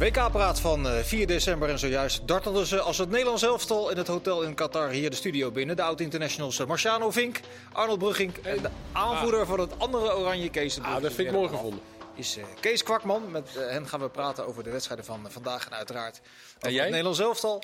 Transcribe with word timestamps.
WK-praat 0.00 0.60
van 0.60 0.88
eh, 0.88 0.98
4 1.02 1.26
december 1.26 1.68
en 1.68 1.78
zojuist 1.78 2.28
dartelden 2.28 2.66
ze 2.66 2.80
als 2.80 2.98
het 2.98 3.10
Nederlands 3.10 3.42
elftal 3.42 3.90
in 3.90 3.96
het 3.96 4.06
hotel 4.06 4.42
in 4.42 4.54
Qatar 4.54 4.88
hier 4.90 5.10
de 5.10 5.16
studio 5.16 5.50
binnen. 5.50 5.76
De 5.76 5.82
oud-internationals 5.82 6.58
eh, 6.58 6.66
Marciano 6.66 7.10
Vink, 7.10 7.40
Arnold 7.72 7.98
Brugging 7.98 8.36
en 8.42 8.62
de 8.62 8.68
aanvoerder 8.92 9.46
van 9.46 9.60
het 9.60 9.78
andere 9.78 10.16
oranje 10.16 10.50
Kees 10.50 10.78
Ah, 10.80 11.02
dat 11.02 11.12
vind 11.12 11.28
ik 11.28 11.34
mooi 11.34 11.48
gevonden. 11.48 11.80
Is 12.14 12.36
eh, 12.36 12.44
Kees 12.60 12.82
Kwakman. 12.82 13.30
Met 13.30 13.56
eh, 13.56 13.66
hen 13.70 13.88
gaan 13.88 14.00
we 14.00 14.08
praten 14.10 14.46
over 14.46 14.62
de 14.62 14.70
wedstrijden 14.70 15.04
van 15.06 15.26
eh, 15.26 15.32
vandaag 15.32 15.66
en 15.66 15.72
uiteraard 15.76 16.20
over 16.56 16.70
jij? 16.70 16.80
het 16.80 16.88
Nederlands 16.88 17.20
elftal. 17.20 17.62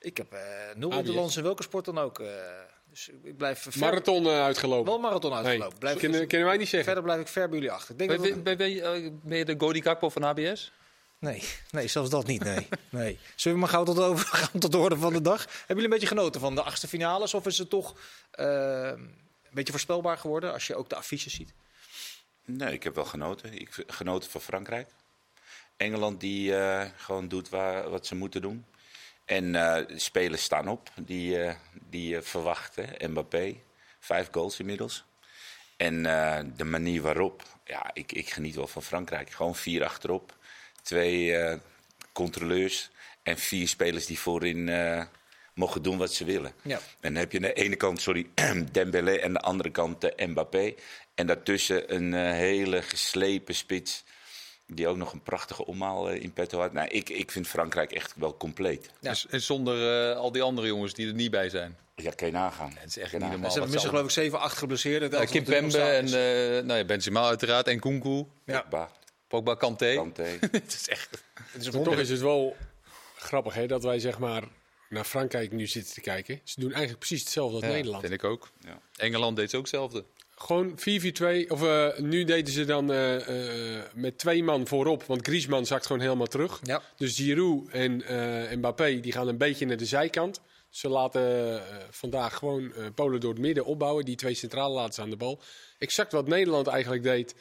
Ik 0.00 0.16
heb 0.16 0.32
eh 0.32 0.40
nul 0.74 0.88
ABS. 0.90 0.98
interlands 0.98 1.36
in 1.36 1.42
welke 1.42 1.62
sport 1.62 1.84
dan 1.84 1.98
ook. 1.98 2.18
eh, 2.20 2.26
dus 2.90 3.10
ik 3.22 3.36
blijf 3.36 3.58
ver, 3.62 3.78
Marathon 3.80 4.26
eh, 4.26 4.42
uitgelopen. 4.42 4.84
wel 4.92 4.98
marathon 5.00 5.30
Nee, 5.30 5.44
uitgelopen. 5.44 5.78
Blijf, 5.78 5.98
kunnen, 5.98 6.26
kunnen 6.26 6.46
wij 6.46 6.56
niet 6.56 6.68
zeggen. 6.68 6.84
verder 6.84 7.02
blijf 7.02 7.20
ik 7.20 7.28
ver 7.28 7.48
bij 7.48 7.58
jullie 7.58 7.72
achter. 7.72 7.90
Ik 7.90 7.98
denk 7.98 8.10
Ben, 8.10 8.22
het- 8.32 8.42
ben, 8.42 8.56
ben, 8.56 8.70
je, 8.70 8.82
eh, 8.82 9.10
ben 9.22 9.38
je 9.38 9.44
de 9.44 9.54
Godi 9.58 9.82
Gakpo 9.82 10.08
van 10.08 10.22
HBS? 10.22 10.72
Nee, 11.18 11.42
nee, 11.70 11.88
zelfs 11.88 12.10
dat 12.10 12.26
niet. 12.26 12.44
Nee. 12.44 12.68
nee. 12.90 13.18
Zullen 13.34 13.58
we 13.58 13.64
maar 13.64 13.74
gauw 13.74 13.84
tot, 13.84 13.98
over, 13.98 14.26
gaan 14.36 14.60
tot 14.60 14.72
de 14.72 14.78
orde 14.78 14.96
van 14.96 15.12
de 15.12 15.20
dag? 15.20 15.44
Hebben 15.44 15.66
jullie 15.66 15.84
een 15.84 15.90
beetje 15.90 16.06
genoten 16.06 16.40
van 16.40 16.54
de 16.54 16.62
achtste 16.62 16.88
finales? 16.88 17.34
Of 17.34 17.46
is 17.46 17.58
het 17.58 17.70
toch 17.70 17.96
eh, 18.30 18.46
een 18.94 19.18
beetje 19.50 19.72
voorspelbaar 19.72 20.18
geworden 20.18 20.52
als 20.52 20.66
je 20.66 20.74
ook 20.74 20.88
de 20.88 20.96
affiches 20.96 21.34
ziet? 21.34 21.52
Nee, 22.44 22.72
ik 22.72 22.82
heb 22.82 22.94
wel 22.94 23.04
genoten. 23.04 23.52
Ik 23.52 23.74
heb 23.76 23.90
genoten 23.90 24.30
van 24.30 24.40
Frankrijk. 24.40 24.88
Engeland 25.76 26.20
die 26.20 26.56
eh, 26.56 26.90
gewoon 26.96 27.28
doet 27.28 27.48
waar, 27.48 27.90
wat 27.90 28.06
ze 28.06 28.14
moeten 28.14 28.42
doen. 28.42 28.64
En 29.26 29.54
eh, 29.54 29.86
de 29.86 29.98
spelers 29.98 30.42
staan 30.42 30.68
op. 30.68 30.90
Die, 31.00 31.42
eh, 31.42 31.54
die 31.72 32.20
verwachten. 32.20 33.10
Mbappé, 33.10 33.54
vijf 34.00 34.28
goals 34.30 34.58
inmiddels. 34.58 35.04
En 35.76 36.06
eh, 36.06 36.44
de 36.56 36.64
manier 36.64 37.02
waarop, 37.02 37.42
ja, 37.64 37.90
ik, 37.92 38.12
ik 38.12 38.30
geniet 38.30 38.54
wel 38.54 38.66
van 38.66 38.82
Frankrijk. 38.82 39.30
Gewoon 39.30 39.54
vier 39.54 39.84
achterop. 39.84 40.35
Twee 40.86 41.36
eh, 41.36 41.56
controleurs 42.12 42.90
en 43.22 43.38
vier 43.38 43.68
spelers 43.68 44.06
die 44.06 44.18
voorin 44.18 44.68
eh, 44.68 45.02
mogen 45.54 45.82
doen 45.82 45.98
wat 45.98 46.12
ze 46.12 46.24
willen. 46.24 46.52
Ja. 46.62 46.76
En 46.76 47.12
dan 47.12 47.14
heb 47.14 47.32
je 47.32 47.38
aan 47.38 47.44
de 47.44 47.52
ene 47.52 47.76
kant, 47.76 48.00
sorry, 48.00 48.26
Dembélé 48.72 49.12
en 49.12 49.24
aan 49.26 49.32
de 49.32 49.40
andere 49.40 49.70
kant 49.70 50.04
eh, 50.14 50.26
Mbappé. 50.28 50.74
En 51.14 51.26
daartussen 51.26 51.94
een 51.94 52.14
eh, 52.14 52.32
hele 52.32 52.82
geslepen 52.82 53.54
spits. 53.54 54.04
Die 54.68 54.88
ook 54.88 54.96
nog 54.96 55.12
een 55.12 55.22
prachtige 55.22 55.66
omhaal 55.66 56.10
in 56.10 56.32
petto 56.32 56.60
had. 56.60 56.72
Nou, 56.72 56.88
ik, 56.88 57.08
ik 57.08 57.30
vind 57.30 57.48
Frankrijk 57.48 57.92
echt 57.92 58.12
wel 58.16 58.36
compleet. 58.36 58.90
Ja. 59.00 59.10
En, 59.10 59.16
en 59.30 59.40
zonder 59.42 60.10
eh, 60.10 60.16
al 60.16 60.32
die 60.32 60.42
andere 60.42 60.66
jongens 60.66 60.94
die 60.94 61.06
er 61.08 61.14
niet 61.14 61.30
bij 61.30 61.48
zijn. 61.48 61.76
Ja, 61.96 62.10
kan 62.10 62.26
je 62.26 62.32
nagaan. 62.32 62.72
Het 62.78 62.88
is 62.88 62.98
echt 62.98 63.12
niet 63.12 63.20
normaal. 63.20 63.50
ze 63.50 63.60
hebben 63.60 63.80
geloof 63.80 64.04
ik 64.04 64.10
7, 64.10 64.40
8 64.40 64.56
geblesseerden. 64.56 65.08
allemaal- 65.08 65.20
Het 65.26 65.36
Eh, 65.36 65.44
Kim 65.44 65.54
Pembe 65.54 65.78
en 65.78 66.04
eh 66.06 66.64
nou 66.64 66.78
ja, 66.78 66.84
Benzema 66.84 67.26
uiteraard 67.26 67.66
en 67.68 67.80
Kunku. 67.80 68.24
Ja. 68.44 68.64
Pogba, 69.28 69.54
Kanté. 69.54 69.94
Kanté. 69.94 70.22
Het 70.50 70.72
is 70.74 70.88
echt... 70.88 71.22
Het 71.34 71.62
is 71.62 71.70
Toch 71.70 71.96
is 71.98 72.08
het 72.08 72.20
wel 72.20 72.56
grappig 73.16 73.54
hè, 73.54 73.66
dat 73.66 73.82
wij 73.82 73.98
zeg 73.98 74.18
maar 74.18 74.42
naar 74.88 75.04
Frankrijk 75.04 75.52
nu 75.52 75.66
zitten 75.66 75.94
te 75.94 76.00
kijken. 76.00 76.40
Ze 76.44 76.60
doen 76.60 76.70
eigenlijk 76.70 76.98
precies 76.98 77.20
hetzelfde 77.20 77.56
als 77.56 77.64
Ja, 77.64 77.70
Nederland. 77.70 78.00
vind 78.00 78.12
ik 78.14 78.24
ook. 78.24 78.48
Ja. 78.60 78.80
Engeland 78.96 79.36
deed 79.36 79.50
ze 79.50 79.56
ook 79.56 79.62
hetzelfde. 79.62 80.04
Gewoon 80.38 80.78
4-4-2. 80.78 81.48
Of 81.48 81.62
eh, 81.62 81.98
nu 81.98 82.24
deden 82.24 82.52
ze 82.52 82.64
dan 82.64 82.92
eh, 82.92 83.76
eh, 83.78 83.82
met 83.94 84.18
twee 84.18 84.42
man 84.42 84.66
voorop. 84.66 85.02
Want 85.02 85.26
Griezmann 85.26 85.66
zakt 85.66 85.86
gewoon 85.86 86.02
helemaal 86.02 86.26
terug. 86.26 86.60
Ja. 86.62 86.82
Dus 86.96 87.16
Giroud 87.16 87.68
en 87.70 88.02
eh, 88.02 88.56
Mbappé 88.56 89.00
die 89.00 89.12
gaan 89.12 89.28
een 89.28 89.38
beetje 89.38 89.66
naar 89.66 89.76
de 89.76 89.86
zijkant. 89.86 90.40
Ze 90.70 90.88
laten 90.88 91.54
eh, 91.60 91.76
vandaag 91.90 92.34
gewoon 92.36 92.72
eh, 92.74 92.84
Polen 92.94 93.20
door 93.20 93.30
het 93.32 93.40
midden 93.40 93.64
opbouwen. 93.64 94.04
Die 94.04 94.16
twee 94.16 94.34
centrale 94.34 94.74
laten 94.74 94.94
ze 94.94 95.00
aan 95.00 95.10
de 95.10 95.16
bal. 95.16 95.40
Exact 95.78 96.12
wat 96.12 96.28
Nederland 96.28 96.66
eigenlijk 96.66 97.02
deed. 97.02 97.34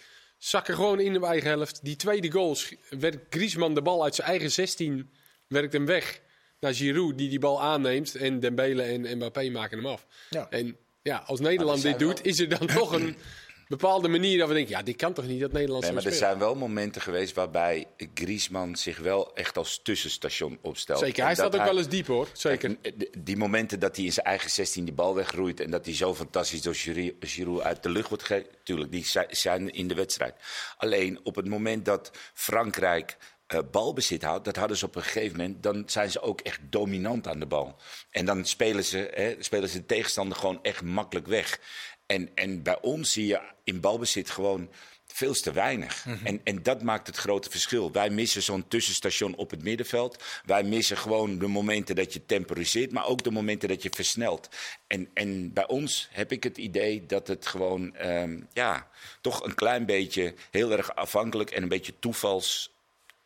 Zakken 0.45 0.75
gewoon 0.75 0.99
in 0.99 1.13
de 1.13 1.25
eigen 1.25 1.49
helft. 1.49 1.79
Die 1.83 1.95
tweede 1.95 2.31
goal 2.31 2.57
werkt 2.89 3.25
Griezmann 3.29 3.73
de 3.73 3.81
bal 3.81 4.03
uit 4.03 4.15
zijn 4.15 4.27
eigen 4.27 4.51
16. 4.51 5.11
Werkt 5.47 5.73
hem 5.73 5.85
weg 5.85 6.21
naar 6.59 6.73
Giroud 6.73 7.17
die 7.17 7.29
die 7.29 7.39
bal 7.39 7.61
aanneemt. 7.61 8.15
En 8.15 8.39
Dembele 8.39 8.81
en 8.81 9.17
Mbappé 9.17 9.49
maken 9.49 9.77
hem 9.77 9.87
af. 9.87 10.07
Ja. 10.29 10.49
En 10.49 10.77
ja, 11.01 11.17
als 11.17 11.39
Nederland 11.39 11.83
Maar 11.83 11.91
dit 11.91 11.99
doet, 11.99 12.25
is 12.25 12.39
er 12.39 12.49
dan 12.49 12.67
toch 12.67 12.91
een 12.91 13.15
bepaalde 13.67 14.07
manier 14.07 14.37
dat 14.37 14.47
we 14.47 14.53
denken... 14.53 14.71
ja, 14.77 14.81
dit 14.83 14.95
kan 14.95 15.13
toch 15.13 15.25
niet, 15.27 15.39
dat 15.39 15.51
Nederland 15.51 15.83
Nee, 15.83 15.91
maar 15.93 16.05
er 16.05 16.11
zijn 16.11 16.39
wel 16.39 16.55
momenten 16.55 17.01
geweest 17.01 17.35
waarbij 17.35 17.85
Griezmann 18.13 18.75
zich 18.75 18.97
wel 18.99 19.35
echt 19.35 19.57
als 19.57 19.79
tussenstation 19.83 20.57
opstelt. 20.61 20.99
Zeker, 20.99 21.19
En 21.19 21.25
hij 21.25 21.35
staat 21.35 21.55
ook 21.55 21.63
wel 21.63 21.77
eens 21.77 21.87
diep 21.89 22.07
hoor. 22.07 22.27
Zeker. 22.33 22.75
Kijk, 22.81 23.25
die- 23.25 23.37
momenten 23.37 23.79
dat 23.79 23.95
hij 23.95 24.05
in 24.05 24.13
zijn 24.13 24.25
eigen 24.25 24.49
16 24.49 24.85
die 24.85 24.93
bal 24.93 25.15
wegroeit 25.15 25.59
en 25.59 25.71
dat 25.71 25.85
hij 25.85 25.95
zo 25.95 26.15
fantastisch 26.15 26.61
door 26.61 26.75
Giroud- 27.19 27.61
uit 27.61 27.83
de 27.83 27.89
lucht 27.89 28.09
wordt 28.09 28.23
gegeven, 28.23 28.49
tuurlijk, 28.63 28.91
die 28.91 29.05
zi- 29.05 29.25
zijn 29.29 29.69
in 29.73 29.87
de 29.87 29.93
wedstrijd. 29.95 30.35
Alleen 30.77 31.19
op 31.23 31.35
het 31.35 31.47
moment 31.47 31.85
dat 31.85 32.11
Frankrijk 32.33 33.17
eh, 33.47 33.59
balbezit 33.71 34.23
houdt, 34.23 34.45
dat 34.45 34.55
hadden 34.55 34.77
ze 34.77 34.85
op 34.85 34.95
een 34.95 35.03
gegeven 35.03 35.37
moment, 35.37 35.63
dan 35.63 35.83
zijn 35.85 36.11
ze 36.11 36.21
ook 36.21 36.41
echt 36.41 36.59
dominant 36.69 37.27
aan 37.27 37.39
de 37.39 37.45
bal. 37.45 37.75
En 38.09 38.25
dan 38.25 38.45
spelen 38.45 38.83
ze, 38.83 39.11
hè, 39.13 39.35
spelen 39.39 39.69
ze 39.69 39.77
de 39.77 39.85
tegenstander 39.85 40.37
gewoon 40.37 40.59
echt 40.63 40.81
makkelijk 40.81 41.27
weg. 41.27 41.59
En, 42.05 42.29
en 42.35 42.63
bij 42.63 42.81
ons 42.81 43.11
zie 43.11 43.25
je 43.25 43.41
in 43.63 43.79
balbezit 43.79 44.29
gewoon 44.29 44.69
veel 45.15 45.33
te 45.33 45.51
weinig. 45.51 46.05
en, 46.23 46.41
en 46.43 46.63
dat 46.63 46.81
maakt 46.81 47.07
het 47.07 47.15
grote 47.15 47.49
verschil. 47.49 47.91
Wij 47.91 48.09
missen 48.09 48.43
zo'n 48.43 48.67
tussenstation 48.67 49.35
op 49.35 49.51
het 49.51 49.63
middenveld. 49.63 50.23
Wij 50.45 50.63
missen 50.63 50.97
gewoon 50.97 51.39
de 51.39 51.47
momenten 51.47 51.95
dat 51.95 52.13
je 52.13 52.25
temporiseert, 52.25 52.91
maar 52.91 53.07
ook 53.07 53.23
de 53.23 53.31
momenten 53.31 53.69
dat 53.69 53.83
je 53.83 53.89
versnelt. 53.95 54.49
En, 54.87 55.09
en 55.13 55.53
bij 55.53 55.67
ons 55.67 56.07
heb 56.11 56.31
ik 56.31 56.43
het 56.43 56.57
idee 56.57 57.05
dat 57.05 57.27
het 57.27 57.47
gewoon 57.47 57.95
ehm, 57.95 58.41
ja, 58.53 58.87
toch 59.21 59.43
een 59.43 59.55
klein 59.55 59.85
beetje 59.85 60.33
heel 60.51 60.71
erg 60.71 60.95
afhankelijk 60.95 61.51
en 61.51 61.63
een 61.63 61.69
beetje 61.69 61.99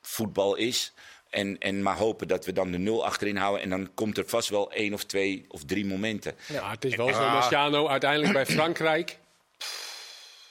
toevalsvoetbal 0.01 0.55
is. 0.55 0.93
En, 1.29 1.57
en 1.59 1.81
maar 1.81 1.97
hopen 1.97 2.27
dat 2.27 2.45
we 2.45 2.53
dan 2.53 2.71
de 2.71 2.77
nul 2.77 3.05
achterin 3.05 3.37
houden. 3.37 3.61
En 3.61 3.69
dan 3.69 3.93
komt 3.93 4.17
er 4.17 4.27
vast 4.27 4.49
wel 4.49 4.71
één 4.71 4.93
of 4.93 5.03
twee 5.03 5.45
of 5.47 5.63
drie 5.63 5.85
momenten. 5.85 6.35
Ja, 6.47 6.69
het 6.69 6.85
is 6.85 6.95
wel 6.95 7.13
zo, 7.13 7.29
Marciano, 7.29 7.87
uiteindelijk 7.87 8.33
bij 8.33 8.45
Frankrijk... 8.45 9.17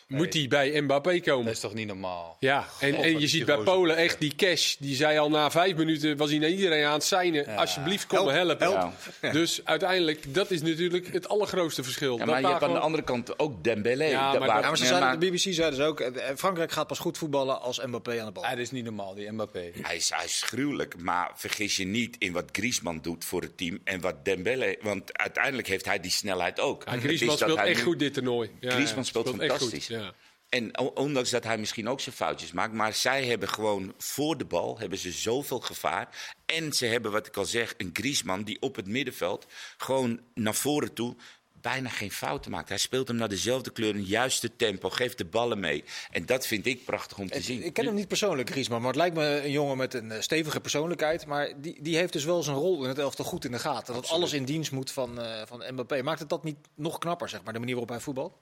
moet 0.08 0.34
hij 0.34 0.46
bij 0.48 0.80
Mbappé 0.80 1.20
komen. 1.20 1.44
Dat 1.44 1.54
is 1.54 1.60
toch 1.60 1.74
niet 1.74 1.86
normaal? 1.86 2.36
Ja, 2.40 2.66
en, 2.80 2.94
God, 2.94 3.04
en 3.04 3.20
je 3.20 3.26
ziet 3.26 3.44
bij 3.44 3.56
Polen 3.56 3.96
echt 3.96 4.20
die 4.20 4.34
cash. 4.34 4.76
Die 4.78 4.94
zei 4.96 5.18
al 5.18 5.30
na 5.30 5.50
vijf 5.50 5.76
minuten, 5.76 6.16
was 6.16 6.30
hij 6.30 6.38
naar 6.38 6.48
iedereen 6.48 6.84
aan 6.84 6.92
het 6.92 7.04
seinen. 7.04 7.56
Alsjeblieft, 7.56 8.06
kom 8.06 8.24
me 8.24 8.32
helpen. 8.32 8.58
help. 8.58 8.92
Dus 9.32 9.60
uiteindelijk, 9.64 10.34
dat 10.34 10.50
is 10.50 10.62
natuurlijk 10.62 11.12
het 11.12 11.28
allergrootste 11.28 11.82
verschil. 11.82 12.12
Ja, 12.12 12.18
Dat 12.18 12.26
maar 12.26 12.40
je 12.40 12.46
hebt 12.46 12.62
aan 12.62 12.72
de 12.72 12.78
andere 12.78 13.02
kant 13.04 13.38
ook 13.38 13.64
Dembélé. 13.64 14.04
Ja, 14.04 14.38
maar 14.38 14.76
ze 14.76 14.84
zeiden, 14.86 15.08
maar 15.08 15.18
de 15.18 15.26
BBC 15.30 15.38
zeiden 15.38 15.74
ze 15.74 15.82
ook, 15.84 16.00
eh, 16.00 16.24
Frankrijk 16.36 16.72
gaat 16.72 16.86
pas 16.86 16.98
goed 16.98 17.18
voetballen 17.18 17.60
als 17.60 17.80
Mbappé 17.84 18.20
aan 18.20 18.26
de 18.26 18.32
bal. 18.32 18.44
Ah, 18.44 18.50
dat 18.50 18.58
is 18.58 18.70
niet 18.70 18.84
normaal, 18.84 19.14
die 19.14 19.30
Mbappé. 19.32 19.70
Hij 19.82 19.96
is, 19.96 20.10
hij 20.14 20.24
is 20.24 20.42
gruwelijk, 20.46 20.94
maar 20.98 21.30
vergis 21.34 21.76
je 21.76 21.84
niet 21.86 22.16
in 22.18 22.32
wat 22.32 22.44
Griezmann 22.52 22.98
doet 23.02 23.24
voor 23.24 23.40
het 23.42 23.56
team 23.56 23.78
en 23.84 24.00
wat 24.00 24.24
Dembélé. 24.24 24.74
Want 24.80 25.18
uiteindelijk 25.18 25.68
heeft 25.68 25.84
hij 25.84 26.00
die 26.00 26.10
snelheid 26.10 26.60
ook. 26.60 26.84
Griezmann 27.00 27.38
speelt 27.38 27.58
hij 27.58 27.66
echt 27.68 27.76
nu- 27.78 27.82
goed 27.84 27.98
dit 27.98 28.14
toernooi. 28.14 28.50
Ja, 28.60 28.70
Griezmann 28.70 29.04
speelt 29.04 29.26
echt 29.26 29.36
fantastisch. 29.36 29.88
Ja. 29.98 30.14
En 30.48 30.78
ondanks 30.78 31.30
dat 31.30 31.44
hij 31.44 31.58
misschien 31.58 31.88
ook 31.88 32.00
zijn 32.00 32.14
foutjes 32.14 32.52
maakt, 32.52 32.72
maar 32.72 32.94
zij 32.94 33.24
hebben 33.24 33.48
gewoon 33.48 33.94
voor 33.98 34.38
de 34.38 34.44
bal 34.44 34.78
hebben 34.78 34.98
ze 34.98 35.12
zoveel 35.12 35.60
gevaar. 35.60 36.34
En 36.46 36.72
ze 36.72 36.86
hebben, 36.86 37.12
wat 37.12 37.26
ik 37.26 37.36
al 37.36 37.44
zeg, 37.44 37.74
een 37.76 37.90
Griezmann 37.92 38.42
die 38.42 38.60
op 38.60 38.76
het 38.76 38.86
middenveld 38.86 39.46
gewoon 39.76 40.20
naar 40.34 40.54
voren 40.54 40.92
toe 40.92 41.16
bijna 41.60 41.88
geen 41.88 42.10
fouten 42.10 42.50
maakt. 42.50 42.68
Hij 42.68 42.78
speelt 42.78 43.08
hem 43.08 43.16
naar 43.16 43.28
dezelfde 43.28 43.70
kleur, 43.70 43.94
een 43.94 44.04
juiste 44.04 44.56
tempo, 44.56 44.90
geeft 44.90 45.18
de 45.18 45.24
ballen 45.24 45.60
mee. 45.60 45.84
En 46.10 46.26
dat 46.26 46.46
vind 46.46 46.66
ik 46.66 46.84
prachtig 46.84 47.18
om 47.18 47.30
te 47.30 47.40
zien. 47.40 47.62
Ik 47.62 47.72
ken 47.72 47.84
hem 47.84 47.94
niet 47.94 48.08
persoonlijk, 48.08 48.50
Griezmann, 48.50 48.82
maar 48.82 48.90
het 48.90 49.00
lijkt 49.00 49.16
me 49.16 49.44
een 49.44 49.50
jongen 49.50 49.76
met 49.76 49.94
een 49.94 50.12
eh, 50.12 50.20
stevige 50.20 50.60
persoonlijkheid. 50.60 51.26
Maar 51.26 51.60
die, 51.60 51.82
die 51.82 51.96
heeft 51.96 52.12
dus 52.12 52.24
wel 52.24 52.42
zijn 52.42 52.56
rol 52.56 52.82
in 52.82 52.88
het 52.88 52.98
elftal 52.98 53.24
goed 53.24 53.44
in 53.44 53.52
de 53.52 53.58
gaten. 53.58 53.94
Dat 53.94 54.08
alles 54.08 54.32
in 54.32 54.44
dienst 54.44 54.72
moet 54.72 54.90
van, 54.90 55.20
eh 55.20 55.42
van 55.46 55.62
Mbappé. 55.72 56.02
Maakt 56.02 56.20
het 56.20 56.28
dat 56.28 56.44
niet 56.44 56.58
nog 56.74 56.98
knapper, 56.98 57.28
zeg 57.28 57.42
maar, 57.42 57.52
de 57.52 57.58
manier 57.58 57.74
waarop 57.74 57.94
hij 57.94 58.04
voetbalt? 58.04 58.38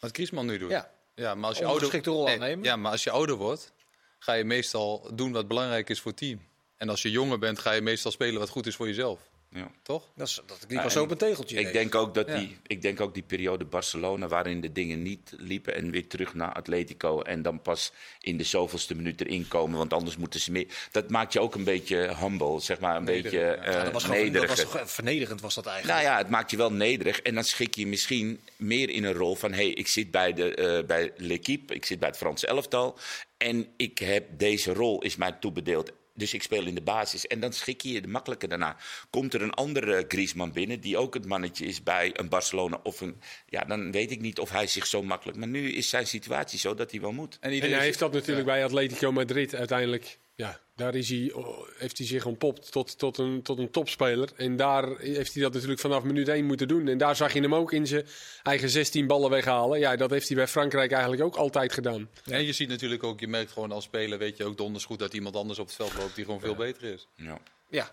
Wat 0.00 0.10
Griezmann 0.12 0.46
nu 0.46 0.58
doet. 0.58 0.70
Ja. 0.70 0.90
ja 1.14 1.34
maar 1.34 1.48
als 1.48 1.58
je 1.58 1.64
ouder, 1.64 2.04
rol 2.04 2.28
aannemen. 2.28 2.64
Ja, 2.64 2.76
maar 2.76 2.92
als 2.92 3.04
je 3.04 3.10
ouder 3.10 3.36
wordt, 3.36 3.72
ga 4.18 4.32
je 4.32 4.44
meestal 4.44 5.10
doen 5.14 5.32
wat 5.32 5.48
belangrijk 5.48 5.90
is 5.90 6.00
voor 6.00 6.10
het 6.10 6.20
team. 6.20 6.40
En 6.76 6.88
als 6.88 7.02
je 7.02 7.10
jonger 7.10 7.38
bent, 7.38 7.58
ga 7.58 7.72
je 7.72 7.80
meestal 7.80 8.10
spelen 8.10 8.38
wat 8.40 8.48
goed 8.48 8.66
is 8.66 8.76
voor 8.76 8.86
jezelf. 8.86 9.20
Ja. 9.54 9.70
Toch? 9.82 10.08
Dat, 10.16 10.28
is, 10.28 10.40
dat 10.46 10.64
die 10.68 10.76
Ja, 10.76 10.82
pas 10.82 10.92
zo 10.92 11.06
een 11.08 11.16
tegeltje 11.16 11.58
Ik 11.58 11.72
denk, 11.72 11.94
ook 11.94 12.14
dat 12.14 12.28
Ja. 12.28 12.38
die, 12.38 12.56
ik 12.66 12.82
denk 12.82 13.00
ook 13.00 13.14
die 13.14 13.22
periode 13.22 13.64
Barcelona, 13.64 14.28
waarin 14.28 14.60
de 14.60 14.72
dingen 14.72 15.02
niet 15.02 15.34
liepen. 15.36 15.74
en 15.74 15.90
weer 15.90 16.08
terug 16.08 16.34
naar 16.34 16.52
Atletico. 16.52 17.20
en 17.22 17.42
dan 17.42 17.62
pas 17.62 17.92
in 18.20 18.36
de 18.36 18.44
zoveelste 18.44 18.94
minuut 18.94 19.20
erin 19.20 19.48
komen. 19.48 19.78
Want 19.78 19.92
anders 19.92 20.16
moeten 20.16 20.40
ze 20.40 20.52
meer. 20.52 20.66
Dat 20.90 21.10
maakt 21.10 21.32
je 21.32 21.40
ook 21.40 21.54
een 21.54 21.64
beetje 21.64 22.14
humble, 22.20 22.60
zeg 22.60 22.78
maar. 22.80 22.96
Een 22.96 23.04
beetje 23.04 23.40
eh 23.40 23.72
Ja, 23.72 23.82
dat 23.84 23.92
was 23.92 24.02
gewoon 24.04 24.18
dat 24.18 24.32
nederig. 24.32 24.48
was 24.48 24.72
toch 24.72 24.90
vernederend, 24.90 25.40
was 25.40 25.54
dat 25.54 25.66
eigenlijk. 25.66 25.98
Nou 26.00 26.12
ja, 26.12 26.18
het 26.18 26.28
maakt 26.30 26.50
je 26.50 26.56
wel 26.56 26.72
nederig. 26.72 27.20
En 27.20 27.34
dan 27.34 27.44
schik 27.44 27.74
je 27.74 27.86
misschien 27.86 28.40
meer 28.56 28.90
in 28.90 29.04
een 29.04 29.12
rol 29.14 29.34
van... 29.34 29.50
hé, 29.52 29.56
hey, 29.56 29.70
ik 29.70 29.86
zit 29.88 30.10
bij, 30.10 30.32
de, 30.32 30.54
eh 30.54 30.86
bij 30.86 31.12
L'Equipe, 31.16 31.74
ik 31.74 31.84
zit 31.84 31.98
bij 31.98 32.08
het 32.08 32.16
Franse 32.18 32.46
elftal... 32.46 32.98
en 33.36 33.66
ik 33.76 33.98
heb 33.98 34.24
deze 34.38 34.72
rol, 34.72 35.02
is 35.02 35.16
mij 35.16 35.32
toebedeeld. 35.32 35.92
Dus 36.14 36.34
ik 36.34 36.42
speel 36.42 36.66
in 36.66 36.74
de 36.74 36.82
basis. 36.82 37.26
En 37.26 37.40
dan 37.40 37.52
schik 37.52 37.80
je 37.80 37.92
je 37.92 38.00
de 38.00 38.08
makkelijker 38.08 38.48
daarna. 38.48 38.76
Komt 39.10 39.34
er 39.34 39.42
een 39.42 39.54
andere 39.54 40.04
Griezmann 40.08 40.52
binnen... 40.52 40.80
die 40.80 40.96
ook 40.96 41.14
het 41.14 41.26
mannetje 41.26 41.66
is 41.66 41.82
bij 41.82 42.10
een 42.12 42.28
Barcelona 42.28 42.80
of 42.82 43.00
een... 43.00 43.20
ja, 43.46 43.64
dan 43.64 43.92
weet 43.92 44.10
ik 44.10 44.20
niet 44.20 44.38
of 44.38 44.50
hij 44.50 44.66
zich 44.66 44.86
zo 44.86 45.02
makkelijk... 45.02 45.38
maar 45.38 45.48
nu 45.48 45.72
is 45.72 45.88
zijn 45.88 46.06
situatie 46.06 46.58
zo 46.58 46.74
dat 46.74 46.90
hij 46.90 47.00
wel 47.00 47.12
moet. 47.12 47.38
En 47.40 47.58
hij 47.58 47.80
heeft 47.80 47.98
dat 47.98 48.12
natuurlijk 48.12 48.46
bij 48.46 48.64
Atletico 48.64 49.12
Madrid 49.12 49.54
uiteindelijk 49.54 50.18
ja, 50.34 50.60
daar 50.76 50.94
is 50.94 51.08
hij, 51.08 51.32
oh, 51.32 51.68
heeft 51.78 51.98
hij 51.98 52.06
zich 52.06 52.24
ontpopt 52.26 52.72
tot, 52.72 52.98
tot, 52.98 53.18
een, 53.18 53.42
tot 53.42 53.58
een 53.58 53.70
topspeler. 53.70 54.28
En 54.36 54.56
daar 54.56 54.98
heeft 54.98 55.34
hij 55.34 55.42
dat 55.42 55.52
natuurlijk 55.52 55.80
vanaf 55.80 56.02
minuut 56.02 56.28
1 56.28 56.44
moeten 56.44 56.68
doen. 56.68 56.88
En 56.88 56.98
daar 56.98 57.16
zag 57.16 57.32
je 57.32 57.40
hem 57.40 57.54
ook 57.54 57.72
in 57.72 57.86
zijn 57.86 58.06
eigen 58.42 58.70
16 58.70 59.06
ballen 59.06 59.30
weghalen. 59.30 59.78
Ja, 59.78 59.96
dat 59.96 60.10
heeft 60.10 60.26
hij 60.28 60.36
bij 60.36 60.48
Frankrijk 60.48 60.92
eigenlijk 60.92 61.22
ook 61.22 61.36
altijd 61.36 61.72
gedaan. 61.72 62.08
En 62.24 62.44
je 62.44 62.52
ziet 62.52 62.68
natuurlijk 62.68 63.02
ook, 63.02 63.20
je 63.20 63.28
merkt 63.28 63.52
gewoon 63.52 63.72
als 63.72 63.84
speler, 63.84 64.18
weet 64.18 64.36
je 64.36 64.44
ook 64.44 64.56
donders 64.56 64.84
goed 64.84 64.98
dat 64.98 65.14
iemand 65.14 65.36
anders 65.36 65.58
op 65.58 65.66
het 65.66 65.74
veld 65.74 65.94
loopt 65.98 66.14
die 66.14 66.24
gewoon 66.24 66.40
veel 66.40 66.54
beter 66.54 66.82
is. 66.92 67.08
Ja. 67.14 67.38
Ja. 67.68 67.90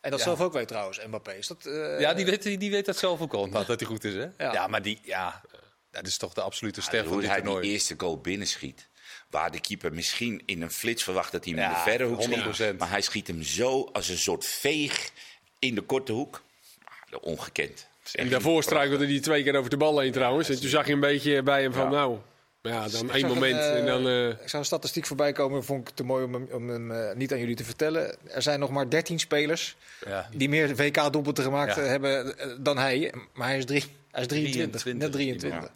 En 0.00 0.10
dat 0.10 0.18
Ja. 0.18 0.24
zelf 0.24 0.40
ook 0.40 0.52
weet 0.52 0.68
trouwens, 0.68 1.00
Mbappé. 1.06 1.32
Is 1.32 1.46
dat, 1.46 1.66
eh, 1.66 2.00
Ja, 2.00 2.14
die 2.14 2.24
weet, 2.24 2.42
die 2.42 2.70
weet 2.70 2.86
dat 2.86 2.96
zelf 2.96 3.20
ook 3.20 3.32
al, 3.34 3.50
dat 3.66 3.66
hij 3.66 3.88
goed 3.88 4.04
is, 4.04 4.14
hè? 4.14 4.26
Ja. 4.38 4.52
Ja, 4.52 4.66
maar 4.66 4.82
die, 4.82 4.98
ja, 5.02 5.42
dat 5.90 6.06
is 6.06 6.16
toch 6.16 6.32
de 6.34 6.40
absolute 6.40 6.80
ster 6.82 7.02
van 7.04 7.12
Hoe 7.12 7.20
dit 7.20 7.30
hij 7.30 7.40
die 7.40 7.44
toernooi. 7.50 7.70
eerste 7.72 7.94
goal 7.96 8.18
binnenschiet. 8.20 8.88
Waar 9.30 9.50
de 9.50 9.60
keeper 9.60 9.92
misschien 9.92 10.42
in 10.46 10.62
een 10.62 10.70
flits 10.70 11.02
verwacht 11.04 11.32
dat 11.32 11.44
hij 11.44 11.54
hem 11.54 11.62
in 11.62 11.68
de 11.68 11.80
verre 11.80 12.04
hoek 12.04 12.22
100%. 12.22 12.54
schiet. 12.54 12.78
Maar 12.78 12.90
hij 12.90 13.00
schiet 13.00 13.26
hem 13.26 13.42
zo 13.42 13.88
als 13.92 14.08
een 14.08 14.18
soort 14.18 14.44
veeg 14.46 15.10
in 15.58 15.74
de 15.74 15.80
korte 15.80 16.12
hoek. 16.12 16.42
Ah, 16.84 17.18
Ongekend. 17.22 17.86
En 18.12 18.28
daarvoor 18.28 18.62
struikelde 18.62 19.06
hij 19.06 19.20
twee 19.20 19.42
keer 19.42 19.56
over 19.56 19.70
de 19.70 19.76
bal 19.76 19.98
heen 19.98 20.12
trouwens. 20.12 20.48
En 20.48 20.60
toen 20.60 20.68
zag 20.68 20.86
je 20.86 20.92
een 20.92 21.00
beetje 21.00 21.42
bij 21.42 21.62
hem 21.62 21.72
van, 21.72 21.84
Ja. 21.84 21.90
nou, 21.90 22.18
ja, 22.62 22.88
dan 22.88 23.10
één 23.10 23.26
moment 23.26 23.54
een, 23.54 23.60
eh, 23.60 23.78
en 23.78 23.86
dan... 23.86 24.08
eh, 24.08 24.28
Ik 24.28 24.36
zou 24.48 24.56
een 24.58 24.64
statistiek 24.64 25.06
voorbij 25.06 25.32
komen, 25.32 25.64
vond 25.64 25.88
ik 25.88 25.94
te 25.94 26.04
mooi 26.04 26.24
om 26.24 26.32
hem, 26.34 26.48
om 26.52 26.68
hem 26.68 26.90
eh, 26.92 27.16
niet 27.16 27.32
aan 27.32 27.38
jullie 27.38 27.56
te 27.56 27.64
vertellen. 27.64 28.16
Er 28.30 28.42
zijn 28.42 28.60
nog 28.60 28.70
maar 28.70 28.90
13 28.90 29.18
spelers 29.18 29.76
Ja. 30.06 30.28
die 30.32 30.48
meer 30.48 30.76
WK-doelpunten 30.76 31.44
gemaakt 31.44 31.74
Ja. 31.76 31.82
hebben 31.82 32.34
dan 32.62 32.78
hij. 32.78 33.12
Maar 33.32 33.48
hij 33.48 33.58
is, 33.58 33.64
drie, 33.64 33.84
hij 34.10 34.20
is 34.20 34.26
23, 34.28 34.80
23, 34.80 34.92
net 35.02 35.12
23. 35.12 35.62
ja. 35.62 35.74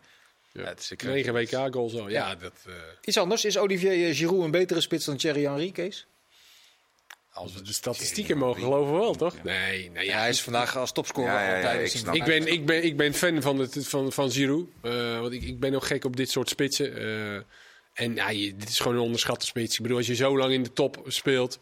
Ja, 0.53 0.65
het 0.65 0.79
is 0.81 0.91
een 0.97 1.09
9 1.11 1.33
WK-goals 1.35 1.95
al. 1.95 2.09
Ja, 2.09 2.35
dat, 2.35 2.53
eh, 2.67 2.73
Iets 3.05 3.17
anders, 3.17 3.45
is 3.45 3.59
Olivier 3.59 4.15
Giroud 4.15 4.45
een 4.45 4.51
betere 4.51 4.81
spits 4.81 5.05
dan 5.05 5.17
Thierry 5.17 5.43
Henry, 5.45 5.71
Kees? 5.71 6.07
als 7.33 7.53
we 7.55 7.63
de 7.63 7.73
statistieken 7.73 8.39
mogen 8.39 8.63
geloven 8.63 8.93
wel, 8.93 9.15
toch? 9.15 9.43
Nee, 9.43 9.91
nee 9.91 10.05
Ja, 10.07 10.13
ja, 10.13 10.19
hij 10.19 10.29
is 10.29 10.43
vandaag 10.43 10.77
als 10.77 10.93
topscorer 10.93 11.33
Ja, 11.33 11.59
ja, 11.59 12.13
ik 12.13 12.25
ben, 12.25 12.47
ik, 12.47 12.67
ben, 12.67 12.85
ik 12.85 12.97
ben 12.97 13.15
fan 13.15 13.43
van, 13.43 13.59
het, 13.59 13.89
van, 13.89 14.13
van 14.13 14.31
Giroud. 14.31 14.67
Eh, 14.83 15.21
want 15.21 15.33
ik, 15.33 15.43
ik 15.43 15.61
ben 15.61 15.75
ook 15.75 15.85
gek 15.85 16.05
op 16.05 16.17
dit 16.17 16.31
soort 16.31 16.49
spitsen. 16.49 16.97
Eh, 16.97 17.35
en 18.05 18.15
ja, 18.15 18.31
je- 18.31 18.57
dit 18.57 18.69
is 18.69 18.79
gewoon 18.79 18.97
een 18.97 19.03
onderschatte 19.03 19.47
spits. 19.47 19.77
Ik 19.77 19.83
bedoel, 19.83 19.97
als 19.97 20.07
je 20.07 20.15
zo 20.15 20.39
lang 20.39 20.53
in 20.53 20.63
de 20.63 20.73
top 20.73 21.03
speelt, 21.07 21.59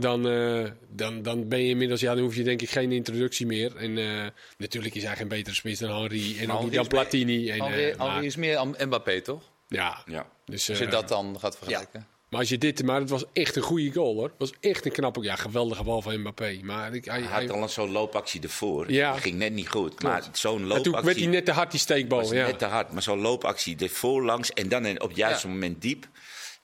dan, 0.00 0.28
eh, 0.28 0.64
dan, 0.88 1.22
dan 1.22 1.48
ben 1.48 1.62
je 1.62 1.68
inmiddels... 1.68 2.00
Ja, 2.00 2.14
dan 2.14 2.22
hoef 2.24 2.34
je 2.34 2.42
denk 2.42 2.62
ik 2.62 2.70
geen 2.70 2.92
introductie 2.92 3.46
meer. 3.46 3.76
En 3.76 3.98
eh, 3.98 4.26
natuurlijk 4.58 4.94
is 4.94 5.02
hij 5.02 5.16
geen 5.16 5.28
betere 5.28 5.54
spits 5.54 5.80
dan 5.80 6.00
Henry 6.00 6.36
en 6.40 6.50
ook 6.52 6.72
dan 6.72 6.86
Platini. 6.86 7.50
En, 7.50 7.62
Henri, 7.62 7.84
eh, 7.88 7.96
maar- 7.98 8.10
Henri 8.10 8.26
is 8.26 8.36
meer 8.36 8.66
Mbappé, 8.78 9.20
toch? 9.20 9.42
ja, 9.68 10.02
Ja. 10.06 10.26
dus, 10.44 10.68
Als 10.68 10.78
je 10.78 10.86
dat 10.86 11.08
dan 11.08 11.36
gaat 11.40 11.56
vergelijken. 11.56 12.06
maar 12.30 12.40
als 12.40 12.48
je 12.48 12.58
dit... 12.58 12.82
Maar 12.84 13.00
het 13.00 13.10
was 13.10 13.24
echt 13.32 13.56
een 13.56 13.62
goede 13.62 13.92
goal, 13.92 14.14
hoor. 14.14 14.24
Het 14.24 14.34
was 14.38 14.52
echt 14.60 14.84
een 14.86 14.92
knappe... 14.92 15.22
Ja, 15.22 15.36
geweldige 15.36 15.82
bal 15.82 16.02
van 16.02 16.20
Mbappé. 16.20 16.58
Maar 16.62 16.94
ik, 16.94 17.04
hij, 17.04 17.20
had 17.22 17.50
al 17.50 17.68
zo'n 17.68 17.90
loopactie 17.90 18.40
ervoor. 18.42 18.92
Ja. 18.92 19.12
Die 19.12 19.20
ging 19.20 19.36
net 19.36 19.52
niet 19.52 19.68
goed. 19.68 20.02
Maar 20.02 20.22
zo'n 20.32 20.52
en 20.52 20.58
toen 20.60 20.68
werd 20.68 20.86
loopactie 20.86 21.22
hij 21.22 21.32
net 21.32 21.44
te 21.44 21.52
hard, 21.52 21.70
die 21.70 21.80
steekbal. 21.80 22.18
was 22.20 22.30
Ja. 22.30 22.46
net 22.46 22.58
te 22.58 22.64
hard. 22.64 22.92
Maar 22.92 23.02
zo'n 23.02 23.20
loopactie 23.20 23.76
ervoor 23.78 24.24
langs 24.24 24.52
en 24.52 24.68
dan 24.68 25.00
op 25.00 25.08
het 25.08 25.16
juiste 25.16 25.46
Ja. 25.46 25.52
moment 25.52 25.82
diep. 25.82 26.06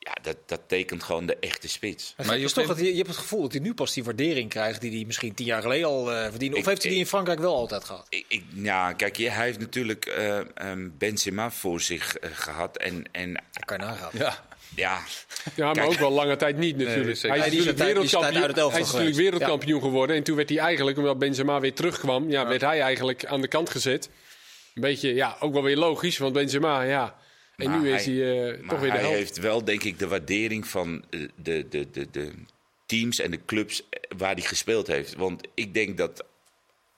Ja, 0.04 0.16
dat, 0.22 0.36
dat 0.46 0.60
tekent 0.66 1.02
gewoon 1.02 1.26
de 1.26 1.36
echte 1.40 1.68
spits. 1.68 2.14
Maar 2.16 2.26
Maar 2.26 2.38
je, 2.38 2.44
is 2.44 2.52
toch 2.52 2.64
vindt- 2.64 2.78
dat, 2.78 2.86
je, 2.88 2.92
je 2.92 2.98
hebt 2.98 3.08
het 3.08 3.18
gevoel 3.18 3.42
dat 3.42 3.52
hij 3.52 3.60
nu 3.60 3.74
pas 3.74 3.92
die 3.94 4.04
waardering 4.04 4.50
krijgt 4.50 4.80
die 4.80 4.90
hij 4.96 5.04
misschien 5.06 5.34
tien 5.34 5.46
jaar 5.46 5.62
geleden 5.62 5.86
al 5.88 6.12
eh 6.12 6.30
verdiende. 6.30 6.56
Of 6.56 6.62
Ik- 6.62 6.68
heeft 6.68 6.82
hij 6.82 6.90
die 6.90 7.00
in 7.00 7.06
Frankrijk 7.06 7.38
wel 7.38 7.54
altijd 7.54 7.84
gehad? 7.84 8.06
Ik, 8.08 8.24
ik, 8.28 8.42
ja, 8.54 8.92
kijk, 8.92 9.16
je- 9.16 9.30
hij 9.30 9.44
heeft 9.44 9.58
natuurlijk 9.58 10.06
eh, 10.06 10.38
ehm, 10.54 10.88
Benzema 10.98 11.50
voor 11.50 11.80
zich 11.80 12.16
eh, 12.16 12.30
gehad. 12.32 12.76
En, 12.76 13.04
en 13.12 13.32
Dat 13.52 13.64
kan 13.64 13.76
je 13.78 13.84
nagaan. 13.84 14.10
Ja. 14.12 14.44
ja, 14.76 15.00
Ja, 15.54 15.64
maar 15.64 15.74
Kijk. 15.74 15.86
ook 15.86 15.94
wel 15.98 16.10
lange 16.10 16.36
tijd 16.36 16.56
niet 16.56 16.76
natuurlijk. 16.76 17.04
hij 17.22 17.36
is 17.36 17.42
natuurlijk 17.44 17.76
tijd- 17.76 17.96
is 18.82 18.92
hij 18.92 19.06
is 19.06 19.16
wereldkampioen 19.16 19.80
geworden. 19.80 20.16
En 20.16 20.22
toen 20.22 20.36
werd 20.36 20.48
hij 20.48 20.58
eigenlijk, 20.58 20.98
omdat 20.98 21.18
Benzema 21.18 21.60
weer 21.60 21.74
terugkwam, 21.74 22.30
ja, 22.30 22.46
werd 22.48 22.60
hij 22.60 22.80
eigenlijk 22.80 23.24
aan 23.26 23.40
de 23.40 23.48
kant 23.48 23.70
gezet. 23.70 24.10
Een 24.74 24.80
beetje, 24.82 25.14
ja, 25.14 25.36
ook 25.40 25.52
wel 25.52 25.62
weer 25.62 25.76
logisch, 25.76 26.18
want 26.18 26.32
Benzema, 26.32 26.82
ja. 26.82 27.16
En 27.56 27.70
Maar 27.70 27.80
nu 27.80 27.92
is 27.94 28.04
hij- 28.04 28.14
hij 28.14 28.52
eh, 28.52 28.68
toch 28.68 28.80
weer 28.80 28.90
de 28.92 28.98
hij 28.98 29.08
heeft 29.08 29.36
wel, 29.38 29.64
denk 29.64 29.82
ik, 29.82 29.98
de 29.98 30.08
waardering 30.08 30.66
van 30.66 31.04
eh, 31.10 31.20
de, 31.34 31.68
de, 31.68 31.90
de, 31.90 32.10
de 32.10 32.32
teams 32.86 33.18
en 33.18 33.30
de 33.30 33.44
clubs 33.44 33.88
eh, 33.90 34.00
waar 34.18 34.32
hij 34.34 34.42
gespeeld 34.42 34.86
heeft. 34.86 35.14
Want 35.14 35.48
ik 35.54 35.74
denk 35.74 35.96
dat 35.98 36.24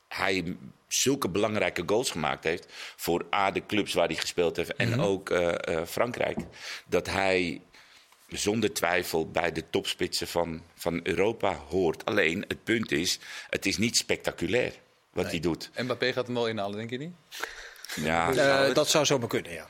hij 0.09 0.57
zulke 0.89 1.29
belangrijke 1.29 1.83
goals 1.87 2.11
gemaakt 2.11 2.45
heeft 2.45 2.67
voor 2.97 3.27
A, 3.35 3.51
de 3.51 3.67
clubs 3.67 3.95
waar 3.95 4.07
hij 4.07 4.17
gespeeld 4.17 4.57
heeft 4.57 4.75
en 4.75 5.01
ook 5.01 5.31
eh, 5.31 5.77
eh, 5.79 5.87
Frankrijk. 5.87 6.39
Dat 6.87 7.07
hij 7.07 7.61
zonder 8.29 8.73
twijfel 8.73 9.31
bij 9.31 9.53
de 9.53 9.71
topspitsen 9.71 10.27
van, 10.29 10.63
van 10.75 11.01
Europa 11.03 11.55
hoort. 11.55 12.05
Alleen 12.05 12.45
het 12.49 12.65
punt 12.65 12.93
is, 12.93 13.19
het 13.51 13.67
is 13.67 13.77
niet 13.79 13.97
spectaculair 13.97 14.73
wat 15.13 15.27
hij 15.31 15.41
doet. 15.41 15.71
Mbappé 15.77 16.13
gaat 16.13 16.27
hem 16.27 16.35
wel 16.35 16.49
inhalen, 16.49 16.77
denk 16.77 16.91
je 16.91 16.99
niet? 16.99 17.13
Ja, 17.95 18.33
Eh, 18.69 18.75
dat 18.75 18.89
zou 18.89 19.05
zomaar 19.05 19.29
kunnen, 19.29 19.53
ja. 19.53 19.69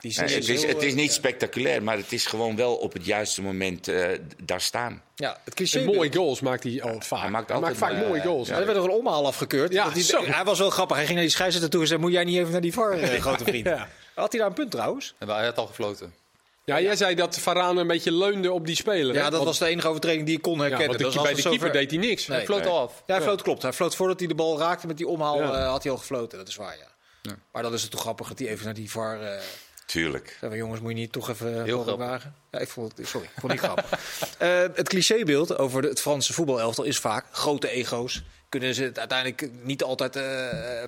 Die 0.00 0.12
Nee, 0.16 0.26
is 0.26 0.34
het, 0.34 0.48
is, 0.48 0.60
heel, 0.62 0.68
het 0.74 0.82
is 0.82 0.90
eh, 0.92 0.98
niet 0.98 1.12
spectaculair, 1.12 1.82
maar 1.82 1.96
het 1.96 2.12
is 2.12 2.26
gewoon 2.26 2.56
wel 2.56 2.74
op 2.74 2.92
het 2.92 3.04
juiste 3.04 3.42
moment 3.42 3.88
eh, 3.88 4.08
daar 4.42 4.60
staan. 4.60 5.02
Ja, 5.14 5.40
het 5.44 5.54
cliché. 5.54 5.84
Mooie 5.84 6.12
goals 6.14 6.40
maakt 6.40 6.62
hij 6.62 6.82
al 6.82 7.00
vaak. 7.00 7.20
hij 7.20 7.30
maakt 7.30 7.48
Hij 7.48 7.60
maakt 7.60 7.80
altijd 7.80 7.96
vaak 7.98 8.08
mooie 8.08 8.22
goals. 8.22 8.48
Ja, 8.48 8.58
er 8.58 8.64
werd 8.66 8.76
nog 8.78 8.86
een 8.86 8.92
omhaal 8.92 9.26
afgekeurd. 9.26 9.72
Ja, 9.72 9.90
hij, 9.92 10.02
zo. 10.02 10.24
hij 10.24 10.44
was 10.44 10.58
wel 10.58 10.70
grappig. 10.70 10.96
Hij 10.96 11.04
ging 11.04 11.16
naar 11.16 11.26
die 11.26 11.34
scheidsrechter 11.36 11.70
toe 11.72 11.80
en 11.82 11.88
zei: 11.88 12.00
Moet 12.00 12.12
jij 12.12 12.24
niet 12.24 12.36
even 12.38 12.52
naar 12.52 12.60
die 12.60 12.72
VAR, 12.72 12.90
eh, 12.92 13.20
grote 13.26 13.44
vriend? 13.44 13.66
Ja. 13.66 13.88
Had 14.14 14.30
hij 14.32 14.40
daar 14.40 14.48
een 14.48 14.54
punt 14.54 14.70
trouwens? 14.70 15.14
En 15.18 15.28
Hij 15.28 15.44
had 15.44 15.58
al 15.58 15.66
gefloten. 15.66 16.14
Ja, 16.64 16.80
jij 16.80 16.96
zei 16.96 17.14
dat 17.14 17.38
Varane 17.38 17.80
een 17.80 17.86
beetje 17.86 18.12
leunde 18.12 18.52
op 18.52 18.66
die 18.66 18.76
speler. 18.76 19.14
hè? 19.14 19.18
Ja, 19.20 19.24
dat 19.24 19.32
Want- 19.32 19.44
was 19.44 19.58
de 19.58 19.66
enige 19.66 19.88
overtreding 19.88 20.26
die 20.26 20.36
ik 20.36 20.42
kon 20.42 20.54
ja, 20.54 20.60
herkennen. 20.60 20.86
want 20.86 20.98
de- 20.98 21.04
Dat 21.04 21.14
was 21.14 21.22
bij 21.22 21.32
de 21.32 21.38
altijd 21.42 21.60
keeper 21.60 21.80
deed 21.80 21.90
hij 21.90 22.08
niks. 22.08 22.26
Nee. 22.26 22.36
Hij 22.36 22.46
floot 22.46 22.66
al 22.66 22.78
af. 22.78 23.02
Ja, 23.06 23.14
hij 23.14 23.22
floot 23.22 23.42
klopt. 23.42 23.62
Hij 23.62 23.72
floot 23.72 23.94
voordat 23.96 24.18
hij 24.18 24.28
de 24.28 24.34
bal 24.34 24.58
raakte 24.58 24.86
met 24.86 24.96
die 24.96 25.06
omhaal, 25.08 25.42
Ja. 25.42 25.52
eh, 25.62 25.68
had 25.68 25.82
hij 25.82 25.92
al 25.92 25.98
gefloten. 25.98 26.38
Dat 26.38 26.48
is 26.48 26.56
waar, 26.56 26.76
ja. 26.78 26.86
Ja. 27.22 27.36
Maar 27.52 27.62
dan 27.62 27.72
is 27.72 27.82
het 27.82 27.90
toch 27.90 28.00
grappig 28.00 28.28
dat 28.28 28.38
hij 28.38 28.48
even 28.48 28.64
naar 28.64 28.74
die 28.74 28.90
VAR... 28.90 29.18
eh 29.88 29.94
Tuurlijk. 29.94 30.38
jongens, 30.52 30.80
moet 30.80 30.90
je 30.90 30.96
niet 30.96 31.12
toch 31.12 31.28
even 31.30 31.52
Heel 31.52 31.64
Heel 31.64 31.82
grappig. 31.82 32.06
wagen? 32.06 32.34
Ja, 32.50 32.58
ik 32.58 32.68
vond 32.68 32.96
het, 32.96 33.08
sorry, 33.08 33.26
ik 33.26 33.40
vond 33.40 33.52
het 33.52 33.62
niet 33.62 33.70
grappig. 33.70 33.98
Eh, 34.38 34.60
het 34.74 34.88
clichébeeld 34.88 35.58
over 35.58 35.82
de- 35.82 35.88
het 35.88 36.00
Franse 36.00 36.32
voetbalelftal 36.32 36.84
is 36.84 36.98
vaak 36.98 37.24
grote 37.32 37.70
ego's. 37.70 38.22
Kunnen 38.48 38.74
ze 38.74 38.82
het 38.82 38.98
uiteindelijk 38.98 39.50
niet 39.62 39.82
altijd 39.82 40.16
eh, 40.16 40.22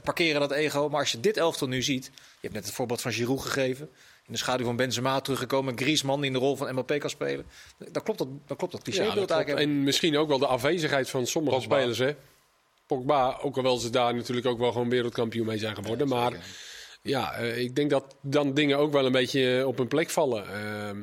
parkeren, 0.02 0.40
dat 0.40 0.50
ego. 0.52 0.88
Maar 0.88 1.00
als 1.00 1.12
je 1.12 1.20
dit 1.20 1.36
elftal 1.36 1.68
nu 1.68 1.82
ziet... 1.82 2.04
Je 2.04 2.10
hebt 2.40 2.54
net 2.54 2.64
het 2.64 2.74
voorbeeld 2.74 3.00
van 3.00 3.12
Giroud 3.12 3.40
gegeven. 3.40 3.88
In 4.26 4.32
de 4.32 4.38
schaduw 4.38 4.64
van 4.64 4.76
Benzema 4.76 5.20
teruggekomen. 5.20 5.78
Griezmann 5.78 6.20
die 6.20 6.26
in 6.30 6.32
de 6.32 6.38
rol 6.42 6.56
van 6.56 6.72
Mbappé 6.72 6.98
kan 6.98 7.10
spelen. 7.10 7.46
Dan 7.78 8.02
klopt 8.02 8.18
dat, 8.18 8.28
dan 8.46 8.56
klopt 8.56 8.72
dat 8.72 8.80
Ja, 8.86 8.92
clichébeeld 8.92 9.14
klopt. 9.16 9.30
eigenlijk. 9.30 9.66
En 9.66 9.82
misschien 9.82 10.16
ook 10.18 10.28
wel 10.28 10.38
de 10.38 10.46
afwezigheid 10.46 11.10
van 11.10 11.26
sommige 11.26 11.56
Pogba. 11.56 11.76
spelers. 11.76 11.98
Hè? 11.98 12.14
Pogba, 12.86 13.38
ook 13.42 13.56
al 13.56 13.62
wel 13.62 13.76
ze 13.76 13.90
daar 13.90 14.14
natuurlijk 14.14 14.46
ook 14.46 14.58
wel 14.58 14.72
gewoon 14.72 14.88
wereldkampioen 14.88 15.46
mee 15.46 15.58
zijn 15.58 15.74
geworden. 15.74 16.08
maar 16.08 16.32
ja, 17.02 17.32
eh, 17.34 17.58
ik 17.58 17.76
denk 17.76 17.90
dat 17.90 18.16
dan 18.22 18.54
dingen 18.54 18.78
ook 18.78 18.92
wel 18.92 19.06
een 19.06 19.12
beetje 19.12 19.58
eh, 19.58 19.66
op 19.66 19.78
hun 19.78 19.88
plek 19.88 20.10
vallen. 20.10 20.52
Ehm, 20.52 20.98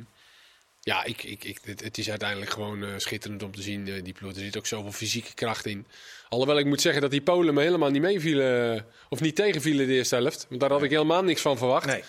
ja, 0.88 1.04
ik, 1.04 1.24
ik, 1.24 1.44
ik, 1.44 1.60
het, 1.64 1.84
het 1.84 1.98
is 1.98 2.10
uiteindelijk 2.10 2.52
gewoon 2.52 2.84
eh, 2.84 2.90
schitterend 2.98 3.44
om 3.44 3.56
te 3.56 3.62
zien, 3.62 3.88
eh, 3.88 4.04
die 4.04 4.14
ploeg. 4.14 4.32
Er 4.32 4.40
zit 4.40 4.58
ook 4.58 4.66
zoveel 4.66 4.92
fysieke 4.92 5.34
kracht 5.34 5.66
in. 5.66 5.88
Alhoewel 6.30 6.58
ik 6.60 6.66
moet 6.66 6.82
zeggen 6.82 7.02
dat 7.02 7.12
die 7.12 7.22
Polen 7.22 7.54
me 7.54 7.62
helemaal 7.62 7.90
niet 7.90 8.02
meevielen. 8.02 8.86
Of 9.10 9.20
niet 9.22 9.36
tegenvielen 9.36 9.88
de 9.88 9.94
eerste 9.94 10.16
helft. 10.16 10.46
Want 10.50 10.62
daar 10.62 10.72
had 10.72 10.84
ik 10.84 10.90
helemaal 10.90 11.24
niks 11.24 11.42
van 11.42 11.58
verwacht. 11.58 11.86
Nee. 11.86 12.04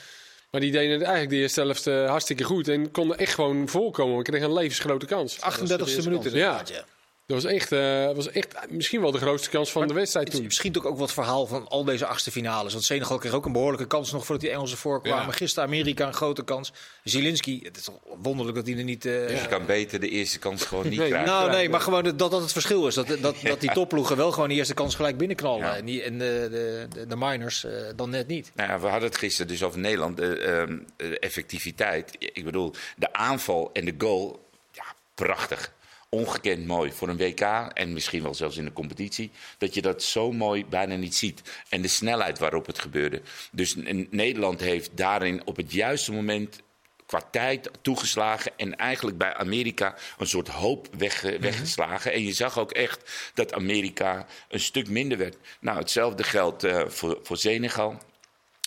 Maar 0.51 0.61
die 0.61 0.71
deden 0.73 0.91
het 0.93 1.03
eigenlijk 1.03 1.31
de 1.31 1.37
eerste 1.37 1.61
helft 1.61 1.87
eh, 1.87 2.09
hartstikke 2.09 2.45
goed. 2.45 2.69
En 2.69 2.91
konden 2.91 3.19
echt 3.19 3.35
gewoon 3.35 3.69
voorkomen. 3.69 4.17
We 4.17 4.23
kregen 4.23 4.47
een 4.47 4.53
levensgrote 4.53 5.07
kans. 5.07 5.37
38e 5.37 6.05
minuut 6.05 6.23
Ja. 6.23 6.29
inderdaad, 6.29 6.69
ja. 6.69 6.85
Dat 7.29 7.43
was 7.43 7.53
echt, 7.53 7.73
eh, 7.73 8.13
was 8.15 8.31
echt 8.31 8.55
misschien 8.71 9.01
wel 9.01 9.11
de 9.11 9.19
grootste 9.19 9.51
kans 9.51 9.73
van 9.73 9.89
de 9.89 9.95
wedstrijd 9.95 10.27
Het 10.27 10.35
toen. 10.35 10.43
is 10.45 10.49
misschien 10.49 10.77
ook, 10.77 10.85
ook 10.87 10.99
wat 10.99 11.13
verhaal 11.13 11.47
van 11.47 11.69
al 11.69 11.85
deze 11.85 12.07
achtste 12.07 12.31
finales. 12.31 12.73
Want 12.73 12.85
Senegal 12.85 13.19
kreeg 13.19 13.33
ook 13.33 13.47
een 13.47 13.53
behoorlijke 13.53 13.87
kans 13.87 14.13
nog 14.13 14.25
voordat 14.25 14.45
die 14.45 14.51
Engelsen 14.55 14.79
voorkwamen. 14.79 15.27
Ja. 15.27 15.33
Gisteren 15.33 15.69
Amerika 15.69 16.07
een 16.07 16.13
grote 16.15 16.45
kans. 16.45 16.73
Zielinski, 17.05 17.61
het 17.63 17.77
is 17.77 17.83
toch 17.85 17.95
wonderlijk 18.23 18.57
dat 18.57 18.67
hij 18.67 18.77
er 18.77 18.85
niet... 18.85 19.05
eh, 19.07 19.43
Je 19.43 19.49
kan 19.49 19.67
beter 19.67 20.01
de 20.01 20.09
eerste 20.09 20.39
kans 20.39 20.65
gewoon 20.65 20.89
niet 20.89 20.99
Nee, 20.99 21.09
krijgen. 21.09 21.29
Nou, 21.31 21.51
nee, 21.51 21.69
maar 21.69 21.81
gewoon 21.81 22.03
dat 22.05 22.19
dat 22.19 22.33
het 22.41 22.53
verschil 22.53 22.87
is. 22.87 22.95
Dat, 22.95 23.07
dat, 23.21 23.37
dat 23.43 23.61
die 23.61 23.73
topploegen 23.73 24.17
wel 24.17 24.33
gewoon 24.33 24.49
de 24.49 24.55
eerste 24.55 24.75
kans 24.75 24.95
gelijk 24.95 25.17
binnenknallen. 25.17 25.67
Ja. 25.67 25.77
En, 25.77 25.85
die, 25.85 26.03
en 26.03 26.19
de, 26.19 26.49
de, 26.51 26.87
de, 26.95 27.07
de 27.07 27.17
miners 27.17 27.65
eh, 27.65 27.73
dan 27.97 28.11
net 28.11 28.27
niet. 28.27 28.51
Nou 28.55 28.69
ja, 28.71 28.81
we 28.81 28.87
hadden 28.87 29.09
het 29.09 29.19
gisteren 29.19 29.47
dus 29.51 29.63
over 29.63 29.79
Nederland. 29.79 30.17
De, 30.17 30.39
ehm, 30.39 30.79
de 30.97 31.19
effectiviteit. 31.19 32.17
Ik 32.19 32.45
bedoel, 32.45 32.75
de 32.97 33.13
aanval 33.13 33.71
en 33.73 33.85
de 33.85 33.95
goal. 33.99 34.49
Ja, 34.73 34.85
prachtig. 35.15 35.77
Ongekend 36.11 36.67
mooi 36.67 36.93
voor 36.93 37.09
een 37.09 37.17
WK 37.17 37.41
en 37.75 37.93
misschien 37.93 38.23
wel 38.23 38.35
zelfs 38.35 38.57
in 38.57 38.65
de 38.65 38.73
competitie. 38.73 39.31
Dat 39.59 39.75
je 39.75 39.83
dat 39.83 40.03
zo 40.03 40.33
mooi 40.33 40.67
bijna 40.67 40.95
niet 40.95 41.15
ziet. 41.15 41.43
En 41.69 41.83
de 41.83 41.89
snelheid 41.89 42.39
waarop 42.39 42.67
het 42.67 42.79
gebeurde. 42.79 43.23
Dus 43.53 43.75
Nederland 44.11 44.61
heeft 44.61 44.97
daarin 44.97 45.47
op 45.47 45.57
het 45.57 45.73
juiste 45.73 46.13
moment 46.13 46.61
qua 47.07 47.21
tijd 47.31 47.71
toegeslagen. 47.83 48.53
En 48.57 48.77
eigenlijk 48.77 49.19
bij 49.19 49.35
Amerika 49.35 49.95
een 50.19 50.27
soort 50.27 50.49
hoop 50.49 50.89
weg, 50.99 51.21
weggeslagen. 51.21 52.13
En 52.13 52.23
je 52.23 52.33
zag 52.33 52.59
ook 52.59 52.73
echt 52.73 53.31
dat 53.35 53.53
Amerika 53.53 54.27
een 54.49 54.61
stuk 54.61 54.89
minder 54.89 55.19
werd. 55.19 55.37
Nou, 55.61 55.79
hetzelfde 55.79 56.23
geldt 56.23 56.65
eh, 56.65 56.87
voor, 56.87 57.19
voor 57.23 57.37
Senegal. 57.37 57.99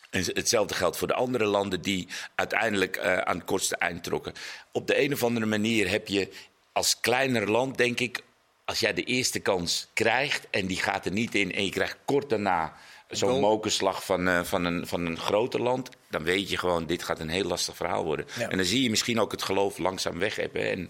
En 0.09 0.23
hetzelfde 0.25 0.73
geldt 0.73 0.97
voor 0.97 1.07
de 1.07 1.13
andere 1.13 1.45
landen 1.45 1.81
die 1.81 2.07
uiteindelijk 2.35 2.95
eh, 2.95 3.17
aan 3.17 3.37
het 3.37 3.45
kortste 3.45 3.75
eind 3.75 4.03
trokken. 4.03 4.33
Op 4.71 4.87
de 4.87 5.01
een 5.01 5.13
of 5.13 5.23
andere 5.23 5.45
manier 5.45 5.89
heb 5.89 6.07
je 6.07 6.29
als 6.71 6.99
kleiner 6.99 7.51
land 7.51 7.77
denk 7.77 7.99
ik, 7.99 8.23
als 8.65 8.79
jij 8.79 8.93
de 8.93 9.03
eerste 9.03 9.39
kans 9.39 9.87
krijgt 9.93 10.47
en 10.49 10.65
die 10.67 10.77
gaat 10.77 11.05
er 11.05 11.11
niet 11.11 11.35
in 11.35 11.53
en 11.53 11.65
je 11.65 11.71
krijgt 11.71 11.97
kort 12.05 12.29
daarna 12.29 12.73
zo'n 13.09 13.39
mokerslag 13.39 14.05
van, 14.05 14.27
eh, 14.27 14.43
van, 14.43 14.65
een, 14.65 14.87
van 14.87 15.05
een 15.05 15.17
groter 15.17 15.61
land, 15.61 15.89
dan 16.09 16.23
weet 16.23 16.49
je 16.49 16.57
gewoon, 16.57 16.85
dit 16.85 17.03
gaat 17.03 17.19
een 17.19 17.29
heel 17.29 17.43
lastig 17.43 17.75
verhaal 17.75 18.03
worden. 18.03 18.25
Ja. 18.37 18.49
En 18.49 18.57
dan 18.57 18.65
zie 18.65 18.83
je 18.83 18.89
misschien 18.89 19.19
ook 19.19 19.31
het 19.31 19.41
geloof 19.43 19.77
langzaam 19.77 20.19
weg 20.19 20.35
hebben. 20.35 20.69
En 20.71 20.89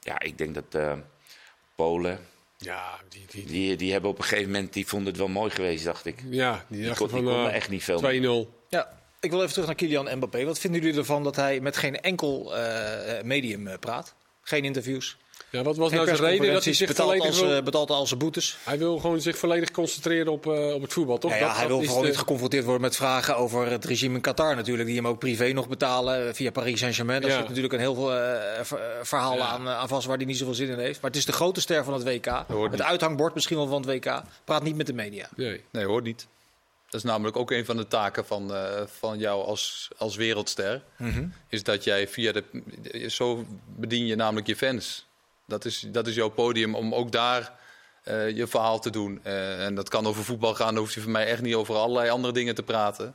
ja, 0.00 0.20
ik 0.20 0.38
denk 0.38 0.54
dat 0.54 0.64
eh, 0.74 0.92
Polen, 1.74 2.18
Ja, 2.58 2.98
die, 3.08 3.24
die, 3.30 3.44
die, 3.46 3.76
die 3.76 3.92
hebben 3.92 4.10
op 4.10 4.18
een 4.18 4.24
gegeven 4.24 4.50
moment, 4.50 4.72
die 4.72 4.86
vonden 4.86 5.08
het 5.08 5.16
wel 5.16 5.28
mooi 5.28 5.50
geweest, 5.50 5.84
dacht 5.84 6.06
ik. 6.06 6.18
ja, 6.30 6.64
die 6.68 6.84
dachten 6.86 7.06
kon- 7.08 7.14
die 7.16 7.24
van 7.24 7.32
konden 7.34 7.50
eh, 7.50 7.56
echt 7.56 7.68
niet 7.68 7.84
veel 7.84 8.46
2-0. 8.46 8.48
Ja, 8.68 8.98
ik 9.20 9.30
wil 9.30 9.40
even 9.40 9.52
terug 9.52 9.66
naar 9.66 9.74
Kylian 9.74 10.16
Mbappé. 10.16 10.44
Wat 10.44 10.58
vinden 10.58 10.80
jullie 10.80 10.98
ervan 10.98 11.22
dat 11.24 11.36
hij 11.36 11.60
met 11.60 11.76
geen 11.76 12.00
enkel 12.00 12.56
eh, 12.56 13.22
medium 13.22 13.66
eh, 13.66 13.78
praat? 13.78 14.14
Geen 14.42 14.64
interviews. 14.64 15.16
Ja, 15.50 15.62
wat 15.62 15.76
was 15.76 15.88
Geen 15.88 15.96
nou 16.04 16.16
zijn 16.16 16.30
reden 16.30 16.52
dat 16.52 16.64
hij 16.64 16.72
zich 16.72 16.88
betaalt, 16.88 17.08
volledig 17.08 17.26
als, 17.30 17.40
wil... 17.40 17.56
eh, 17.56 17.62
betaalt 17.62 17.90
al 17.90 18.06
zijn 18.06 18.18
boetes. 18.18 18.56
Hij 18.64 18.78
wil 18.78 18.98
gewoon 18.98 19.20
zich 19.20 19.38
volledig 19.38 19.70
concentreren 19.70 20.32
op, 20.32 20.46
eh, 20.46 20.74
op 20.74 20.82
het 20.82 20.92
voetbal, 20.92 21.18
toch? 21.18 21.30
Ja, 21.30 21.36
ja, 21.36 21.46
Dat- 21.46 21.52
hij 21.56 21.60
dat 21.66 21.76
wil 21.76 21.82
vooral 21.84 22.02
de- 22.02 22.08
niet 22.08 22.18
geconfronteerd 22.18 22.64
worden 22.64 22.82
met 22.82 22.96
vragen 22.96 23.36
over 23.36 23.70
het 23.70 23.84
regime 23.84 24.14
in 24.14 24.20
Qatar 24.20 24.56
natuurlijk. 24.56 24.86
Die 24.88 24.96
hem 24.96 25.06
ook 25.06 25.18
privé 25.18 25.52
nog 25.52 25.68
betalen 25.68 26.26
eh, 26.28 26.34
via 26.34 26.50
Paris 26.50 26.78
Saint-Germain. 26.80 27.20
Daar 27.20 27.30
Ja. 27.30 27.36
zit 27.36 27.46
natuurlijk 27.46 27.74
een 27.74 27.80
heel 27.80 27.94
veel 27.94 28.10
ver- 28.62 28.80
verhaal 29.02 29.36
Ja. 29.36 29.46
aan, 29.46 29.68
aan 29.68 29.88
vast 29.88 30.06
waar 30.06 30.16
hij 30.16 30.26
niet 30.26 30.36
zoveel 30.38 30.54
zin 30.54 30.68
in 30.68 30.78
heeft. 30.78 31.00
Maar 31.00 31.10
het 31.10 31.18
is 31.18 31.26
de 31.26 31.32
grote 31.32 31.60
ster 31.60 31.84
van 31.84 31.94
het 31.94 32.04
WK. 32.04 32.26
hoort 32.26 32.70
Het 32.70 32.70
niet. 32.80 32.82
uithangbord 32.82 33.34
misschien 33.34 33.56
wel 33.56 33.66
van 33.66 33.82
het 33.82 33.90
WK. 34.04 34.22
Praat 34.44 34.62
niet 34.62 34.76
met 34.76 34.86
de 34.86 34.92
media. 34.92 35.28
Nee. 35.36 35.60
Nee, 35.70 35.84
hoor 35.84 36.02
niet. 36.02 36.26
Dat 36.90 37.04
is 37.04 37.10
namelijk 37.10 37.36
ook 37.36 37.50
een 37.50 37.64
van 37.64 37.76
de 37.76 37.86
taken 37.86 38.26
van, 38.26 38.54
eh, 38.54 38.82
van 38.86 39.18
jou 39.18 39.44
als, 39.44 39.88
als 39.96 40.16
wereldster. 40.16 40.82
Is 41.48 41.62
dat 41.62 41.84
jij 41.84 42.08
via 42.08 42.32
de. 42.32 42.44
Zo 43.08 43.46
bedien 43.66 44.06
je 44.06 44.16
namelijk 44.16 44.46
je 44.46 44.56
fans. 44.56 45.06
Dat 45.46 45.64
is, 45.64 45.86
dat 45.88 46.06
is 46.06 46.14
jouw 46.14 46.28
podium 46.28 46.74
om 46.74 46.94
ook 46.94 47.12
daar 47.12 47.58
eh, 48.02 48.36
je 48.36 48.46
verhaal 48.46 48.80
te 48.80 48.90
doen. 48.90 49.20
Eh, 49.22 49.64
en 49.64 49.74
dat 49.74 49.88
kan 49.88 50.06
over 50.06 50.24
voetbal 50.24 50.54
gaan. 50.54 50.74
Dan 50.74 50.82
hoef 50.82 50.94
je 50.94 51.00
voor 51.00 51.10
mij 51.10 51.26
echt 51.26 51.42
niet 51.42 51.54
over 51.54 51.74
allerlei 51.74 52.10
andere 52.10 52.32
dingen 52.32 52.54
te 52.54 52.62
praten. 52.62 53.14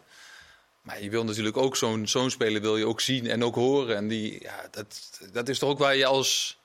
Maar 0.82 1.04
je 1.04 1.10
wil 1.10 1.24
natuurlijk 1.24 1.58
ook 1.58 1.76
zo'n 1.76 2.08
zo'n 2.08 2.30
speler 2.30 2.62
wil 2.62 2.78
je 2.78 2.88
ook 2.88 3.02
zien 3.02 3.28
en 3.28 3.44
ook 3.44 3.56
horen. 3.56 3.96
En 3.96 4.08
die, 4.08 4.42
ja, 4.42 4.68
dat, 4.72 5.20
dat 5.32 5.50
is 5.50 5.60
toch 5.60 5.70
ook 5.70 5.80
waar 5.80 5.96
je 5.96 6.06
als. 6.06 6.58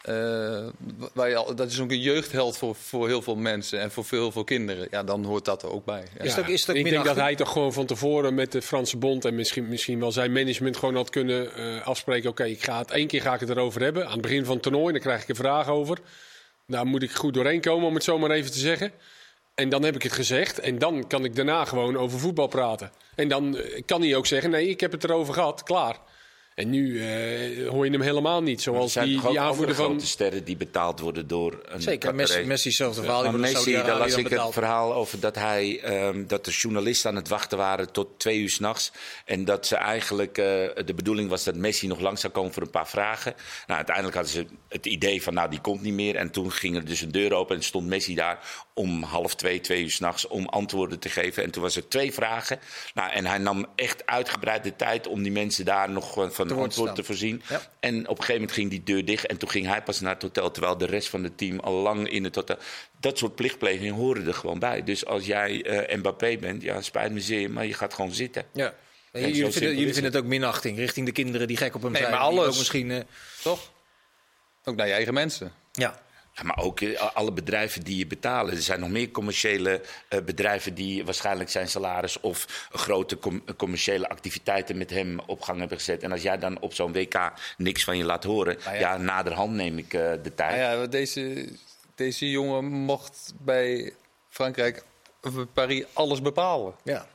Eh, 0.00 0.66
waar 1.12 1.28
je 1.28 1.36
al, 1.36 1.54
dat 1.54 1.70
is 1.70 1.80
ook 1.80 1.90
een 1.90 2.00
jeugdheld 2.00 2.56
voor, 2.56 2.74
voor 2.74 3.06
heel 3.06 3.22
veel 3.22 3.36
mensen 3.36 3.80
en 3.80 3.90
voor 3.90 4.04
veel, 4.04 4.32
veel 4.32 4.44
kinderen. 4.44 4.88
Ja, 4.90 5.02
dan 5.02 5.24
hoort 5.24 5.44
dat 5.44 5.62
er 5.62 5.70
ook 5.70 5.84
bij. 5.84 6.04
Ja. 6.18 6.24
Is 6.24 6.36
is 6.36 6.70
ook 6.70 6.76
ik 6.76 6.90
denk 6.90 7.04
dat 7.04 7.16
hij 7.16 7.34
toch 7.34 7.52
gewoon 7.52 7.72
van 7.72 7.86
tevoren 7.86 8.34
met 8.34 8.52
de 8.52 8.62
Franse 8.62 8.96
bond 8.96 9.24
en 9.24 9.34
misschien, 9.34 9.68
misschien 9.68 10.00
wel 10.00 10.12
zijn 10.12 10.32
management 10.32 10.76
gewoon 10.76 10.94
had 10.94 11.10
kunnen 11.10 11.54
eh, 11.54 11.86
afspreken. 11.86 12.30
Oké, 12.30 12.44
ik 12.44 12.62
ga 12.62 12.78
het 12.78 12.90
één 12.90 13.06
keer 13.06 13.22
ga 13.22 13.34
ik 13.34 13.40
het 13.40 13.48
erover 13.48 13.82
hebben. 13.82 14.06
Aan 14.06 14.12
het 14.12 14.22
begin 14.22 14.44
van 14.44 14.54
het 14.54 14.62
toernooi, 14.62 14.92
dan 14.92 15.02
krijg 15.02 15.22
ik 15.22 15.28
een 15.28 15.34
vraag 15.34 15.68
over. 15.68 15.98
Daar 16.66 16.86
moet 16.86 17.02
ik 17.02 17.10
goed 17.10 17.34
doorheen 17.34 17.60
komen, 17.60 17.88
om 17.88 17.94
het 17.94 18.04
zo 18.04 18.18
maar 18.18 18.30
even 18.30 18.50
te 18.50 18.58
zeggen. 18.58 18.92
En 19.54 19.68
dan 19.68 19.84
heb 19.84 19.94
ik 19.94 20.02
het 20.02 20.12
gezegd. 20.12 20.60
En 20.60 20.78
dan 20.78 21.06
kan 21.06 21.24
ik 21.24 21.36
daarna 21.36 21.64
gewoon 21.64 21.96
over 21.96 22.18
voetbal 22.18 22.46
praten. 22.46 22.92
En 23.14 23.28
dan 23.28 23.56
eh, 23.56 23.82
kan 23.86 24.00
hij 24.00 24.16
ook 24.16 24.26
zeggen: 24.26 24.50
nee, 24.50 24.68
ik 24.68 24.80
heb 24.80 24.92
het 24.92 25.04
erover 25.04 25.34
gehad, 25.34 25.62
klaar. 25.62 25.96
En 26.54 26.70
nu 26.70 27.00
eh, 27.00 27.68
hoor 27.68 27.84
je 27.84 27.90
hem 27.90 28.00
helemaal 28.00 28.42
niet. 28.42 28.62
Zoals 28.62 28.92
zijn 28.92 29.06
die, 29.06 29.16
toch 29.16 29.24
ook 29.24 29.30
die 29.30 29.40
aanvoerder 29.40 29.74
van. 29.74 29.84
grote 29.84 30.06
sterren 30.06 30.44
die 30.44 30.56
betaald 30.56 31.00
worden 31.00 31.26
door 31.26 31.60
een 31.64 31.82
Zeker, 31.82 32.14
Messi. 32.14 32.44
Messi 32.44 32.68
hetzelfde 32.68 33.02
verhaal. 33.02 33.32
Messi, 33.32 33.72
daar 33.72 33.98
las 33.98 34.14
ik 34.14 34.28
het 34.28 34.52
verhaal 34.52 34.94
over 34.94 35.20
dat, 35.20 35.34
hij, 35.34 35.80
ehm, 35.82 36.26
dat 36.26 36.44
de 36.44 36.50
journalisten 36.50 37.10
aan 37.10 37.16
het 37.16 37.28
wachten 37.28 37.58
waren 37.58 37.92
tot 37.92 38.18
twee 38.18 38.38
uur 38.38 38.50
s'nachts. 38.50 38.92
En 39.24 39.44
dat 39.44 39.66
ze 39.66 39.76
eigenlijk, 39.76 40.38
eh, 40.38 40.44
de 40.84 40.94
bedoeling 40.94 41.28
was 41.28 41.44
dat 41.44 41.54
Messi 41.54 41.86
nog 41.86 42.00
lang 42.00 42.18
zou 42.18 42.32
komen 42.32 42.52
voor 42.52 42.62
een 42.62 42.70
paar 42.70 42.88
vragen. 42.88 43.34
Nou, 43.66 43.76
uiteindelijk 43.76 44.16
hadden 44.16 44.32
ze 44.32 44.46
het 44.68 44.86
idee 44.86 45.22
van, 45.22 45.34
nou, 45.34 45.50
die 45.50 45.60
komt 45.60 45.82
niet 45.82 45.94
meer. 45.94 46.16
En 46.16 46.30
toen 46.30 46.52
ging 46.52 46.76
er 46.76 46.84
dus 46.84 47.00
een 47.00 47.12
deur 47.12 47.32
open 47.32 47.56
en 47.56 47.62
stond 47.62 47.86
Messi 47.86 48.14
daar 48.14 48.38
om 48.74 49.02
half 49.02 49.34
twee, 49.34 49.60
twee 49.60 49.82
uur 49.82 49.90
s'nachts 49.90 50.26
om 50.26 50.46
antwoorden 50.46 50.98
te 50.98 51.08
geven. 51.08 51.42
En 51.42 51.50
toen 51.50 51.62
was 51.62 51.76
er 51.76 51.88
twee 51.88 52.12
vragen. 52.12 52.58
Nou, 52.94 53.10
en 53.10 53.26
hij 53.26 53.38
nam 53.38 53.66
echt 53.74 54.06
uitgebreid 54.06 54.64
de 54.64 54.76
tijd 54.76 55.06
om 55.06 55.22
die 55.22 55.32
mensen 55.32 55.64
daar 55.64 55.90
nog 55.90 56.30
van 56.48 56.58
antwoord 56.58 56.82
staan. 56.88 56.94
te 56.94 57.04
voorzien. 57.04 57.42
Ja. 57.48 57.60
En 57.80 57.94
op 58.00 58.08
een 58.08 58.24
gegeven 58.24 58.34
moment 58.34 58.52
ging 58.52 58.70
die 58.70 58.82
deur 58.82 59.04
dicht 59.04 59.26
en 59.26 59.36
toen 59.36 59.50
ging 59.50 59.66
hij 59.66 59.82
pas 59.82 60.00
naar 60.00 60.12
het 60.14 60.22
hotel, 60.22 60.50
terwijl 60.50 60.78
de 60.78 60.86
rest 60.86 61.08
van 61.08 61.24
het 61.24 61.38
team 61.38 61.58
al 61.60 61.72
lang 61.72 62.08
in 62.10 62.24
het 62.24 62.34
hotel. 62.34 62.56
Dat 63.00 63.18
soort 63.18 63.34
plichtplegingen 63.34 63.94
horen 63.94 64.26
er 64.26 64.34
gewoon 64.34 64.58
bij. 64.58 64.84
Dus 64.84 65.06
als 65.06 65.26
jij 65.26 65.62
eh, 65.62 65.96
Mbappé 65.96 66.36
bent, 66.36 66.62
ja, 66.62 66.80
spijt 66.80 67.12
me 67.12 67.20
zeer, 67.20 67.50
maar 67.50 67.66
je 67.66 67.74
gaat 67.74 67.94
gewoon 67.94 68.12
zitten. 68.12 68.44
Ja. 68.52 68.74
zo 69.12 69.18
jullie 69.20 69.50
vinden, 69.52 69.76
jullie 69.76 69.92
vinden 69.92 70.12
het 70.12 70.16
ook 70.22 70.28
minachting 70.28 70.76
richting 70.78 71.06
de 71.06 71.12
kinderen 71.12 71.46
die 71.48 71.56
gek 71.56 71.74
op 71.74 71.82
hem 71.82 71.92
Nee, 71.92 72.00
zijn. 72.00 72.12
maar 72.14 72.20
alles. 72.22 72.46
Ook 72.48 72.56
misschien, 72.58 72.90
eh, 72.90 73.00
Toch? 73.42 73.72
Ook 74.64 74.76
naar 74.76 74.86
je 74.86 74.92
eigen 74.92 75.14
mensen. 75.14 75.52
ja. 75.72 76.08
Ja, 76.34 76.42
maar 76.42 76.58
ook 76.58 76.80
eh, 76.80 77.16
alle 77.16 77.32
bedrijven 77.32 77.82
die 77.84 77.96
je 77.96 78.06
betalen. 78.06 78.54
Er 78.54 78.62
zijn 78.62 78.80
nog 78.80 78.88
meer 78.88 79.10
commerciële 79.10 79.80
eh, 80.08 80.20
bedrijven 80.20 80.74
die 80.74 81.04
waarschijnlijk 81.04 81.50
zijn 81.50 81.68
salaris 81.68 82.20
of 82.20 82.68
grote 82.72 83.18
com- 83.18 83.44
commerciële 83.56 84.08
activiteiten 84.08 84.78
met 84.78 84.90
hem 84.90 85.18
op 85.26 85.40
gang 85.42 85.58
hebben 85.58 85.76
gezet. 85.78 86.02
En 86.02 86.12
als 86.12 86.22
jij 86.22 86.38
dan 86.38 86.60
op 86.60 86.74
zo'n 86.74 86.92
WK 86.92 87.32
niks 87.56 87.84
van 87.84 87.96
je 87.96 88.04
laat 88.04 88.24
horen, 88.24 88.56
Nou 88.64 88.74
ja. 88.74 88.80
ja. 88.80 88.96
naderhand 88.96 89.52
neem 89.52 89.78
ik 89.78 89.94
eh, 89.94 90.10
de 90.22 90.34
tijd. 90.34 90.56
Nou 90.56 90.80
ja, 90.80 90.86
deze, 90.86 91.48
deze 91.94 92.30
jongen 92.30 92.64
mocht 92.64 93.32
bij 93.38 93.92
Frankrijk, 94.28 94.84
bij 95.20 95.44
Paris, 95.52 95.84
alles 95.92 96.22
bepalen. 96.22 96.74
ja, 96.84 97.06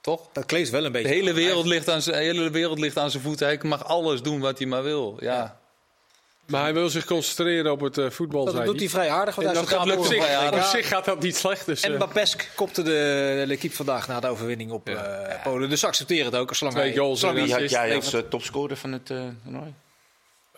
Toch? 0.00 0.28
dat 0.32 0.44
kleeft 0.46 0.70
wel 0.70 0.80
een 0.84 0.92
De 0.92 0.98
beetje. 0.98 1.14
hele 1.14 1.32
wereld, 1.32 1.66
ligt 1.66 1.88
aan 1.88 2.02
zijn, 2.02 2.16
de 2.16 2.22
hele 2.22 2.50
wereld 2.50 2.78
ligt 2.78 2.96
aan 2.98 3.10
zijn 3.10 3.22
voeten. 3.22 3.46
Hij 3.46 3.58
mag 3.62 3.84
alles 3.84 4.22
doen 4.22 4.40
wat 4.40 4.58
hij 4.58 4.66
maar 4.66 4.82
wil. 4.82 5.16
Ja. 5.20 5.57
Maar 6.48 6.62
hij 6.62 6.74
wil 6.74 6.88
zich 6.88 7.04
concentreren 7.04 7.72
op 7.72 7.80
het 7.80 7.98
eh, 7.98 8.10
voetbal. 8.10 8.44
Dat 8.44 8.54
zei 8.54 8.66
doet 8.66 8.80
hij 8.80 8.88
vrij 8.88 9.10
aardig. 9.10 9.34
Want 9.34 9.46
hij 9.46 9.56
dat 9.56 9.68
gaat 9.68 9.96
op 9.96 10.04
zich, 10.04 10.82
op 10.82 10.84
gaat 10.84 11.04
dat 11.04 11.22
niet 11.22 11.36
slecht. 11.36 11.66
Dus, 11.66 11.80
En 11.80 11.90
eh, 11.90 11.96
Mbapesk 11.96 12.50
kopte 12.54 12.82
de, 12.82 13.44
de 13.46 13.52
equipe 13.52 13.74
vandaag 13.74 14.08
na 14.08 14.20
de 14.20 14.28
overwinning 14.28 14.70
op 14.70 14.88
eh, 14.88 15.42
Polen. 15.42 15.70
Dus 15.70 15.80
ze 15.80 15.86
accepteren 15.86 16.24
het 16.24 16.34
ook. 16.34 16.54
Zolang 16.54 16.76
Twee 16.76 16.88
hij, 16.88 16.98
goals 16.98 17.22
Wie 17.22 17.52
had 17.52 17.70
jij 17.70 17.94
als 17.94 18.14
topscorer 18.28 18.76
van 18.76 18.92
het 18.92 19.10
eh, 19.10 19.20
toernooi? 19.42 19.74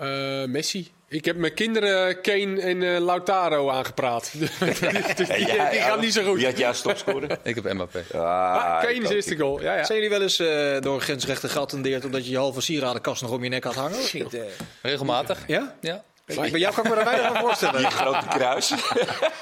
Eh, 0.01 0.45
Messi. 0.45 0.91
Ik 1.09 1.25
heb 1.25 1.37
mijn 1.37 1.55
kinderen 1.55 2.21
Kane 2.21 2.61
en 2.61 2.83
eh, 2.83 3.01
Lautaro 3.01 3.71
aangepraat. 3.71 4.33
Dus 4.39 4.59
die, 5.17 5.27
die 5.71 5.81
gaan 5.81 6.01
niet 6.01 6.13
zo 6.13 6.23
goed. 6.25 6.37
Wie 6.37 6.47
had 6.47 6.59
jij 6.59 6.69
als 6.69 6.83
topscorer? 6.83 7.39
Ik 7.43 7.55
heb 7.55 7.73
Mbappé. 7.73 8.05
Ah, 8.13 8.81
Kane 8.81 8.95
ik 8.95 9.03
is 9.03 9.09
eerste 9.11 9.37
goal. 9.37 9.61
Ja, 9.61 9.77
ja. 9.77 9.85
Zijn 9.85 9.99
jullie 9.99 10.15
wel 10.15 10.23
eens 10.23 10.39
eh, 10.39 10.81
door 10.81 10.95
een 10.95 11.01
grensrechter 11.01 11.49
geattendeerd 11.49 12.05
omdat 12.05 12.25
je 12.25 12.31
je 12.31 12.37
halve 12.37 12.61
sieradenkast 12.61 13.23
nog 13.23 13.31
om 13.31 13.45
je 13.45 13.49
nek 13.51 13.65
had 13.65 13.75
hangen? 13.75 13.99
Eh? 14.13 14.41
Regelmatig. 14.83 15.39
ja? 15.47 15.75
Ja. 15.81 16.05
Bij 16.27 16.51
jou 16.51 16.75
kan 16.75 16.85
ik 16.85 16.91
me 16.91 16.97
daar 16.97 17.05
weinig 17.05 17.27
van 17.27 17.41
voorstellen. 17.41 17.81
Die 17.89 17.91
grote 17.91 18.27
kruis. 18.29 18.73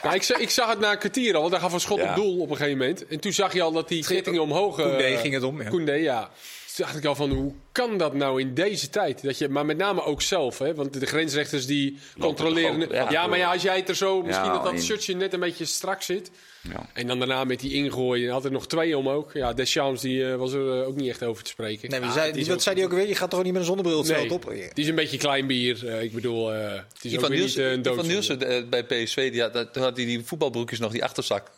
Nou, 0.02 0.14
ik, 0.14 0.22
zag, 0.22 0.38
ik 0.38 0.50
zag 0.50 0.68
het 0.68 0.78
na 0.78 0.90
een 0.92 0.98
kwartier 0.98 1.34
al, 1.34 1.40
want 1.40 1.52
hij 1.52 1.62
gaf 1.62 1.72
een 1.72 1.80
schot 1.80 1.98
Ja. 1.98 2.08
op 2.08 2.14
doel 2.16 2.40
op 2.40 2.50
een 2.50 2.56
gegeven 2.56 2.78
moment. 2.78 3.06
En 3.06 3.20
toen 3.20 3.32
zag 3.32 3.52
je 3.52 3.62
al 3.62 3.72
dat 3.72 3.88
die 3.88 4.04
gittingen 4.04 4.42
omhoog... 4.42 4.76
Koundé 4.76 5.16
ging 5.16 5.34
het 5.34 5.42
om, 5.42 5.62
ja. 5.62 5.68
Koundé, 5.68 5.92
ja. 5.92 6.30
Dacht 6.78 6.96
ik 6.96 7.04
al 7.04 7.14
van, 7.14 7.30
hoe 7.30 7.52
kan 7.72 7.98
dat 7.98 8.14
nou 8.14 8.40
in 8.40 8.54
deze 8.54 8.90
tijd? 8.90 9.22
Dat 9.22 9.38
je, 9.38 9.48
maar 9.48 9.66
met 9.66 9.76
name 9.76 10.02
ook 10.04 10.22
zelf, 10.22 10.58
hè? 10.58 10.74
want 10.74 11.00
de 11.00 11.06
grensrechters 11.06 11.66
die 11.66 11.98
controleren... 12.20 12.82
ook, 12.82 12.92
ja, 12.92 13.10
ja. 13.10 13.26
maar 13.26 13.38
ja, 13.38 13.52
als 13.52 13.62
jij 13.62 13.76
het 13.76 13.88
er 13.88 13.96
zo... 13.96 14.22
Misschien 14.22 14.46
Ja, 14.46 14.52
dat 14.52 14.64
dat 14.64 14.72
in- 14.72 14.82
shirtje 14.82 15.14
net 15.16 15.32
een 15.32 15.40
beetje 15.40 15.64
strak 15.64 16.02
zit. 16.02 16.30
Ja. 16.62 16.88
En 16.94 17.06
dan 17.06 17.18
daarna 17.18 17.44
met 17.44 17.60
die 17.60 17.72
ingooien, 17.72 18.30
had 18.32 18.44
er 18.44 18.50
nog 18.50 18.66
twee 18.66 18.98
om 18.98 19.08
ook. 19.08 19.30
Ja, 19.32 19.52
Deschamps 19.52 20.00
die, 20.00 20.30
eh, 20.30 20.36
was 20.36 20.52
er 20.52 20.80
eh, 20.80 20.86
ook 20.88 20.96
niet 20.96 21.08
echt 21.08 21.22
over 21.24 21.42
te 21.44 21.50
spreken. 21.50 21.90
Nee, 21.90 22.00
maar 22.00 22.08
Ah, 22.08 22.14
zei, 22.14 22.32
is 22.32 22.46
wat 22.46 22.56
ook- 22.56 22.62
zei 22.62 22.74
die 22.74 22.84
ook 22.84 22.92
weer? 22.92 23.08
Je 23.08 23.14
gaat 23.14 23.30
toch 23.30 23.38
ook 23.38 23.44
niet 23.44 23.52
met 23.54 23.62
een 23.62 23.68
zonnebril 23.68 23.98
het 23.98 24.08
Nee, 24.08 24.30
op? 24.32 24.44
het 24.48 24.78
is 24.78 24.88
een 24.88 24.94
beetje 24.94 25.16
klein 25.18 25.46
bier. 25.46 25.88
eh, 25.88 26.02
ik 26.02 26.12
bedoel, 26.12 26.46
het 26.48 26.84
is 27.02 27.16
ook 27.16 27.20
niet 27.28 27.38
Nielsen, 27.38 27.72
een 27.72 27.82
dood. 27.82 28.06
Nielsen 28.06 28.42
eh, 28.48 28.62
bij 28.68 28.84
PSV, 28.84 29.32
die 29.32 29.40
had, 29.42 29.54
had 29.54 29.74
hij 29.74 29.92
die 30.06 30.24
voetbalbroekjes 30.24 30.78
nog, 30.78 30.92
die 30.92 31.04
achterzak. 31.04 31.50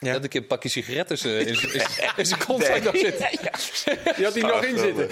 Die 0.00 0.10
had 0.10 0.22
een 0.22 0.28
keer 0.28 0.40
een 0.40 0.46
pakje 0.46 0.68
sigaretten 0.68 1.16
eh, 1.22 1.46
in 1.46 1.54
zijn- 1.56 1.70
zijn- 2.14 2.26
zijn 2.26 2.44
kont 2.46 2.82
nog 2.84 2.96
zitten. 2.96 3.28
Die 4.16 4.24
had 4.24 4.34
hij 4.34 4.42
nog 4.42 4.64
in 4.64 4.78
zitten. 4.78 5.08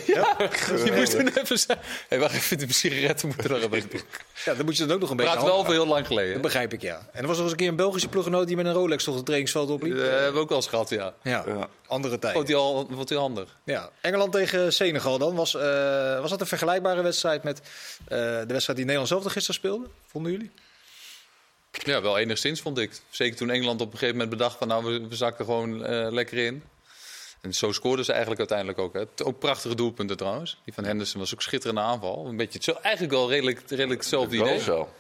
Die 0.85 0.93
moest 0.93 1.11
toen 1.11 1.29
even 1.29 1.59
zeggen... 1.59 1.79
Hey, 2.09 2.19
wacht 2.19 2.35
even, 2.35 2.59
de 2.59 2.73
sigaretten 2.73 3.27
moeten 3.29 3.45
er 3.45 3.51
nog 3.51 3.63
een 3.63 3.71
beetje... 3.71 3.99
Ja, 4.45 4.55
dan 4.55 4.65
moet 4.65 4.77
je 4.77 4.85
dan 4.87 4.95
ook 4.95 5.01
nog 5.01 5.11
een 5.11 5.17
beetje 5.17 5.33
Praat 5.33 5.45
wel 5.45 5.65
voor 5.65 5.73
heel 5.75 5.87
lang 5.87 6.07
geleden. 6.07 6.33
Dat 6.33 6.43
begrijp 6.43 6.73
ik, 6.73 6.83
ja. 6.83 7.09
En 7.13 7.21
er 7.21 7.27
was 7.27 7.35
nog 7.37 7.43
eens 7.43 7.51
een 7.51 7.57
keer 7.59 7.69
een 7.69 7.77
Belgische 7.77 8.09
ploeggenoot 8.09 8.47
die 8.47 8.57
met 8.57 8.67
een 8.67 8.73
Rolex 8.73 9.05
toch 9.05 9.15
het 9.15 9.25
trainingsveld 9.25 9.71
opliep. 9.71 9.97
Dat 9.97 10.07
hebben 10.09 10.33
we 10.33 10.39
ook 10.39 10.51
al 10.51 10.57
eens 10.57 10.67
gehad, 10.67 10.89
ja. 10.89 11.15
Ja, 11.23 11.45
Ja. 11.47 11.69
andere 11.87 12.19
tijd. 12.19 12.35
Vond 12.35 12.49
hij 12.49 12.57
al 12.57 12.89
vond 12.93 13.09
hij 13.09 13.19
handig. 13.19 13.57
Ja. 13.65 13.91
Engeland 14.01 14.33
tegen 14.33 14.73
Senegal 14.73 15.19
dan. 15.19 15.35
Was, 15.35 15.55
eh, 15.55 16.21
was 16.21 16.31
dat 16.31 16.41
een 16.41 16.47
vergelijkbare 16.47 17.03
wedstrijd 17.03 17.43
met 17.43 17.59
eh, 17.59 17.65
de 18.19 18.45
wedstrijd 18.47 18.77
die 18.79 18.85
Nederland 18.87 19.09
zelf 19.09 19.23
gisteren 19.23 19.55
speelde? 19.55 19.87
Vonden 20.07 20.33
jullie? 20.33 20.51
Ja, 21.83 22.03
wel 22.03 22.19
enigszins 22.19 22.61
vond 22.61 22.79
ik. 22.79 22.91
Zeker 23.11 23.37
toen 23.37 23.51
Engeland 23.51 23.81
op 23.81 23.87
een 23.87 23.99
gegeven 23.99 24.17
moment 24.17 24.37
bedacht 24.37 24.59
van 24.59 24.69
nou, 24.69 24.85
we, 24.85 25.09
we 25.09 25.17
zakken 25.17 25.45
gewoon 25.45 25.85
eh, 25.85 26.13
lekker 26.13 26.39
in. 26.39 26.63
En 27.41 27.53
zo 27.53 27.73
scoorden 27.73 28.05
ze 28.05 28.11
eigenlijk 28.11 28.41
uiteindelijk 28.41 28.79
ook. 28.79 28.95
Hè. 28.95 29.25
Ook 29.25 29.39
prachtige 29.39 29.75
doelpunten 29.75 30.17
trouwens. 30.17 30.61
Die 30.65 30.75
van 30.75 30.85
Henderson 30.85 31.21
was 31.21 31.35
ook 31.35 31.43
schitterende 31.43 31.81
aanval. 31.81 32.27
Een 32.27 32.37
beetje 32.37 32.59
het, 32.59 32.81
eigenlijk 32.81 33.15
wel 33.15 33.31
redelijk, 33.31 33.63
redelijk 33.69 34.01
hetzelfde 34.01 34.37
idee. 34.37 34.61
Wel. 34.61 34.93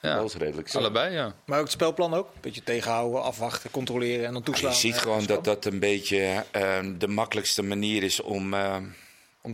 Ja. 0.00 0.16
Goals 0.16 0.34
redelijk 0.34 0.68
zo. 0.68 0.78
Allebei, 0.78 1.14
ja. 1.14 1.34
Maar 1.44 1.58
ook 1.58 1.64
het 1.64 1.72
spelplan 1.72 2.14
ook? 2.14 2.26
Een 2.34 2.40
beetje 2.40 2.62
tegenhouden, 2.62 3.22
afwachten, 3.22 3.70
controleren 3.70 4.26
en 4.26 4.32
dan 4.32 4.42
Ja, 4.44 4.52
toeslaan. 4.52 4.70
je 4.70 4.76
ziet 4.76 4.98
gewoon 4.98 5.24
dat 5.24 5.44
dat 5.44 5.64
een 5.64 5.78
beetje 5.78 6.44
eh, 6.50 6.78
de 6.98 7.08
makkelijkste 7.08 7.62
manier 7.62 8.02
is 8.02 8.20
om, 8.20 8.54
eh, 8.54 8.76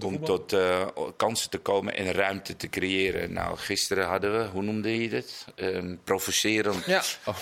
Om 0.02 0.24
tot 0.24 0.52
eh, 0.52 0.86
kansen 1.16 1.50
te 1.50 1.58
komen 1.58 1.94
en 1.96 2.12
ruimte 2.12 2.56
te 2.56 2.68
creëren. 2.68 3.32
Nou, 3.32 3.56
gisteren 3.56 4.06
hadden 4.06 4.38
we, 4.38 4.46
hoe 4.46 4.62
noemde 4.62 5.02
je 5.02 5.14
het? 5.14 5.44
Een 5.54 6.00
provocerend, 6.04 6.84
Ja, 6.84 7.02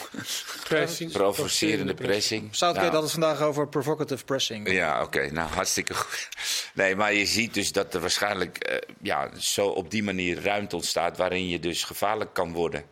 Pressing. 0.68 1.12
provocerende 1.12 1.94
pressing. 1.94 2.48
Southgate 2.54 2.80
Nou, 2.80 2.92
had 2.94 3.02
het 3.02 3.12
vandaag 3.12 3.40
over 3.40 3.68
provocative 3.68 4.24
pressing. 4.24 4.70
Ja, 4.70 5.02
oké. 5.02 5.30
Nou, 5.32 5.48
hartstikke 5.50 5.94
goed. 5.94 6.28
Nee, 6.74 6.96
maar 6.96 7.14
je 7.14 7.26
ziet 7.26 7.54
dus 7.54 7.72
dat 7.72 7.94
er 7.94 8.00
waarschijnlijk 8.00 8.58
eh, 8.58 8.76
ja, 9.02 9.30
zo 9.38 9.66
op 9.66 9.90
die 9.90 10.02
manier 10.02 10.42
ruimte 10.42 10.76
ontstaat... 10.76 11.16
waarin 11.16 11.48
je 11.48 11.58
dus 11.58 11.84
gevaarlijk 11.84 12.34
kan 12.34 12.52
worden. 12.52 12.84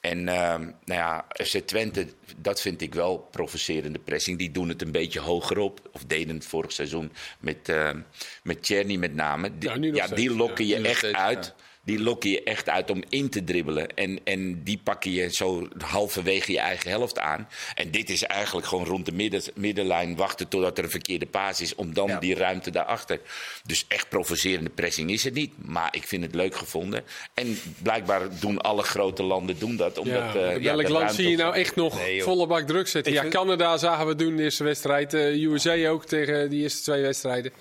En 0.00 0.28
ehm, 0.28 0.60
nou 0.60 1.00
ja, 1.00 1.26
FC 1.44 1.58
Twente, 1.58 2.06
dat 2.36 2.60
vind 2.60 2.80
ik 2.80 2.94
wel 2.94 3.18
provocerende 3.18 3.98
pressing. 3.98 4.38
Die 4.38 4.50
doen 4.50 4.68
het 4.68 4.82
een 4.82 4.92
beetje 4.92 5.20
hoger 5.20 5.58
op. 5.58 5.88
Of 5.92 6.04
deden 6.04 6.34
het 6.34 6.46
vorig 6.46 6.72
seizoen 6.72 7.12
met, 7.40 7.68
ehm 7.68 8.00
met 8.42 8.98
met 8.98 9.14
name. 9.14 9.58
Die, 9.58 9.94
Ja, 9.94 10.06
die 10.08 10.34
lokken 10.34 10.66
ja. 10.66 10.76
je 10.76 10.88
echt 10.88 10.98
steeds, 10.98 11.16
uit. 11.16 11.54
ja. 11.56 11.68
Die 11.84 12.00
lokken 12.02 12.30
je 12.30 12.42
echt 12.42 12.68
uit 12.68 12.90
om 12.90 13.02
in 13.08 13.28
te 13.30 13.44
dribbelen. 13.44 13.94
En, 13.94 14.18
en 14.24 14.62
die 14.64 14.80
pakken 14.84 15.10
je 15.10 15.32
zo 15.32 15.68
halverwege 15.78 16.52
je 16.52 16.58
eigen 16.58 16.90
helft 16.90 17.18
aan. 17.18 17.48
En 17.74 17.90
dit 17.90 18.10
is 18.10 18.22
eigenlijk 18.22 18.66
gewoon 18.66 18.84
rond 18.84 19.06
de 19.06 19.12
midden, 19.12 19.42
middenlijn 19.54 20.16
wachten 20.16 20.48
totdat 20.48 20.78
er 20.78 20.84
een 20.84 20.90
verkeerde 20.90 21.26
paas 21.26 21.60
is. 21.60 21.74
Om 21.74 21.94
dan 21.94 22.08
Ja. 22.08 22.18
die 22.18 22.34
ruimte 22.34 22.70
daarachter. 22.70 23.20
Dus 23.64 23.84
echt 23.88 24.08
provocerende 24.08 24.70
pressing 24.70 25.10
is 25.10 25.24
het 25.24 25.34
niet. 25.34 25.52
Maar 25.56 25.88
ik 25.96 26.06
vind 26.06 26.22
het 26.22 26.34
leuk 26.34 26.54
gevonden. 26.56 27.04
En 27.34 27.58
blijkbaar 27.82 28.40
doen 28.40 28.58
alle 28.60 28.82
grote 28.82 29.22
landen 29.22 29.58
doen 29.58 29.76
dat. 29.76 29.98
Omdat, 29.98 30.14
Ja, 30.32 30.34
eh, 30.34 30.62
ja, 30.62 30.74
welk 30.74 30.86
de 30.86 30.92
land 30.92 31.14
zie 31.14 31.28
je 31.28 31.36
nou 31.36 31.54
echt 31.54 31.76
nog 31.76 31.98
Nee, 31.98 32.22
volle 32.22 32.46
bak 32.46 32.66
druk 32.66 32.88
zetten? 32.88 33.12
Ik 33.12 33.18
Ja, 33.18 33.24
vind- 33.24 33.34
Canada 33.34 33.76
zagen 33.76 34.06
we 34.06 34.14
doen 34.14 34.36
de 34.36 34.42
eerste 34.42 34.64
wedstrijd. 34.64 35.14
eh, 35.14 35.42
USA 35.42 35.88
ook 35.88 36.04
tegen 36.06 36.50
die 36.50 36.62
eerste 36.62 36.82
twee 36.82 37.02
wedstrijden. 37.02 37.52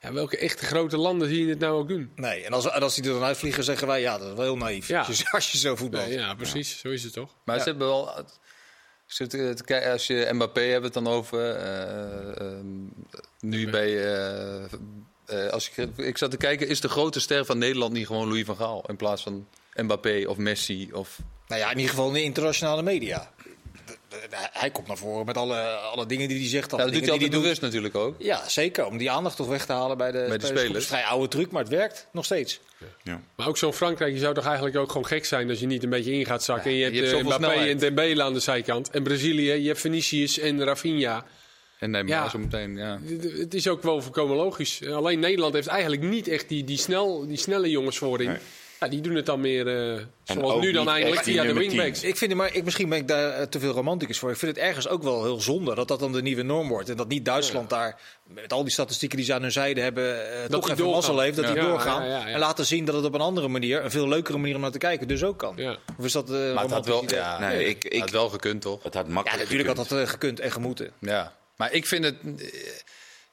Ja, 0.00 0.12
welke 0.12 0.36
echte 0.38 0.64
grote 0.66 0.96
landen 0.96 1.28
zie 1.28 1.44
je 1.44 1.50
het 1.50 1.58
nou 1.58 1.78
ook 1.78 1.88
doen? 1.88 2.10
Nee, 2.16 2.44
en 2.44 2.52
als, 2.52 2.70
en 2.70 2.82
als 2.82 2.94
die 2.94 3.04
er 3.04 3.12
dan 3.12 3.22
uitvliegen, 3.22 3.64
zeggen 3.64 3.86
wij, 3.86 4.00
ja, 4.00 4.18
dat 4.18 4.28
is 4.28 4.34
wel 4.34 4.44
heel 4.44 4.56
naïef. 4.56 4.88
Ja. 4.88 5.00
Als, 5.02 5.18
je, 5.22 5.30
als 5.30 5.52
je 5.52 5.58
zo 5.58 5.76
voetbalt. 5.76 6.06
Nee, 6.06 6.18
ja, 6.18 6.34
precies. 6.34 6.78
Zo 6.78 6.88
is 6.88 7.02
het 7.02 7.12
toch? 7.12 7.30
Maar 7.44 7.56
Ja. 7.56 7.62
ze 7.62 7.68
hebben 7.68 7.86
wel. 7.86 8.18
ik 8.18 8.24
zit 9.06 9.30
te 9.30 9.62
kijken, 9.64 9.92
Als 9.92 10.06
je 10.06 10.28
Mbappé 10.32 10.60
hebt 10.60 10.84
het 10.84 10.92
dan 10.94 11.06
over. 11.08 11.54
eh, 11.54 12.40
ehm, 12.40 12.66
nu 13.40 13.70
bij. 13.70 14.14
eh, 14.14 14.64
eh, 15.26 15.50
als 15.52 15.70
ik, 15.76 15.88
ik 15.96 16.18
zat 16.18 16.30
te 16.30 16.36
kijken, 16.36 16.68
is 16.68 16.80
de 16.80 16.88
grote 16.88 17.20
ster 17.20 17.44
van 17.44 17.58
Nederland 17.58 17.92
niet 17.92 18.06
gewoon 18.06 18.28
Louis 18.28 18.44
van 18.44 18.56
Gaal? 18.56 18.84
In 18.88 18.96
plaats 18.96 19.22
van 19.22 19.48
Mbappé 19.74 20.24
of 20.26 20.36
Messi? 20.36 20.92
Of... 20.92 21.18
Nou 21.48 21.60
ja, 21.60 21.70
in 21.70 21.76
ieder 21.76 21.90
geval 21.90 22.06
in 22.08 22.12
de 22.14 22.22
internationale 22.22 22.82
media. 22.82 23.30
De- 24.20 24.26
de- 24.30 24.48
Hij 24.52 24.70
komt 24.70 24.86
naar 24.86 24.96
voren 24.96 25.26
met 25.26 25.36
alle, 25.36 25.60
alle 25.66 26.06
dingen 26.06 26.28
die 26.28 26.38
hij 26.38 26.48
zegt. 26.48 26.70
Ja, 26.70 26.76
alle 26.76 26.84
dat 26.90 26.92
doet 26.92 26.94
hij 26.94 27.00
die 27.02 27.10
altijd 27.12 27.32
hij 27.32 27.40
bewust 27.42 27.60
natuurlijk 27.60 27.94
ook. 27.94 28.14
Ja, 28.18 28.48
zeker. 28.48 28.86
Om 28.86 28.98
die 28.98 29.10
aandacht 29.10 29.36
toch 29.36 29.48
weg 29.48 29.66
te 29.66 29.72
halen 29.72 29.96
bij 29.96 30.10
de, 30.12 30.18
de 30.18 30.24
spelers. 30.24 30.46
spelers. 30.46 30.66
Het 30.66 30.76
is 30.76 30.82
een 30.82 30.88
vrij 30.88 31.04
oude 31.04 31.28
truc, 31.28 31.50
maar 31.50 31.62
het 31.62 31.70
werkt 31.70 32.06
nog 32.12 32.24
steeds. 32.24 32.60
Maar 33.36 33.48
ook 33.48 33.56
zo'n 33.56 33.72
Frankrijk, 33.72 34.12
je 34.12 34.18
zou 34.20 34.34
toch 34.34 34.44
eigenlijk 34.46 34.76
ook 34.76 34.88
gewoon 34.88 35.06
gek 35.06 35.24
zijn 35.24 35.50
als 35.50 35.60
je 35.60 35.66
niet 35.66 35.82
een 35.82 35.90
beetje 35.90 36.12
in 36.12 36.26
gaat 36.26 36.44
zakken. 36.44 36.70
en 36.70 36.76
je 36.76 36.82
hebt, 36.82 36.94
je 36.96 37.02
hebt 37.02 37.12
eh, 37.18 37.24
Mbappé 37.24 37.46
en. 37.54 37.78
Dembele 37.78 38.22
aan 38.22 38.32
de 38.32 38.40
zijkant. 38.40 38.90
En 38.90 39.02
Brazilië, 39.02 39.52
je 39.52 39.66
hebt 39.68 39.80
Vinicius 39.80 40.38
en 40.38 40.64
Rafinha. 40.64 41.24
En 41.78 41.90
neem 41.90 42.08
Ja. 42.08 42.28
zo 42.28 42.38
meteen. 42.38 42.76
Ja. 42.76 42.98
Het- 43.04 43.32
Het 43.38 43.54
is 43.54 43.68
ook 43.68 43.82
wel 43.82 44.02
voorkomen 44.02 44.36
logisch. 44.36 44.86
Alleen 44.86 45.18
Nederland 45.20 45.54
heeft 45.54 45.66
eigenlijk 45.66 46.02
niet 46.02 46.28
echt 46.28 46.48
die, 46.48 46.64
die, 46.64 46.78
snel, 46.78 47.26
die 47.26 47.36
snelle 47.36 47.70
jongens 47.70 47.98
voorin. 47.98 48.26
Nee. 48.28 48.36
Ja, 48.80 48.88
die 48.88 49.00
doen 49.00 49.14
het 49.14 49.26
dan 49.26 49.40
meer, 49.40 49.66
eh, 49.96 50.02
zoals 50.24 50.60
nu 50.60 50.72
dan 50.72 50.94
die 50.94 51.04
via 51.04 51.22
de 51.22 51.46
nummer 51.46 51.62
10. 51.62 51.72
wingbacks. 51.72 52.02
Ik 52.02 52.16
vind 52.16 52.30
het, 52.30 52.40
maar 52.40 52.54
ik, 52.54 52.64
misschien 52.64 52.88
ben 52.88 52.98
ik 52.98 53.08
daar 53.08 53.32
eh, 53.32 53.42
te 53.46 53.60
veel 53.60 53.72
romanticus 53.72 54.18
voor. 54.18 54.30
Ik 54.30 54.36
vind 54.36 54.56
het 54.56 54.64
ergens 54.64 54.88
ook 54.88 55.02
wel 55.02 55.24
heel 55.24 55.40
zonde 55.40 55.74
dat 55.74 55.88
dat 55.88 55.98
dan 56.00 56.12
de 56.12 56.22
nieuwe 56.22 56.42
norm 56.42 56.68
wordt. 56.68 56.88
En 56.88 56.96
dat 56.96 57.08
niet 57.08 57.24
Duitsland 57.24 57.70
daar, 57.70 58.00
met 58.26 58.52
al 58.52 58.62
die 58.62 58.72
statistieken 58.72 59.16
die 59.16 59.26
ze 59.26 59.34
aan 59.34 59.42
hun 59.42 59.52
zijde 59.52 59.80
hebben, 59.80 60.32
eh, 60.42 60.44
toch 60.44 60.70
even 60.70 60.84
mazzel 60.90 61.18
heeft. 61.20 61.36
Dat 61.36 61.44
Ja. 61.46 61.52
die 61.52 61.62
Ja, 61.62 61.68
doorgaan. 61.68 62.02
ja, 62.04 62.08
ja, 62.18 62.26
ja. 62.28 62.32
En 62.34 62.38
laten 62.38 62.66
zien 62.66 62.84
dat 62.84 62.94
het 62.94 63.04
op 63.04 63.14
een 63.14 63.20
andere 63.20 63.48
manier, 63.48 63.84
een 63.84 63.90
veel 63.90 64.08
leukere 64.08 64.38
manier 64.38 64.54
om 64.54 64.60
naar 64.60 64.70
te 64.70 64.78
kijken, 64.78 65.08
dus 65.08 65.22
ook 65.24 65.38
kan. 65.38 65.54
Ja. 65.56 65.76
Of 65.98 66.04
is 66.04 66.12
dat 66.12 66.30
eh 66.30 66.52
Maar 66.54 66.62
het 66.62 66.72
had 66.72 66.86
wel, 66.86 67.02
idee? 67.02 67.18
ja, 67.18 67.38
Nee, 67.38 67.64
ik- 67.68 67.84
ik- 67.84 68.00
had 68.00 68.10
wel 68.10 68.28
gekund, 68.28 68.62
toch? 68.62 68.82
Het 68.82 68.94
had 68.94 69.06
Ja, 69.06 69.12
makkelijk 69.12 69.42
natuurlijk 69.42 69.68
had 69.76 69.88
dat 69.88 70.08
gekund 70.08 70.40
en 70.40 70.50
gemoeten. 70.52 70.90
Ja, 70.98 71.32
maar 71.56 71.72
ik 71.72 71.86
vind 71.86 72.04
het. 72.04 72.16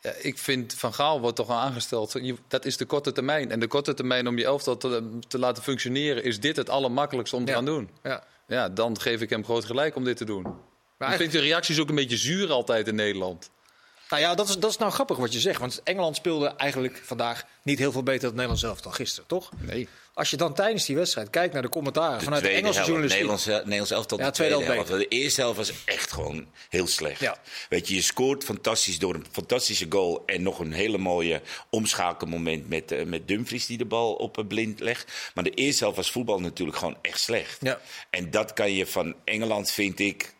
Eh, 0.03 0.11
Ja, 0.11 0.17
ik 0.21 0.37
vind 0.37 0.73
Van 0.73 0.93
Gaal 0.93 1.19
wordt 1.19 1.35
toch 1.35 1.49
al 1.49 1.57
aangesteld. 1.57 2.15
Dat 2.47 2.65
is 2.65 2.77
de 2.77 2.85
korte 2.85 3.11
termijn. 3.11 3.51
En 3.51 3.59
de 3.59 3.67
korte 3.67 3.93
termijn 3.93 4.27
om 4.27 4.37
je 4.37 4.43
elftal 4.45 4.77
te, 4.77 5.19
te 5.27 5.39
laten 5.39 5.63
functioneren, 5.63 6.23
is 6.23 6.39
dit 6.39 6.55
het 6.55 6.69
allermakkelijkste 6.69 7.35
om 7.35 7.43
te 7.45 7.49
Ja. 7.51 7.55
gaan 7.57 7.65
doen. 7.65 7.89
Ja. 8.03 8.23
Ja, 8.47 8.69
dan 8.69 8.99
geef 8.99 9.21
ik 9.21 9.29
hem 9.29 9.43
groot 9.43 9.65
gelijk 9.65 9.95
om 9.95 10.03
dit 10.03 10.17
te 10.17 10.25
doen. 10.25 10.41
Maar 10.43 10.51
ik 10.51 10.59
eigenlijk- 10.99 11.31
vind 11.31 11.43
de 11.43 11.49
reacties 11.49 11.79
ook 11.79 11.89
een 11.89 11.95
beetje 11.95 12.17
zuur 12.17 12.51
altijd 12.51 12.87
in 12.87 12.95
Nederland. 12.95 13.49
Nou 14.13 14.25
ja, 14.25 14.35
dat 14.35 14.49
is, 14.49 14.57
dat 14.57 14.69
is 14.69 14.77
nou 14.77 14.91
grappig 14.91 15.17
wat 15.17 15.33
je 15.33 15.39
zegt. 15.39 15.59
Want 15.59 15.81
Engeland 15.83 16.15
speelde 16.15 16.47
eigenlijk 16.47 17.01
vandaag 17.03 17.45
niet 17.63 17.79
heel 17.79 17.91
veel 17.91 18.03
beter 18.03 18.21
dan 18.21 18.31
Nederland 18.31 18.59
zelf 18.59 18.81
dan 18.81 18.93
gisteren, 18.93 19.27
toch? 19.27 19.49
Nee. 19.59 19.87
Als 20.13 20.29
je 20.29 20.37
dan 20.37 20.53
tijdens 20.53 20.85
die 20.85 20.95
wedstrijd 20.95 21.29
kijkt 21.29 21.53
naar 21.53 21.61
de 21.61 21.69
commentaren 21.69 22.17
De 22.17 22.23
vanuit 22.23 22.43
de 22.43 22.49
Engelse 22.49 22.73
helft, 22.73 22.85
journalistiek. 22.85 23.21
Nederlands, 23.21 23.45
Nederlands 23.45 23.91
elftal 23.91 24.17
Ja, 24.17 24.25
de 24.25 24.31
tweede 24.31 24.55
tweede 24.55 24.73
helft. 24.73 24.89
De 24.89 25.07
eerste 25.07 25.41
helft 25.41 25.57
was 25.57 25.73
echt 25.85 26.11
gewoon 26.11 26.47
heel 26.69 26.87
slecht. 26.87 27.19
Ja. 27.19 27.37
Weet 27.69 27.87
je, 27.87 27.95
je 27.95 28.01
scoort 28.01 28.43
fantastisch 28.43 28.99
door 28.99 29.15
een 29.15 29.25
fantastische 29.31 29.85
goal... 29.89 30.23
en 30.25 30.43
nog 30.43 30.59
een 30.59 30.73
hele 30.73 30.97
mooie 30.97 31.41
omschakelmoment 31.69 32.69
met, 32.69 32.91
eh, 32.91 33.05
met 33.05 33.27
Dumfries 33.27 33.65
die 33.65 33.77
de 33.77 33.85
bal 33.85 34.13
op 34.13 34.37
eh, 34.37 34.47
blind 34.47 34.79
legt. 34.79 35.11
Maar 35.33 35.43
de 35.43 35.53
eerste 35.53 35.83
helft 35.83 35.97
was 35.97 36.11
voetbal 36.11 36.39
natuurlijk 36.39 36.77
gewoon 36.77 36.97
echt 37.01 37.19
slecht. 37.19 37.57
Ja. 37.61 37.79
En 38.09 38.31
dat 38.31 38.53
kan 38.53 38.71
je 38.71 38.85
van 38.85 39.15
Engeland, 39.23 39.71
vind 39.71 39.99
ik, 39.99 40.33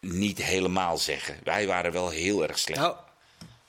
niet 0.00 0.42
helemaal 0.42 0.98
zeggen. 0.98 1.36
Wij 1.44 1.66
waren 1.66 1.92
wel 1.92 2.08
heel 2.08 2.42
erg 2.48 2.58
slecht. 2.58 2.80
Nou, 2.80 2.94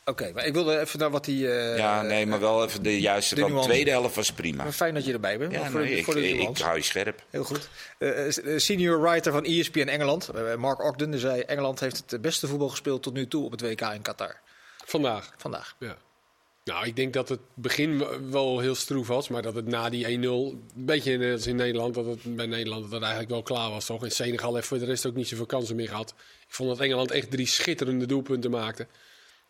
oké, 0.06 0.32
maar 0.34 0.46
ik 0.46 0.54
wilde 0.54 0.80
even 0.80 1.00
naar 1.00 1.10
wat 1.10 1.26
die. 1.26 1.52
eh, 1.52 1.78
ja, 1.78 2.02
nee, 2.02 2.26
maar 2.26 2.40
wel 2.40 2.66
even 2.66 2.84
de 2.84 3.00
juiste 3.00 3.36
de. 3.36 3.46
De 3.46 3.60
tweede 3.60 3.92
helft 3.92 4.16
was 4.16 4.32
prima. 4.32 4.64
maar 4.64 4.72
Fijn 4.72 4.94
dat 4.94 5.06
je 5.06 5.14
erbij 5.14 5.38
bent. 5.38 5.52
Ja, 5.52 5.70
voor, 5.70 5.80
nee, 5.82 5.90
de, 5.90 5.98
ik, 6.00 6.06
de 6.06 6.38
ik, 6.38 6.58
hou 6.58 6.78
je 6.78 6.84
scherp. 6.84 7.24
Heel 7.30 7.44
goed. 7.44 7.70
Eh, 7.98 8.26
eh, 8.26 8.58
senior 8.58 9.02
writer 9.02 9.32
van 9.32 9.44
ESPN 9.46 9.88
Engeland, 9.88 10.30
Mark 10.58 10.84
Ogden, 10.84 11.20
zei: 11.20 11.42
Engeland 11.42 11.80
heeft 11.80 12.04
het 12.08 12.22
beste 12.22 12.48
voetbal 12.48 12.70
gespeeld 12.70 13.04
tot 13.04 13.14
nu 13.14 13.28
toe 13.28 13.46
op 13.46 13.52
het 13.52 13.62
WK 13.62 13.82
in 13.82 14.02
Qatar. 14.02 14.40
Vandaag. 14.86 15.34
Vandaag. 15.38 15.76
Ja. 15.80 15.98
Nou, 16.64 16.86
ik 16.86 16.96
denk 16.96 17.14
dat 17.14 17.30
het 17.30 17.40
begin 17.54 18.04
wel 18.30 18.60
heel 18.60 18.76
stroef 18.76 19.08
was, 19.08 19.28
maar 19.30 19.42
dat 19.42 19.56
het 19.56 19.68
na 19.68 19.90
die 19.90 20.06
1-0, 20.06 20.10
een 20.10 20.62
beetje 20.74 21.18
net 21.18 21.34
als 21.34 21.48
in 21.48 21.56
Nederland, 21.56 21.94
dat 21.94 22.06
het 22.06 22.36
bij 22.36 22.46
Nederland 22.46 22.82
dat 22.82 22.92
het 22.92 23.02
eigenlijk 23.02 23.32
wel 23.32 23.44
klaar 23.44 23.70
was, 23.70 23.86
toch? 23.86 24.04
En 24.04 24.12
Senegal 24.12 24.56
heeft 24.56 24.68
voor 24.68 24.80
de 24.80 24.86
rest 24.86 25.06
ook 25.06 25.16
niet 25.16 25.28
zoveel 25.28 25.46
kansen 25.46 25.76
meer 25.76 25.88
gehad. 25.88 26.14
Ik 26.48 26.54
vond 26.56 26.70
dat 26.70 26.80
Engeland 26.80 27.12
echt 27.12 27.32
drie 27.32 27.48
schitterende 27.48 28.06
doelpunten 28.06 28.52
maakte. 28.52 28.88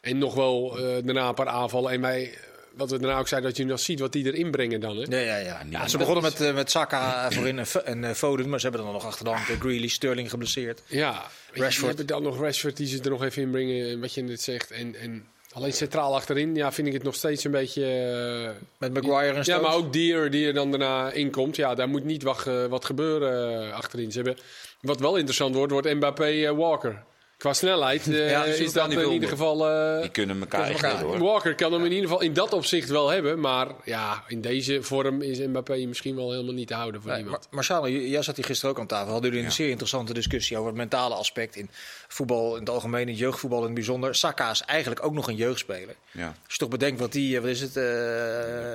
En 0.01 0.17
nog 0.17 0.33
wel 0.33 0.77
eh, 0.77 1.03
daarna 1.03 1.27
een 1.27 1.33
paar 1.33 1.47
aanvallen. 1.47 1.91
En 1.91 2.01
wij, 2.01 2.37
wat 2.73 2.89
we 2.89 2.99
daarna 2.99 3.19
ook 3.19 3.27
zeiden, 3.27 3.49
dat 3.49 3.59
je 3.59 3.65
nog 3.65 3.79
ziet 3.79 3.99
wat 3.99 4.11
die 4.11 4.25
erin 4.25 4.51
brengen 4.51 4.79
dan, 4.79 4.97
hè? 4.97 5.17
Ja, 5.17 5.19
ja, 5.19 5.37
ja. 5.37 5.61
ja 5.69 5.87
ze 5.87 5.97
begonnen 5.97 6.23
met, 6.23 6.41
eh, 6.41 6.53
met 6.53 6.71
Saka 6.71 7.31
voorin 7.31 7.59
en, 7.59 7.85
en 7.85 8.03
eh, 8.03 8.13
Foden, 8.13 8.49
maar 8.49 8.59
ze 8.59 8.67
hebben 8.67 8.85
dan 8.85 8.93
nog 8.93 9.05
achter 9.05 9.25
de 9.25 9.31
hand 9.31 9.49
eh, 9.49 9.59
Grealish, 9.59 9.93
Sterling 9.93 10.29
geblesseerd. 10.29 10.81
Ja, 10.85 11.27
je, 11.53 11.61
Rashford. 11.61 11.91
je 11.91 11.97
hebt 11.97 12.07
dan 12.07 12.23
nog 12.23 12.39
Rashford 12.39 12.77
die 12.77 12.87
ze 12.87 13.01
er 13.01 13.09
nog 13.09 13.23
even 13.23 13.41
inbrengen, 13.41 13.99
wat 13.99 14.13
je 14.13 14.21
net 14.21 14.41
zegt. 14.41 14.71
En, 14.71 14.95
en 14.95 15.27
alleen 15.53 15.73
centraal 15.73 16.15
achterin, 16.15 16.55
ja, 16.55 16.71
vind 16.71 16.87
ik 16.87 16.93
het 16.93 17.03
nog 17.03 17.15
steeds 17.15 17.43
een 17.43 17.51
beetje... 17.51 17.83
eh, 17.85 18.49
Met 18.77 18.93
Maguire 18.93 19.29
en 19.29 19.35
Ja, 19.35 19.43
Stones. 19.43 19.61
maar 19.61 19.75
ook 19.75 19.93
Dier 19.93 20.31
die 20.31 20.47
er 20.47 20.53
dan 20.53 20.69
daarna 20.71 21.11
inkomt. 21.11 21.55
Ja, 21.55 21.75
daar 21.75 21.89
moet 21.89 22.03
niet 22.03 22.23
wat, 22.23 22.47
eh, 22.47 22.65
wat 22.65 22.85
gebeuren 22.85 23.63
eh, 23.67 23.73
achterin. 23.73 24.11
Ze 24.11 24.17
hebben, 24.21 24.37
wat 24.81 24.99
wel 24.99 25.15
interessant 25.15 25.55
wordt, 25.55 25.71
wordt 25.71 25.93
Mbappé-Walker. 25.93 27.03
Qua 27.39 27.53
snelheid 27.53 28.07
eh, 28.07 28.29
Ja, 28.29 28.43
ze 28.51 28.63
is 28.63 28.73
dat 28.73 28.87
niet 28.89 28.99
in 28.99 29.11
ieder 29.11 29.29
geval... 29.29 29.69
eh, 29.69 30.01
Die 30.01 30.09
kunnen 30.09 30.39
elkaar 30.39 30.61
echt 30.61 30.71
elkaar. 30.71 30.91
redden, 30.91 31.07
hoor. 31.07 31.19
Walker 31.31 31.55
kan 31.55 31.73
hem 31.73 31.85
in 31.85 31.91
ieder 31.91 32.09
geval 32.09 32.21
in 32.21 32.33
dat 32.33 32.53
opzicht 32.53 32.89
wel 32.89 33.09
hebben. 33.09 33.39
Maar 33.39 33.67
ja, 33.83 34.23
in 34.27 34.41
deze 34.41 34.83
vorm 34.83 35.21
is 35.21 35.39
Mbappé 35.39 35.75
misschien 35.85 36.15
wel 36.15 36.31
helemaal 36.31 36.53
niet 36.53 36.67
te 36.67 36.73
houden 36.73 37.01
voor 37.01 37.09
Nee, 37.11 37.19
maar, 37.19 37.27
iemand. 37.31 37.47
Marcelo, 37.51 37.87
j- 37.87 38.09
jij 38.11 38.21
zat 38.21 38.35
hier 38.35 38.45
gisteren 38.45 38.75
ook 38.75 38.79
aan 38.81 38.87
tafel. 38.87 39.11
Hadden 39.11 39.29
jullie 39.31 39.45
een 39.45 39.51
zeer 39.51 39.69
interessante 39.69 40.13
discussie 40.13 40.55
over 40.57 40.69
het 40.69 40.77
mentale 40.77 41.15
aspect 41.15 41.55
in 41.55 41.69
voetbal 42.07 42.53
in 42.53 42.59
het 42.59 42.69
algemeen, 42.69 43.07
in 43.09 43.15
jeugdvoetbal 43.15 43.59
in 43.59 43.65
het 43.65 43.73
bijzonder. 43.73 44.15
Saka 44.15 44.49
is 44.51 44.61
eigenlijk 44.61 45.05
ook 45.05 45.13
nog 45.13 45.27
een 45.27 45.35
jeugdspeler. 45.35 45.95
Ja. 46.11 46.25
Als 46.25 46.53
je 46.53 46.57
toch 46.57 46.69
bedenkt 46.69 46.99
wat 46.99 47.13
hij, 47.13 47.35
eh, 47.35 47.41
wat 47.41 47.49
is 47.49 47.61
het, 47.61 47.77
eh, 47.77 47.83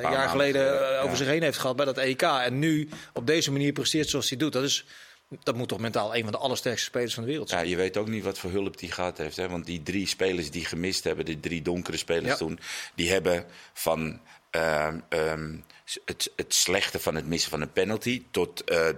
een 0.03 0.11
jaar 0.13 0.29
geleden 0.29 0.73
over 0.99 1.11
ja. 1.11 1.15
zich 1.17 1.27
heen 1.27 1.43
heeft 1.43 1.59
gehad 1.59 1.77
bij 1.77 1.85
dat 1.85 1.99
EK. 1.99 2.23
En 2.23 2.59
nu 2.59 2.89
op 3.13 3.27
deze 3.27 3.53
manier 3.53 3.73
presteert 3.73 4.09
zoals 4.09 4.29
hij 4.29 4.39
doet. 4.39 4.53
Dat, 4.53 4.63
is, 4.63 4.85
dat 5.43 5.55
moet 5.57 5.69
toch 5.69 5.79
mentaal 5.79 6.15
een 6.17 6.23
van 6.23 6.33
de 6.33 6.39
allersterkste 6.39 6.85
spelers 6.87 7.15
van 7.15 7.23
de 7.23 7.29
wereld 7.29 7.51
Ja, 7.51 7.57
zijn. 7.57 7.69
je 7.69 7.77
weet 7.77 7.97
ook 7.97 8.09
niet 8.09 8.25
wat 8.25 8.39
voor 8.39 8.51
hulp 8.51 8.79
die 8.79 8.91
gehad 8.93 9.19
heeft. 9.19 9.37
Hè? 9.37 9.49
Want 9.49 9.67
die 9.67 9.83
drie 9.83 10.07
spelers 10.07 10.51
die 10.51 10.65
gemist 10.65 11.05
hebben, 11.05 11.25
die 11.25 11.41
drie 11.41 11.63
donkere 11.63 11.97
spelers 11.97 12.27
Ja. 12.29 12.37
toen, 12.37 12.59
die 12.95 13.11
hebben 13.11 13.45
van 13.73 14.21
ehm, 14.51 14.99
ehm, 15.09 15.55
het, 16.05 16.31
het 16.37 16.55
slechte 16.55 16.99
van 17.01 17.15
het 17.15 17.27
missen 17.27 17.51
van 17.51 17.61
een 17.61 17.73
penalty 17.73 18.23
tot 18.31 18.65
eh, 18.65 18.89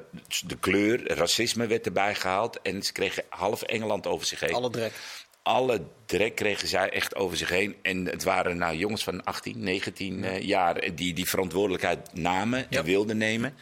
de 0.47 0.57
kleur, 0.61 1.13
racisme 1.17 1.67
werd 1.67 1.87
erbij 1.87 2.15
gehaald. 2.15 2.63
En 2.63 2.83
ze 2.83 2.93
kregen 2.93 3.25
half 3.29 3.63
Engeland 3.63 4.07
over 4.07 4.27
zich 4.27 4.41
heen. 4.41 4.53
Alle 4.55 4.71
drek. 4.71 4.93
Alle 5.43 5.83
drek 6.07 6.35
kregen 6.35 6.69
zij 6.69 6.91
echt 6.91 7.15
over 7.15 7.37
zich 7.37 7.49
heen. 7.49 7.77
En 7.83 8.07
het 8.07 8.25
waren 8.25 8.57
nou, 8.57 8.77
jongens 8.77 9.05
van 9.05 9.25
18, 9.25 9.59
19 9.61 10.25
eh, 10.25 10.41
jaar 10.43 10.95
die 10.95 11.15
die 11.15 11.29
verantwoordelijkheid 11.29 12.15
namen 12.15 12.67
Ja. 12.71 12.79
en 12.79 12.85
wilden 12.85 13.17
nemen. 13.17 13.55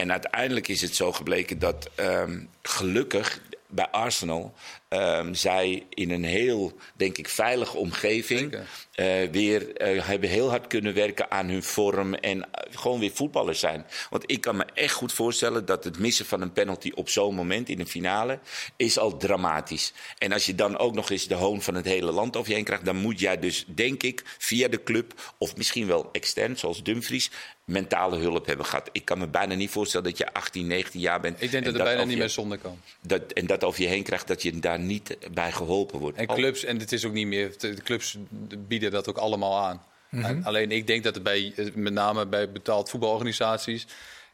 En 0.00 0.10
uiteindelijk 0.10 0.68
is 0.68 0.80
het 0.80 0.96
zo 0.96 1.12
gebleken 1.12 1.58
dat 1.58 1.90
ehm, 1.94 2.40
gelukkig 2.62 3.40
bij 3.66 3.88
Arsenal 3.88 4.54
ehm, 4.88 5.34
zij 5.34 5.86
in 5.88 6.10
een 6.10 6.24
heel, 6.24 6.72
denk 6.94 7.18
ik, 7.18 7.28
veilige 7.28 7.76
omgeving 7.76 8.58
eh, 8.94 9.06
weer 9.30 9.76
eh, 9.76 10.06
hebben 10.06 10.28
heel 10.28 10.48
hard 10.48 10.66
kunnen 10.66 10.94
werken 10.94 11.30
aan 11.30 11.48
hun 11.48 11.62
vorm 11.62 12.14
en 12.14 12.50
eh, 12.50 12.76
gewoon 12.76 13.00
weer 13.00 13.10
voetballers 13.10 13.60
zijn. 13.60 13.86
Want 14.10 14.22
ik 14.26 14.40
kan 14.40 14.56
me 14.56 14.64
echt 14.74 14.94
goed 14.94 15.12
voorstellen 15.12 15.64
dat 15.64 15.84
het 15.84 15.98
missen 15.98 16.26
van 16.26 16.40
een 16.40 16.52
penalty 16.52 16.92
op 16.94 17.08
zo'n 17.08 17.34
moment 17.34 17.68
in 17.68 17.80
een 17.80 17.86
finale 17.86 18.38
is 18.76 18.98
al 18.98 19.16
dramatisch. 19.16 19.92
En 20.18 20.32
als 20.32 20.46
je 20.46 20.54
dan 20.54 20.78
ook 20.78 20.94
nog 20.94 21.10
eens 21.10 21.26
de 21.26 21.34
hoon 21.34 21.62
van 21.62 21.74
het 21.74 21.84
hele 21.84 22.12
land 22.12 22.36
over 22.36 22.48
je 22.48 22.56
heen 22.56 22.64
krijgt, 22.64 22.84
dan 22.84 22.96
moet 22.96 23.20
jij 23.20 23.38
dus, 23.38 23.64
denk 23.68 24.02
ik, 24.02 24.22
via 24.38 24.68
de 24.68 24.82
club 24.82 25.34
of 25.38 25.56
misschien 25.56 25.86
wel 25.86 26.08
extern, 26.12 26.58
zoals 26.58 26.82
Dumfries, 26.82 27.30
mentale 27.70 28.16
hulp 28.18 28.46
hebben 28.46 28.66
gehad. 28.66 28.88
Ik 28.92 29.04
kan 29.04 29.18
me 29.18 29.26
bijna 29.26 29.54
niet 29.54 29.70
voorstellen 29.70 30.06
dat 30.08 30.18
je 30.18 30.32
18, 30.32 30.66
19 30.66 31.00
jaar 31.00 31.20
bent. 31.20 31.34
Ik 31.42 31.50
denk 31.50 31.64
en 31.64 31.70
dat 31.72 31.72
het 31.80 31.82
bijna 31.88 32.02
niet 32.02 32.12
je- 32.12 32.18
meer 32.18 32.28
zonder 32.28 32.58
kan. 32.58 32.78
Dat, 33.00 33.32
en 33.32 33.46
dat 33.46 33.64
over 33.64 33.82
je 33.82 33.88
heen 33.88 34.02
krijgt 34.02 34.26
dat 34.28 34.42
je 34.42 34.58
daar 34.58 34.78
niet 34.78 35.16
bij 35.32 35.52
geholpen 35.52 35.98
wordt. 35.98 36.18
En 36.18 36.26
clubs, 36.26 36.64
en 36.64 36.78
het 36.78 36.92
is 36.92 37.04
ook 37.04 37.12
niet 37.12 37.26
meer, 37.26 37.54
de 37.58 37.74
clubs 37.74 38.16
bieden 38.58 38.90
dat 38.90 39.08
ook 39.08 39.18
allemaal 39.18 39.58
aan. 39.64 39.82
En 40.10 40.44
Alleen 40.44 40.70
ik 40.72 40.86
denk 40.86 41.04
dat 41.04 41.14
het 41.14 41.22
bij, 41.22 41.52
eh, 41.56 41.66
met 41.74 41.92
name 41.92 42.26
bij 42.26 42.50
betaald 42.52 42.90
voetbalorganisaties, 42.90 43.86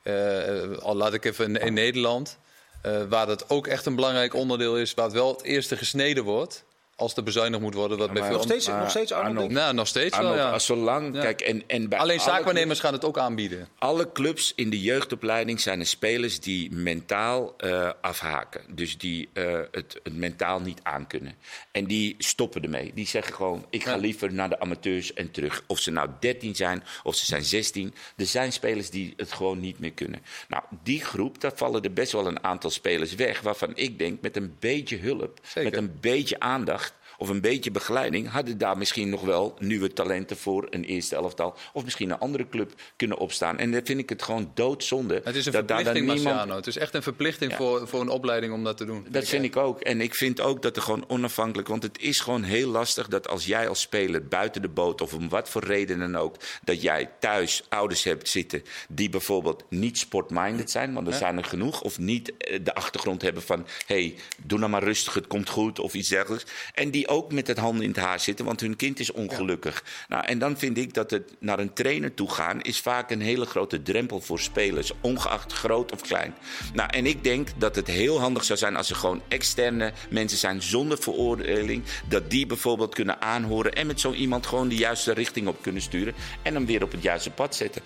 eh, 0.03 0.71
al 0.79 0.95
laat 0.97 1.15
ik 1.15 1.25
even 1.25 1.45
in, 1.57 1.67
in 1.67 1.73
Nederland, 1.75 2.39
eh, 2.83 3.03
waar 3.09 3.27
dat 3.27 3.51
ook 3.51 3.67
echt 3.67 3.87
een 3.87 3.95
belangrijk 3.95 4.35
onderdeel 4.35 4.79
is, 4.79 4.95
waar 4.95 5.05
het 5.05 5.15
wel 5.15 5.29
het 5.33 5.43
eerste 5.43 5.77
gesneden 5.77 6.25
wordt, 6.25 6.65
als 6.97 7.17
er 7.17 7.23
bezuinigd 7.23 7.63
moet 7.63 7.75
worden. 7.75 7.99
Wat 7.99 8.07
bij 8.13 8.17
maar 8.21 8.27
veel 8.31 8.37
Nog 8.39 8.47
steeds, 8.47 8.67
nog 8.67 8.91
steeds 8.91 9.13
Arnold? 9.13 9.51
Nou, 9.51 9.75
nog 9.75 9.87
steeds 9.87 10.17
wel, 10.17 10.27
Arnold, 10.27 10.39
ja. 10.47 10.53
als 10.53 10.67
zolang, 10.67 11.15
Ja. 11.15 11.21
kijk, 11.21 11.41
en, 11.41 11.63
en 11.67 11.89
bij 11.89 11.99
Alleen 11.99 12.19
alle 12.19 12.31
zaakwaarnemers 12.31 12.81
gaan 12.81 12.93
het 12.93 13.05
ook 13.05 13.19
aanbieden. 13.19 13.69
alle 13.79 14.13
clubs 14.13 14.53
in 14.57 14.71
de 14.71 14.81
jeugdopleiding 14.81 15.61
zijn 15.61 15.81
er 15.81 15.87
spelers 15.87 16.41
die 16.41 16.71
mentaal 16.75 17.55
eh, 17.57 17.91
afhaken. 18.01 18.61
Dus 18.75 18.99
die 18.99 19.29
eh, 19.33 19.61
het, 19.71 20.01
het 20.03 20.17
mentaal 20.17 20.61
niet 20.61 20.81
aankunnen. 20.83 21.35
En 21.71 21.85
die 21.85 22.15
stoppen 22.19 22.63
ermee. 22.63 22.93
Die 22.95 23.07
zeggen 23.07 23.35
gewoon, 23.35 23.67
ik 23.71 23.83
ga 23.85 23.91
Ja. 23.91 23.97
liever 23.97 24.33
naar 24.33 24.49
de 24.49 24.61
amateurs 24.61 25.13
en 25.15 25.31
terug. 25.31 25.63
Of 25.67 25.79
ze 25.79 25.91
nou 25.91 26.09
13 26.21 26.55
zijn, 26.57 26.83
of 27.03 27.15
ze 27.15 27.25
zijn 27.25 27.45
16. 27.45 27.95
Er 28.17 28.27
zijn 28.27 28.53
spelers 28.53 28.91
die 28.91 29.15
het 29.17 29.33
gewoon 29.33 29.61
niet 29.61 29.79
meer 29.79 29.93
kunnen. 29.93 30.21
Nou, 30.49 30.63
die 30.83 31.05
groep, 31.05 31.41
daar 31.41 31.53
vallen 31.55 31.83
er 31.83 31.93
best 31.93 32.13
wel 32.13 32.27
een 32.27 32.45
aantal 32.45 32.71
spelers 32.71 33.15
weg... 33.15 33.41
waarvan 33.41 33.73
ik 33.75 33.99
denk, 33.99 34.21
met 34.21 34.37
een 34.37 34.57
beetje 34.59 34.97
hulp, 34.99 35.39
Zeker. 35.43 35.71
met 35.71 35.81
een 35.81 35.99
beetje 36.01 36.41
aandacht 36.41 36.85
of 37.19 37.29
een 37.29 37.41
beetje 37.41 37.71
begeleiding, 37.71 38.31
hadden 38.31 38.59
daar 38.59 38.79
misschien 38.79 39.09
nog 39.09 39.21
wel 39.21 39.57
nieuwe 39.59 39.93
talenten 39.93 40.37
voor 40.37 40.67
een 40.71 40.85
eerste 40.85 41.15
elftal. 41.17 41.57
Of 41.73 41.85
misschien 41.85 42.11
een 42.11 42.19
andere 42.19 42.49
club 42.49 42.73
kunnen 42.97 43.19
opstaan. 43.19 43.59
En 43.59 43.73
dan 43.73 43.81
vind 43.85 43.99
ik 44.01 44.09
het 44.09 44.23
gewoon 44.23 44.51
doodzonde. 44.55 45.21
Het 45.25 45.37
is 45.37 45.47
een 45.47 45.53
dat 45.53 45.69
daar 45.69 45.77
dan 45.77 45.85
verplichting, 45.87 46.07
niemand- 46.07 46.25
Marciano. 46.37 46.57
Het 46.57 46.67
is 46.67 46.77
echt 46.77 46.95
een 46.95 47.03
verplichting 47.03 47.51
Ja. 47.51 47.57
voor, 47.57 47.89
voor 47.89 48.01
een 48.01 48.09
opleiding 48.09 48.53
om 48.53 48.65
dat 48.65 48.77
te 48.77 48.85
doen. 48.85 49.07
Dat 49.11 49.29
vind 49.29 49.45
ik 49.45 49.57
ook. 49.57 49.81
En 49.81 50.01
ik 50.01 50.15
vind 50.15 50.41
ook 50.41 50.63
dat 50.63 50.77
er 50.77 50.83
gewoon 50.83 51.05
onafhankelijk. 51.09 51.69
Want 51.69 51.83
het 51.83 52.01
is 52.01 52.21
gewoon 52.21 52.43
heel 52.43 52.69
lastig 52.69 53.09
dat 53.09 53.29
als 53.29 53.45
jij 53.47 53.69
als 53.69 53.81
speler 53.81 54.27
buiten 54.27 54.63
de 54.63 54.69
boot. 54.69 55.01
of 55.01 55.15
om 55.15 55.29
wat 55.29 55.49
voor 55.49 55.65
reden 55.65 55.99
dan 55.99 56.17
ook. 56.17 56.37
dat 56.65 56.83
jij 56.83 57.11
thuis 57.21 57.63
ouders 57.69 58.05
hebt 58.05 58.29
zitten. 58.29 58.63
die 58.89 59.09
bijvoorbeeld 59.09 59.65
niet 59.69 59.99
sportminded 59.99 60.71
zijn. 60.71 60.93
Want 60.93 61.07
er 61.07 61.13
zijn 61.15 61.37
er 61.39 61.45
genoeg. 61.45 61.81
Of 61.83 61.99
niet 61.99 62.37
eh, 62.37 62.59
de 62.65 62.75
achtergrond 62.75 63.23
hebben 63.23 63.43
van. 63.43 63.67
hé, 63.87 63.95
hey, 64.01 64.15
doe 64.45 64.59
nou 64.59 64.71
maar 64.71 64.83
rustig, 64.83 65.15
het 65.15 65.27
komt 65.27 65.49
goed. 65.49 65.79
of 65.79 65.95
iets 65.95 66.09
dergelijks. 66.09 66.45
En 66.75 66.91
die 66.91 67.06
ook 67.09 67.33
met 67.33 67.47
het 67.47 67.59
handen 67.59 67.83
in 67.83 67.91
het 67.91 67.99
haar 67.99 68.21
zitten. 68.21 68.45
want 68.45 68.61
hun 68.61 68.77
kind 68.77 69.01
is 69.01 69.13
ongelukkig. 69.13 69.85
Nou, 70.09 70.25
en 70.25 70.39
dan 70.39 70.59
vind 70.59 70.79
ik 70.79 70.95
dat 70.95 71.11
het 71.11 71.35
naar 71.39 71.59
een 71.59 71.73
trainer 71.73 72.15
toe 72.15 72.31
gaan. 72.31 72.61
is 72.61 72.81
vaak 72.81 73.11
een 73.11 73.21
hele 73.21 73.47
grote 73.47 73.83
drempel 73.83 74.21
voor 74.21 74.41
spelers. 74.41 74.93
ongeacht 75.01 75.53
groot 75.53 75.93
of 75.93 76.01
klein. 76.01 76.35
Nou, 76.75 76.91
en 76.91 77.07
ik 77.07 77.25
denk 77.25 77.49
dat 77.57 77.77
het 77.77 77.87
heel 77.87 78.21
handig 78.21 78.45
zou 78.45 78.59
zijn 78.59 78.77
als 78.77 78.91
er 78.91 78.97
gewoon 78.97 79.23
externe 79.29 79.93
mensen 80.11 80.39
zijn 80.39 80.63
zonder 80.63 80.99
veroordeling. 80.99 81.85
Dat 82.09 82.31
die 82.31 82.47
bijvoorbeeld 82.47 82.95
kunnen 82.95 83.21
aanhoren 83.21 83.73
en 83.73 83.87
met 83.87 84.01
zo 84.01 84.13
iemand 84.13 84.47
gewoon 84.47 84.69
de 84.69 84.77
juiste 84.77 85.13
richting 85.13 85.47
op 85.47 85.63
kunnen 85.63 85.83
sturen. 85.83 86.15
En 86.43 86.55
hem 86.55 86.67
weer 86.67 86.83
op 86.83 86.93
het 86.93 87.03
juiste 87.03 87.31
pad 87.31 87.55
zetten. 87.55 87.83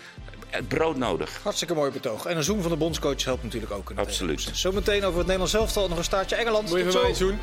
Het 0.51 0.69
brood 0.69 0.97
nodig. 0.97 1.41
Hartstikke 1.43 1.75
mooi 1.75 1.91
betoog. 1.91 2.25
En 2.25 2.37
een 2.37 2.43
zoom 2.43 2.63
van 2.63 2.71
de 2.71 2.77
bondscoach 2.77 3.25
helpt 3.25 3.43
natuurlijk 3.43 3.73
ook. 3.73 3.91
in 3.91 3.97
Absoluut. 3.97 4.51
Zometeen 4.53 5.05
over 5.05 5.17
het 5.19 5.27
Nederlands 5.27 5.55
elftal 5.55 5.89
nog 5.89 5.99
een 5.99 6.05
staartje 6.05 6.37
Engeland. 6.37 6.69
Moet 6.69 6.79
je 6.79 6.85
Tot 6.85 6.93
van 6.93 7.03
mij 7.03 7.39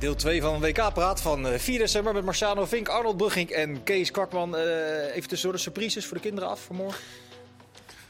Deel 0.00 0.14
2 0.14 0.40
van 0.40 0.60
WK-praat 0.60 1.20
van 1.20 1.46
eh, 1.48 1.58
4 1.58 1.78
december 1.78 2.12
met 2.14 2.24
Marciano 2.24 2.66
Vink, 2.66 2.88
Arnold 2.88 3.16
Brugging 3.16 3.50
en 3.50 3.82
Kees 3.82 4.10
Kwakman. 4.10 4.56
Eh, 4.56 5.14
even 5.16 5.28
tussendoor 5.28 5.52
de 5.56 5.62
surprises 5.62 6.06
voor 6.06 6.16
de 6.16 6.22
kinderen 6.22 6.48
af 6.48 6.60
voor 6.60 6.76
morgen. 6.76 7.00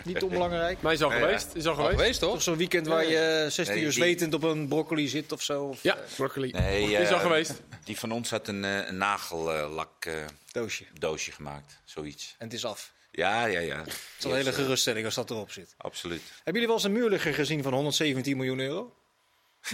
Niet 0.05 0.23
onbelangrijk. 0.23 0.83
Maar 0.83 0.93
is 0.93 1.03
al 1.03 1.11
Ja, 1.13 1.19
geweest. 1.19 1.55
Is 1.55 1.65
al 1.67 1.71
Al 1.71 1.77
geweest. 1.77 1.97
geweest, 1.99 2.21
toch? 2.21 2.33
Of 2.35 2.43
zo'n 2.43 2.57
weekend 2.57 2.87
waar 2.87 3.07
je 3.07 3.17
eh, 3.19 3.51
16 3.51 3.75
Nee, 3.75 3.85
uur 3.85 3.93
zwetend 3.93 4.35
op 4.35 4.43
een 4.43 4.69
broccoli 4.69 5.09
zit 5.09 5.33
of 5.33 5.43
zo. 5.43 5.63
Of 5.65 5.83
Ja, 5.83 5.99
broccoli. 6.17 6.51
Nee, 6.51 6.93
is 6.93 7.09
al 7.09 7.15
eh, 7.15 7.21
geweest. 7.21 7.63
Die 7.85 7.99
van 7.99 8.13
ons 8.13 8.31
had 8.31 8.49
een, 8.49 8.65
eh, 8.65 8.87
een 8.87 8.97
nagellak 8.97 10.05
eh, 10.05 10.15
doosje. 10.53 10.85
doosje 10.99 11.33
gemaakt. 11.33 11.81
Zoiets. 11.85 12.35
En 12.39 12.45
het 12.47 12.55
is 12.55 12.65
af. 12.65 12.93
Ja, 13.11 13.45
ja, 13.47 13.61
ja. 13.61 13.79
Het 13.79 13.89
is 14.19 14.25
een 14.25 14.35
hele 14.35 14.53
geruststelling 14.53 15.05
als 15.05 15.15
dat 15.15 15.31
erop 15.31 15.51
zit. 15.51 15.75
Absoluut. 15.77 16.23
Hebben 16.35 16.53
jullie 16.53 16.67
wel 16.67 16.77
eens 16.77 16.85
een 16.85 16.93
muurligger 16.93 17.35
gezien 17.35 17.63
van 17.63 17.73
117 17.73 18.37
miljoen 18.37 18.59
euro? 18.61 18.95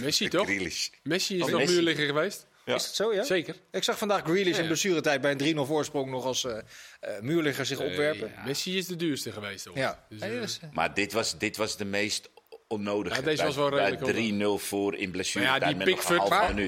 Messi 0.01 0.27
toch? 0.37 0.45
Grealish. 0.45 0.87
Messi 1.03 1.35
is 1.37 1.41
Oh, 1.43 1.49
nog 1.49 1.59
Messi. 1.59 1.73
muurligger 1.73 2.05
geweest. 2.05 2.45
Ja. 2.65 2.75
Is 2.75 2.83
dat 2.83 2.95
zo, 2.95 3.13
ja? 3.13 3.23
Zeker. 3.23 3.55
Ik 3.71 3.83
zag 3.83 3.97
vandaag 3.97 4.21
Grealish 4.23 4.55
Ja, 4.55 4.61
in 4.61 4.65
blessuretijd 4.67 5.21
bij 5.21 5.35
een 5.39 5.55
3-0 5.55 5.59
voorsprong 5.67 6.09
nog 6.11 6.25
als 6.25 6.43
eh 6.45 6.57
eh, 6.99 7.21
muurligger 7.21 7.65
zich 7.65 7.79
opwerpen. 7.79 8.35
Eh, 8.35 8.45
Messi 8.45 8.77
is 8.77 8.87
de 8.87 8.95
duurste 8.95 9.31
geweest. 9.31 9.65
Hoor. 9.65 9.77
Ja. 9.77 10.05
Dus, 10.09 10.59
Maar 10.73 10.93
dit 10.93 11.13
was, 11.13 11.37
dit 11.37 11.57
was 11.57 11.77
de 11.77 11.85
meest 11.85 12.29
onnodige. 12.67 13.15
Ja, 13.15 13.21
deze 13.21 13.35
Bij- 13.37 13.45
was 13.45 13.55
wel 13.55 13.69
redelijk 13.69 14.01
bij 14.01 14.13
3-0 14.13 14.57
voor 14.63 14.95
in 14.95 15.11
blessure. 15.11 15.45
ja, 15.45 15.59
die 15.59 15.75
Pickford. 15.75 16.19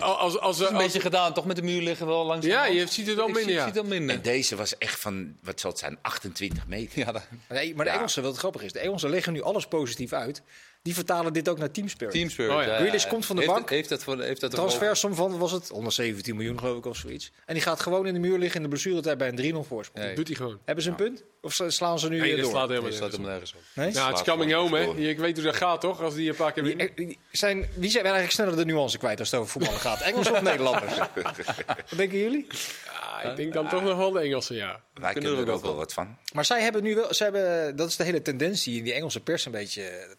als, 0.02 0.38
als, 0.40 0.60
Het 0.60 0.70
een 0.70 0.78
beetje 0.78 1.00
gedaan, 1.00 1.34
toch? 1.34 1.46
Met 1.46 1.56
de 1.56 1.62
muur 1.62 1.82
liggen 1.82 2.08
wel 2.08 2.26
langs. 2.26 2.46
ja, 2.46 2.66
je 2.66 2.88
ziet 2.88 3.08
het 3.08 3.18
Ik 3.20 3.26
minder. 3.26 3.50
Ja. 3.50 3.66
ziet 3.66 3.76
het 3.76 3.84
wel 3.84 3.98
minder. 3.98 4.16
En 4.16 4.22
deze 4.22 4.56
was 4.56 4.78
echt 4.78 5.00
van, 5.00 5.38
wat 5.44 5.60
zal 5.60 5.70
het 5.70 5.80
zijn, 5.80 5.98
28 6.02 6.68
meter. 6.68 7.00
Ja, 7.00 7.12
dat- 7.12 7.28
Nee, 7.50 7.76
maar 7.76 7.86
de 7.86 7.92
Ja. 7.92 7.98
Engelsen, 7.98 8.24
wat 8.24 8.38
grappig 8.38 8.62
is, 8.62 8.72
de 8.72 8.80
Engelsen 8.80 9.10
leggen 9.10 9.34
nu 9.34 9.42
alles 9.42 9.68
positief 9.68 10.14
uit. 10.14 10.42
Die 10.82 10.94
vertalen 10.94 11.34
dit 11.34 11.50
ook 11.50 11.58
naar 11.58 11.72
Team 11.72 11.88
Spirit. 11.88 12.14
Team 12.14 12.30
spirit. 12.30 12.52
Oh 12.52 12.64
ja. 12.64 12.76
Grealish 12.78 13.08
komt 13.08 13.26
van 13.26 13.36
de 13.36 13.42
heeft, 13.42 13.54
bank. 13.54 13.70
Heeft 13.70 13.90
dat 13.90 14.04
voor, 14.04 14.22
heeft 14.22 14.42
dat 14.42 14.52
Transfersom 14.52 15.14
van, 15.16 15.38
was 15.38 15.52
het? 15.52 15.68
117 15.68 16.36
miljoen 16.36 16.60
geloof 16.60 16.78
ik 16.78 16.86
of 16.86 16.98
zoiets. 16.98 17.32
En 17.46 17.54
die 17.54 17.64
gaat 17.64 17.80
gewoon 17.80 18.08
in 18.08 18.14
de 18.14 18.20
muur 18.20 18.38
liggen 18.38 18.56
in 18.56 18.64
de 18.64 18.70
blessuretijd 18.70 19.18
bij 19.18 19.28
een 19.28 19.54
3-0 19.64 19.68
voorsprong. 19.68 20.06
Nee. 20.06 20.16
Doet 20.16 20.28
hij 20.28 20.36
gewoon. 20.36 20.60
Hebben 20.66 20.84
ze 20.84 20.90
een 20.90 20.96
punt? 20.96 21.24
Of 21.42 21.54
sla- 21.54 21.70
slaan 21.70 22.00
ze 22.00 22.10
nu 22.10 22.20
Nee, 22.20 22.34
weer 22.34 22.42
door? 22.42 22.52
slaat 22.52 22.70
helemaal 22.70 22.90
nergens 22.90 23.12
hem 23.12 23.22
op. 23.26 23.30
nergens 23.30 23.54
op. 23.54 23.60
Nee? 23.74 23.92
Nou, 23.92 24.10
het 24.10 24.18
is 24.20 24.34
coming 24.34 24.54
home, 24.54 24.78
hè. 24.80 24.96
Ik 25.10 25.18
weet 25.20 25.36
hoe 25.36 25.46
dat 25.46 25.56
gaat, 25.56 25.82
toch? 25.82 26.02
Als 26.02 26.14
die 26.16 26.30
een 26.30 26.36
paar 26.36 26.52
keer 26.52 26.64
Die, 26.64 26.76
eh, 26.76 26.96
die 26.96 27.18
zijn, 27.32 27.70
wie 27.76 27.90
zijn 27.90 28.04
eigenlijk 28.04 28.34
sneller 28.34 28.56
de 28.56 28.66
nuance 28.66 28.98
kwijt 28.98 29.20
als 29.20 29.32
het 29.32 29.40
over 29.40 29.52
voetballen 29.52 29.80
gaat? 29.80 30.02
Engels 30.02 30.32
of 30.32 30.42
Nederlanders? 30.52 30.98
Wat 30.98 31.86
denken 31.96 32.18
jullie? 32.18 32.48
Ja, 32.86 33.30
ik 33.30 33.36
denk 33.36 33.54
dan 33.54 33.70
toch 33.70 33.84
nog 33.84 33.98
wel 33.98 34.12
de 34.12 34.20
Engelsen, 34.20 34.56
ja. 34.56 34.82
Wij 34.94 35.14
Kunnen 35.14 35.38
er 35.48 35.52
ook 35.52 35.62
wel 35.62 35.76
wat 35.76 35.94
van. 35.94 36.18
Maar 36.34 36.46
zij 36.46 36.62
hebben 36.62 36.84
nu 36.84 36.96
wel, 36.96 37.14
zij 37.14 37.30
hebben, 37.32 37.76
dat 37.76 37.90
is 37.90 37.96
de 37.96 38.04
hele 38.04 38.22
tendentie 38.22 38.70
die 38.72 38.78
in 38.78 38.84
die 38.84 38.94
Engelse 38.94 39.20
pers 39.20 39.46
een 39.46 39.52
beetje 39.52 39.84
eh, 39.84 40.10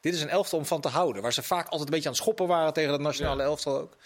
Dit 0.00 0.14
is 0.14 0.22
een 0.22 0.28
elftal 0.28 0.58
om 0.58 0.66
van 0.66 0.80
te 0.80 0.88
houden, 0.88 1.22
waar 1.22 1.32
ze 1.32 1.42
vaak 1.42 1.64
altijd 1.64 1.80
een 1.88 1.94
beetje 1.94 2.08
aan 2.08 2.14
het 2.14 2.22
schoppen 2.22 2.46
waren 2.46 2.72
tegen 2.72 2.92
het 2.92 3.00
nationale 3.00 3.42
elftal 3.42 3.78
ook. 3.80 3.96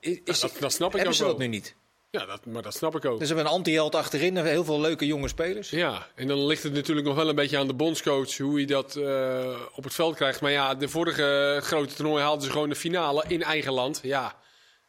Is, 0.00 0.18
is- 0.24 0.40
dat- 0.40 0.56
dat 0.60 0.72
snap 0.72 0.88
ik 0.88 0.94
hebben 0.94 1.08
ook 1.12 1.14
ze 1.18 1.22
wel. 1.24 1.32
dat 1.32 1.40
nu 1.40 1.46
niet? 1.46 1.74
Ja, 2.10 2.26
dat, 2.26 2.46
maar 2.46 2.62
dat 2.62 2.74
snap 2.74 2.96
ik 2.96 3.04
ook. 3.04 3.18
Dus 3.18 3.28
we 3.28 3.34
hebben 3.34 3.52
een 3.52 3.58
anti-held 3.58 3.94
achterin, 3.94 4.36
en 4.36 4.44
heel 4.44 4.64
veel 4.64 4.80
leuke 4.80 5.06
jonge 5.06 5.28
spelers. 5.28 5.70
Ja, 5.70 6.06
en 6.14 6.28
dan 6.28 6.46
ligt 6.46 6.62
het 6.62 6.72
natuurlijk 6.72 7.06
nog 7.06 7.16
wel 7.16 7.28
een 7.28 7.34
beetje 7.34 7.58
aan 7.58 7.66
de 7.66 7.74
bondscoach 7.74 8.36
hoe 8.38 8.54
hij 8.56 8.64
dat 8.64 8.96
eh, 8.96 9.60
op 9.74 9.84
het 9.84 9.94
veld 9.94 10.14
krijgt. 10.14 10.40
Maar 10.40 10.50
ja, 10.50 10.74
de 10.74 10.88
vorige 10.88 11.58
grote 11.62 11.94
toernooi 11.94 12.22
haalden 12.22 12.44
ze 12.44 12.50
gewoon 12.50 12.68
de 12.68 12.74
finale 12.74 13.24
in 13.28 13.42
eigen 13.42 13.72
land. 13.72 14.00
Ja, 14.02 14.36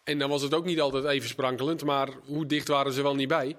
en 0.04 0.20
dan 0.20 0.30
was 0.30 0.42
het 0.42 0.54
ook 0.54 0.66
niet 0.66 0.80
altijd 0.82 1.04
even 1.06 1.30
sprankelend, 1.30 1.84
maar 1.84 2.10
hoe 2.26 2.46
dicht 2.46 2.68
waren 2.68 2.94
ze 2.94 3.02
wel 3.02 3.16
niet 3.16 3.28
bij? 3.28 3.56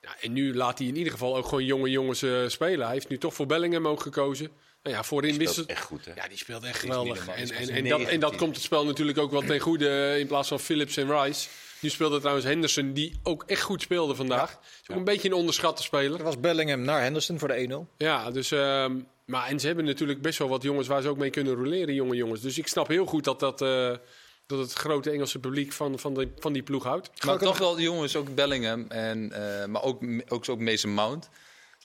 Ja, 0.00 0.16
en 0.20 0.32
nu 0.32 0.54
laat 0.54 0.78
hij 0.78 0.86
in 0.86 0.96
ieder 0.96 1.12
geval 1.12 1.36
ook 1.36 1.44
gewoon 1.46 1.64
jonge 1.64 1.90
jongens 1.90 2.22
eh, 2.22 2.46
spelen. 2.46 2.84
Hij 2.84 2.94
heeft 2.94 3.08
nu 3.08 3.18
toch 3.18 3.34
voor 3.34 3.46
Bellingham 3.46 3.88
ook 3.88 4.00
gekozen. 4.00 4.50
Nou 4.82 4.96
ja, 4.96 5.02
voorin 5.02 5.34
Speelt 5.34 5.46
wist 5.46 5.58
het... 5.58 5.68
echt 5.68 5.84
goed, 5.84 6.04
hè? 6.04 6.12
Ja, 6.14 6.28
die 6.28 6.38
speelt 6.38 6.64
echt 6.64 6.78
geweldig. 6.78 7.28
En, 7.28 7.44
Die 7.44 7.54
en, 7.54 7.68
en, 7.68 7.88
dat, 7.88 8.00
en 8.00 8.20
dat 8.20 8.30
19. 8.30 8.38
komt 8.38 8.54
het 8.54 8.64
spel 8.64 8.84
natuurlijk 8.84 9.18
ook 9.18 9.30
wel 9.30 9.42
ten 9.42 9.60
goede 9.60 10.16
in 10.18 10.26
plaats 10.26 10.48
van 10.48 10.60
Phillips 10.60 10.96
en 10.96 11.20
Rice. 11.20 11.48
Nu 11.80 11.88
speelde 11.88 12.18
trouwens 12.18 12.46
Henderson, 12.46 12.92
die 12.92 13.18
ook 13.22 13.42
echt 13.46 13.62
goed 13.62 13.82
speelde 13.82 14.14
vandaag. 14.14 14.58
Is 14.82 14.90
ook 14.90 14.96
een 14.96 15.04
beetje 15.04 15.28
een 15.28 15.34
onderschatte 15.34 15.82
speler. 15.82 16.18
Er 16.18 16.24
was 16.24 16.40
Bellingham 16.40 16.80
naar 16.80 17.02
Henderson 17.02 17.38
voor 17.38 17.48
de 17.48 17.86
1-0. 17.88 17.94
Ja, 17.96 18.30
dus, 18.30 18.50
ehm, 18.50 19.00
maar 19.24 19.48
en 19.48 19.60
ze 19.60 19.66
hebben 19.66 19.84
natuurlijk 19.84 20.22
best 20.22 20.38
wel 20.38 20.48
wat 20.48 20.62
jongens 20.62 20.88
waar 20.88 21.02
ze 21.02 21.08
ook 21.08 21.18
mee 21.18 21.30
kunnen 21.30 21.54
roleren, 21.54 21.94
jonge 21.94 22.16
jongens. 22.16 22.40
Dus 22.40 22.58
ik 22.58 22.68
snap 22.68 22.88
heel 22.88 23.06
goed 23.06 23.24
dat, 23.24 23.40
dat, 23.40 23.62
eh, 23.62 23.96
dat 24.46 24.58
het 24.58 24.72
grote 24.72 25.10
Engelse 25.10 25.38
publiek 25.38 25.72
van, 25.72 25.98
van, 25.98 26.14
die, 26.14 26.32
van 26.38 26.52
die 26.52 26.62
ploeg 26.62 26.84
houdt. 26.84 27.24
Maar 27.24 27.38
toch 27.38 27.58
wel 27.58 27.74
de 27.74 27.82
jongens, 27.82 28.16
ook 28.16 28.34
Bellingham, 28.34 28.86
en, 28.88 29.32
eh, 29.32 29.66
maar 29.66 29.82
ook, 29.82 30.02
ook, 30.28 30.48
ook 30.48 30.60
Mason 30.60 30.90
Mount. 30.90 31.28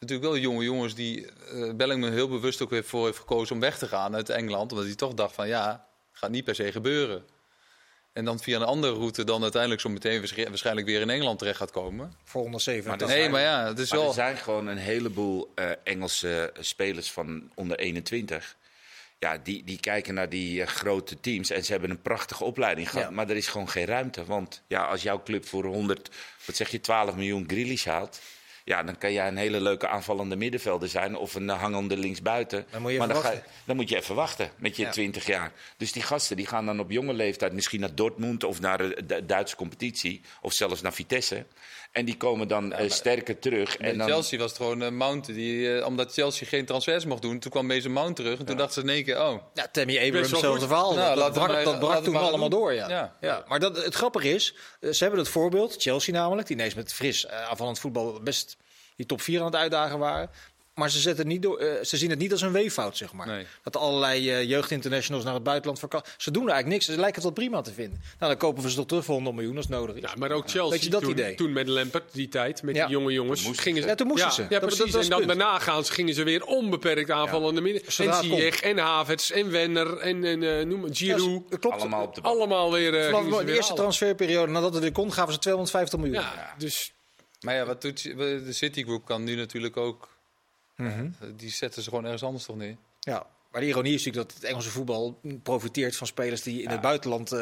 Natuurlijk 0.03 0.29
wel 0.31 0.37
jonge 0.41 0.63
jongens 0.63 0.95
die 0.95 1.25
eh, 1.27 1.73
Bellingham 1.75 2.11
heel 2.11 2.27
bewust 2.27 2.61
ook 2.61 2.69
weer 2.69 2.83
voor 2.83 3.05
heeft 3.05 3.17
gekozen 3.17 3.55
om 3.55 3.61
weg 3.61 3.77
te 3.77 3.87
gaan 3.87 4.15
uit 4.15 4.29
Engeland. 4.29 4.71
Omdat 4.71 4.85
hij 4.85 4.95
toch 4.95 5.13
dacht 5.13 5.35
van 5.35 5.47
ja, 5.47 5.87
gaat 6.11 6.29
niet 6.29 6.43
per 6.43 6.55
se 6.55 6.71
gebeuren. 6.71 7.25
En 8.13 8.25
dan 8.25 8.39
via 8.39 8.55
een 8.55 8.65
andere 8.65 8.93
route 8.93 9.23
dan 9.23 9.41
uiteindelijk 9.41 9.81
zo 9.81 9.89
meteen 9.89 10.19
waarsch- 10.19 10.47
waarschijnlijk 10.47 10.87
weer 10.87 11.01
in 11.01 11.09
Engeland 11.09 11.39
terecht 11.39 11.57
gaat 11.57 11.71
komen. 11.71 12.13
Voor 12.23 12.41
187. 12.41 13.07
Nee, 13.07 13.29
maar 13.29 13.41
ja, 13.41 13.67
het 13.67 13.79
is 13.79 13.89
Maar 13.89 13.99
wel... 13.99 14.07
er 14.07 14.13
zijn 14.13 14.37
gewoon 14.37 14.67
een 14.67 14.77
heleboel 14.77 15.51
eh, 15.55 15.69
Engelse 15.83 16.53
spelers 16.59 17.11
van 17.11 17.51
onder 17.55 17.77
21. 17.77 18.55
Ja, 19.19 19.37
die, 19.43 19.63
die 19.63 19.79
kijken 19.79 20.13
naar 20.13 20.29
die 20.29 20.61
eh, 20.61 20.67
grote 20.67 21.19
teams 21.19 21.49
en 21.49 21.63
ze 21.63 21.71
hebben 21.71 21.89
een 21.89 22.01
prachtige 22.01 22.43
opleiding 22.43 22.89
gehad. 22.89 23.05
Ja. 23.09 23.11
Maar 23.13 23.29
er 23.29 23.35
is 23.35 23.47
gewoon 23.47 23.69
geen 23.69 23.85
ruimte. 23.85 24.25
Want 24.25 24.61
ja, 24.67 24.83
als 24.85 25.01
jouw 25.01 25.23
club 25.23 25.45
voor 25.45 25.65
100, 25.65 26.09
wat 26.45 26.55
zeg 26.55 26.69
je, 26.69 26.81
12 26.81 27.15
miljoen 27.15 27.43
Grealish 27.47 27.85
haalt... 27.85 28.19
Ja, 28.65 28.83
dan 28.83 28.97
kan 28.97 29.13
jij 29.13 29.27
een 29.27 29.37
hele 29.37 29.61
leuke 29.61 29.87
aanvallende 29.87 30.35
middenvelder 30.35 30.89
zijn 30.89 31.15
of 31.15 31.35
een 31.35 31.49
eh, 31.49 31.59
hangende 31.59 31.97
linksbuiten. 31.97 32.65
Dan 32.69 32.81
moet 32.81 32.91
je 32.91 32.97
maar 32.97 33.07
dan, 33.07 33.21
ga 33.21 33.33
dan 33.65 33.75
moet 33.75 33.89
je 33.89 33.95
even 33.95 34.15
wachten 34.15 34.51
met 34.57 34.75
je 34.75 34.83
Ja. 34.83 34.89
20 34.91 35.25
jaar. 35.25 35.51
Dus 35.77 35.91
die 35.91 36.01
gasten 36.03 36.35
die 36.35 36.45
gaan 36.47 36.65
dan 36.65 36.79
op 36.79 36.91
jonge 36.91 37.13
leeftijd 37.13 37.53
misschien 37.53 37.79
naar 37.79 37.95
Dortmund 37.95 38.43
of 38.43 38.59
naar 38.59 38.77
de 39.05 39.25
Duitse 39.25 39.55
competitie. 39.55 40.21
Of 40.41 40.53
zelfs 40.53 40.81
naar 40.81 40.93
Vitesse. 40.93 41.45
En 41.93 42.05
die 42.05 42.17
komen 42.17 42.47
dan 42.47 42.73
eh, 42.73 42.89
sterker 42.89 43.39
terug. 43.39 43.77
En 43.77 43.97
dan, 43.97 44.07
Chelsea 44.07 44.39
was 44.39 44.47
het 44.47 44.57
gewoon 44.57 44.81
eh, 44.83 44.89
Mount. 44.89 45.25
Die, 45.25 45.77
eh, 45.77 45.85
omdat 45.85 46.13
Chelsea 46.13 46.47
geen 46.47 46.65
transfers 46.65 47.05
mocht 47.05 47.21
doen, 47.21 47.39
toen 47.39 47.51
kwam 47.51 47.65
Mason 47.65 47.91
Mount 47.91 48.15
terug. 48.15 48.39
En 48.39 48.45
toen 48.45 48.57
dachten 48.57 48.73
ze 48.73 48.87
in 48.87 48.93
één 48.93 49.03
keer, 49.03 49.21
oh, 49.21 49.41
Ja, 49.53 49.67
Tammy 49.71 49.97
Abrams, 50.07 50.31
hetzelfde 50.31 50.67
verhaal. 50.67 50.93
Nou, 50.93 51.15
dat, 51.19 51.33
brak, 51.33 51.47
maar- 51.47 51.63
dat 51.63 51.79
brak 51.79 51.99
we 51.99 52.05
toen 52.05 52.15
allemaal 52.15 52.49
doen. 52.49 52.59
door, 52.59 52.73
ja. 52.73 52.89
Ja. 52.89 53.15
ja. 53.21 53.43
Maar 53.47 53.59
dat, 53.59 53.83
het 53.83 53.93
grappige 53.95 54.29
is, 54.33 54.55
eh, 54.79 54.91
ze 54.91 55.03
hebben 55.03 55.21
het 55.21 55.29
voorbeeld, 55.29 55.75
Chelsea 55.77 56.13
namelijk, 56.13 56.47
die 56.47 56.55
ineens 56.57 56.73
met 56.73 56.93
fris 56.93 57.25
eh, 57.25 57.49
aanvallend 57.49 57.79
voetbal 57.79 58.19
best 58.21 58.57
die 58.95 59.05
top 59.05 59.21
4 59.21 59.39
aan 59.39 59.45
het 59.45 59.55
uitdagen 59.55 59.99
waren. 59.99 60.29
Maar 60.73 60.89
ze, 60.89 60.99
zetten 60.99 61.27
niet 61.27 61.41
door, 61.41 61.59
eh, 61.59 61.83
ze 61.83 61.97
zien 61.97 62.09
het 62.09 62.19
niet 62.19 62.31
als 62.31 62.41
een 62.41 62.51
weeffout, 62.51 62.97
zeg 62.97 63.13
maar. 63.13 63.27
Nee. 63.27 63.45
Dat 63.63 63.77
allerlei 63.77 64.29
eh, 64.31 64.43
jeugdinternationals 64.49 65.23
naar 65.23 65.33
het 65.33 65.43
buitenland 65.43 65.79
verkopen. 65.79 66.11
Ze 66.17 66.31
doen 66.31 66.43
er 66.47 66.49
eigenlijk 66.51 66.81
niks. 66.81 66.85
Ze 66.95 67.01
lijken 67.01 67.13
het 67.15 67.23
wel 67.23 67.31
prima 67.47 67.61
te 67.61 67.73
vinden. 67.73 67.99
Nou, 68.19 68.31
dan 68.31 68.37
kopen 68.37 68.63
we 68.63 68.69
ze 68.69 68.75
toch 68.75 68.85
terug 68.85 69.05
voor 69.05 69.13
100 69.15 69.35
miljoen 69.35 69.55
als 69.57 69.65
het 69.67 69.75
nodig 69.75 69.95
is. 69.95 70.01
Ja, 70.01 70.11
maar 70.17 70.31
ook 70.31 70.49
Chelsea 70.49 70.69
Weet 70.69 70.83
je 70.83 70.89
dat 70.89 71.01
toen, 71.01 71.11
idee? 71.11 71.35
toen 71.35 71.53
met 71.53 71.67
Lampert, 71.67 72.13
die 72.13 72.27
tijd, 72.27 72.63
met 72.63 72.75
Ja. 72.75 72.85
die 72.85 72.95
jonge 72.95 73.11
jongens. 73.11 73.37
Toen 73.39 73.47
moesten 73.47 73.65
gingen 73.65 73.81
ze. 73.81 73.87
Ja, 73.87 73.95
toen 73.95 74.07
moesten 74.07 74.27
ja, 74.27 74.33
ze. 74.33 74.41
Ja, 74.41 74.47
dat- 74.49 74.59
precies. 74.59 74.91
dat 74.91 75.03
en 75.03 75.09
dan 75.09 75.27
daarna 75.27 75.59
gaan 75.59 75.85
ze, 75.85 75.91
gingen 75.91 76.13
ze 76.13 76.23
weer 76.23 76.43
onbeperkt 76.45 77.09
aanvallen. 77.11 77.57
En 77.67 77.81
Zodra 77.87 78.15
het 78.15 78.23
Ziyech 78.25 78.61
en 78.61 78.77
Havertz 78.77 79.31
en 79.31 79.51
Wenner 79.51 79.97
en, 79.97 80.23
en 80.23 80.43
eh, 80.59 80.65
noem 80.65 80.79
maar, 80.79 80.89
Ja, 80.93 80.95
Giroud. 81.15 81.49
dat 81.49 81.59
klopt. 81.59 81.79
allemaal 81.79 82.03
op 82.05 82.15
de 82.15 82.21
allemaal 82.21 82.71
weer 82.71 82.95
eh, 82.99 83.11
Vanaf 83.11 83.23
de 83.23 83.29
weer 83.45 83.47
eerste 83.47 83.61
halen. 83.61 83.75
transferperiode 83.75 84.51
nadat 84.51 84.73
het 84.73 84.83
er 84.83 84.91
kon, 84.91 85.13
gaven 85.13 85.33
ze 85.33 85.39
250 85.39 85.99
miljoen. 85.99 86.19
Ja, 86.21 86.53
dus 86.57 86.93
Maar 87.41 87.55
ja, 87.55 87.65
wat 87.65 87.81
doet 87.81 88.03
de 88.03 88.53
City 88.53 88.83
Group 88.83 89.05
kan 89.05 89.23
nu 89.23 89.35
natuurlijk 89.35 89.77
ook. 89.77 90.11
Mhm. 90.75 91.09
eh, 91.19 91.27
Die 91.35 91.49
zetten 91.49 91.83
ze 91.83 91.89
gewoon 91.89 92.03
ergens 92.03 92.23
anders 92.23 92.45
toch 92.45 92.55
neer. 92.55 92.77
Ja, 92.99 93.25
maar 93.51 93.61
de 93.61 93.67
ironie 93.67 93.93
is 93.93 94.05
natuurlijk 94.05 94.29
dat 94.29 94.37
het 94.41 94.49
Engelse 94.49 94.69
voetbal 94.69 95.19
profiteert 95.43 95.95
van 95.95 96.07
spelers 96.07 96.41
die 96.41 96.61
in 96.61 96.69
het 96.69 96.81
buitenland 96.81 97.31
eh, 97.31 97.39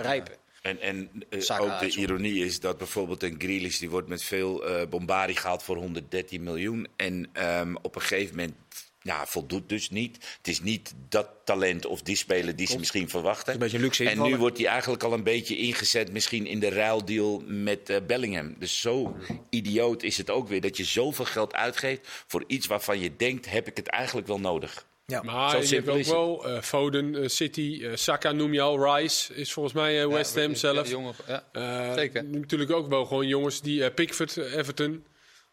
rijpen. 0.00 0.34
En, 0.62 0.80
en 0.80 1.10
eh, 1.28 1.40
Saka 1.40 1.62
ook 1.62 1.80
de 1.80 1.96
ironie 2.00 2.44
is 2.44 2.60
dat 2.60 2.78
bijvoorbeeld 2.78 3.22
een 3.22 3.34
Grealish... 3.38 3.78
die 3.78 3.90
wordt 3.90 4.08
met 4.08 4.22
veel 4.22 4.66
eh 4.66 4.88
bombardie 4.88 5.36
gehaald 5.36 5.62
voor 5.62 5.76
113 5.76 6.42
miljoen. 6.42 6.88
En 6.96 7.28
ehm, 7.32 7.74
op 7.82 7.94
een 7.94 8.00
gegeven 8.00 8.36
moment 8.36 8.54
ja, 9.02 9.26
voldoet 9.26 9.68
dus 9.68 9.90
niet. 9.90 10.36
Het 10.36 10.48
is 10.48 10.60
niet 10.60 10.94
dat 11.08 11.28
talent 11.44 11.86
of 11.86 12.02
die 12.02 12.16
speler 12.16 12.56
die 12.56 12.66
ze 12.66 12.78
misschien 12.78 13.08
verwachten. 13.08 13.52
een 13.52 13.58
beetje 13.58 13.78
luxe 13.78 14.08
En 14.08 14.22
nu 14.22 14.36
wordt 14.36 14.58
hij 14.58 14.66
eigenlijk 14.66 15.02
al 15.02 15.12
een 15.12 15.22
beetje 15.22 15.56
ingezet... 15.56 16.12
misschien 16.12 16.46
in 16.46 16.60
de 16.60 16.68
ruildeal 16.68 17.42
met 17.46 17.90
eh, 17.90 17.96
Bellingham. 18.06 18.54
Dus 18.58 18.80
zo 18.80 19.16
idioot 19.50 20.02
is 20.02 20.16
het 20.16 20.30
ook 20.30 20.48
weer... 20.48 20.60
dat 20.60 20.76
je 20.76 20.84
zoveel 20.84 21.24
geld 21.24 21.54
uitgeeft 21.54 22.08
voor 22.26 22.44
iets 22.46 22.66
waarvan 22.66 22.98
je 22.98 23.16
denkt... 23.16 23.50
heb 23.50 23.66
ik 23.66 23.76
het 23.76 23.86
eigenlijk 23.86 24.26
wel 24.26 24.40
nodig. 24.40 24.86
Ja. 25.06 25.22
Maar 25.22 25.50
Zo 25.50 25.58
je 25.58 25.74
hebt 25.74 25.88
ook 25.88 26.02
wel 26.04 26.46
eh, 26.46 26.60
Foden, 26.60 27.22
eh, 27.22 27.28
City, 27.28 27.86
Saka 27.94 28.32
noem 28.32 28.52
je 28.52 28.60
al, 28.60 28.96
Rice 28.96 29.34
is 29.34 29.52
volgens 29.52 29.74
mij 29.74 30.08
West 30.08 30.34
Ham 30.34 30.50
Ja, 30.50 30.54
zelf. 30.54 30.90
jongen, 30.90 31.14
ja. 31.26 31.44
Eh, 31.52 31.94
Zeker. 31.94 32.24
Natuurlijk 32.24 32.70
ook 32.70 32.88
wel 32.88 33.04
gewoon 33.04 33.26
jongens 33.26 33.60
die 33.60 33.90
Pickford, 33.90 34.36
Everton, 34.36 35.04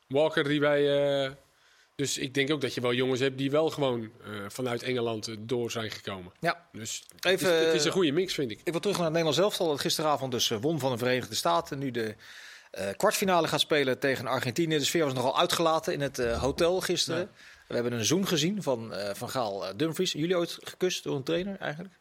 Walker 0.08 0.44
die 0.44 0.60
bij. 0.60 1.38
Eh, 2.00 2.06
dus 2.06 2.18
ik 2.18 2.34
denk 2.34 2.52
ook 2.52 2.62
dat 2.62 2.74
je 2.74 2.82
wel 2.82 2.94
jongens 2.94 3.20
hebt 3.20 3.38
die 3.38 3.52
wel 3.52 3.70
gewoon 3.70 4.04
eh, 4.24 4.32
vanuit 4.48 4.84
Engeland 4.84 5.28
eh, 5.28 5.36
door 5.40 5.72
zijn 5.72 5.92
gekomen. 5.92 6.32
ja. 6.40 6.68
Dus 6.72 7.04
Even, 7.20 7.48
het, 7.52 7.60
is, 7.60 7.66
het 7.66 7.76
is 7.76 7.86
een 7.86 7.92
goede 7.92 8.12
mix, 8.12 8.34
vind 8.34 8.52
ik. 8.52 8.60
Ik 8.64 8.72
wil 8.72 8.80
terug 8.82 8.96
naar 8.98 9.06
het 9.06 9.16
Nederlands 9.16 9.44
elftal. 9.44 9.68
Dat 9.68 9.80
gisteravond 9.80 10.32
dus 10.32 10.52
eh, 10.52 10.58
won 10.62 10.80
van 10.80 10.92
de 10.92 10.98
Verenigde 10.98 11.36
Staten. 11.36 11.80
Nu 11.80 11.92
de 11.92 12.16
eh, 12.72 12.88
kwartfinale 12.98 13.48
gaat 13.48 13.60
spelen 13.60 14.00
tegen 14.00 14.28
Argentinië. 14.28 14.78
De 14.78 14.86
sfeer 14.86 15.04
was 15.04 15.14
nogal 15.14 15.40
uitgelaten 15.40 15.94
in 15.94 16.02
het 16.02 16.20
eh, 16.20 16.42
hotel 16.42 16.82
gisteren. 16.82 17.32
We 17.68 17.74
hebben 17.76 17.94
een 17.94 18.06
zoen 18.06 18.28
gezien 18.28 18.64
van 18.64 18.94
eh, 18.94 19.14
Van 19.14 19.30
Gaal 19.30 19.68
eh, 19.68 19.74
Dumfries. 19.76 20.12
Jullie 20.12 20.38
ooit 20.38 20.58
gekust 20.62 21.04
door 21.04 21.16
een 21.16 21.24
trainer 21.24 21.58
eigenlijk? 21.58 21.94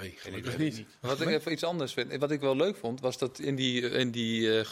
Nee, 0.00 0.14
gelukkig 0.16 0.58
niet. 0.58 0.84
Wat 1.00 1.20
ik 1.20 1.28
even 1.28 1.52
iets 1.52 1.64
anders 1.64 1.92
vind. 1.92 2.16
Wat 2.16 2.30
ik 2.30 2.40
wel 2.40 2.56
leuk 2.56 2.76
vond, 2.76 3.00
was 3.00 3.18
dat 3.18 3.38
in 3.38 3.54
die, 3.54 3.90
in 3.90 4.10
die 4.10 4.58
eh, 4.58 4.66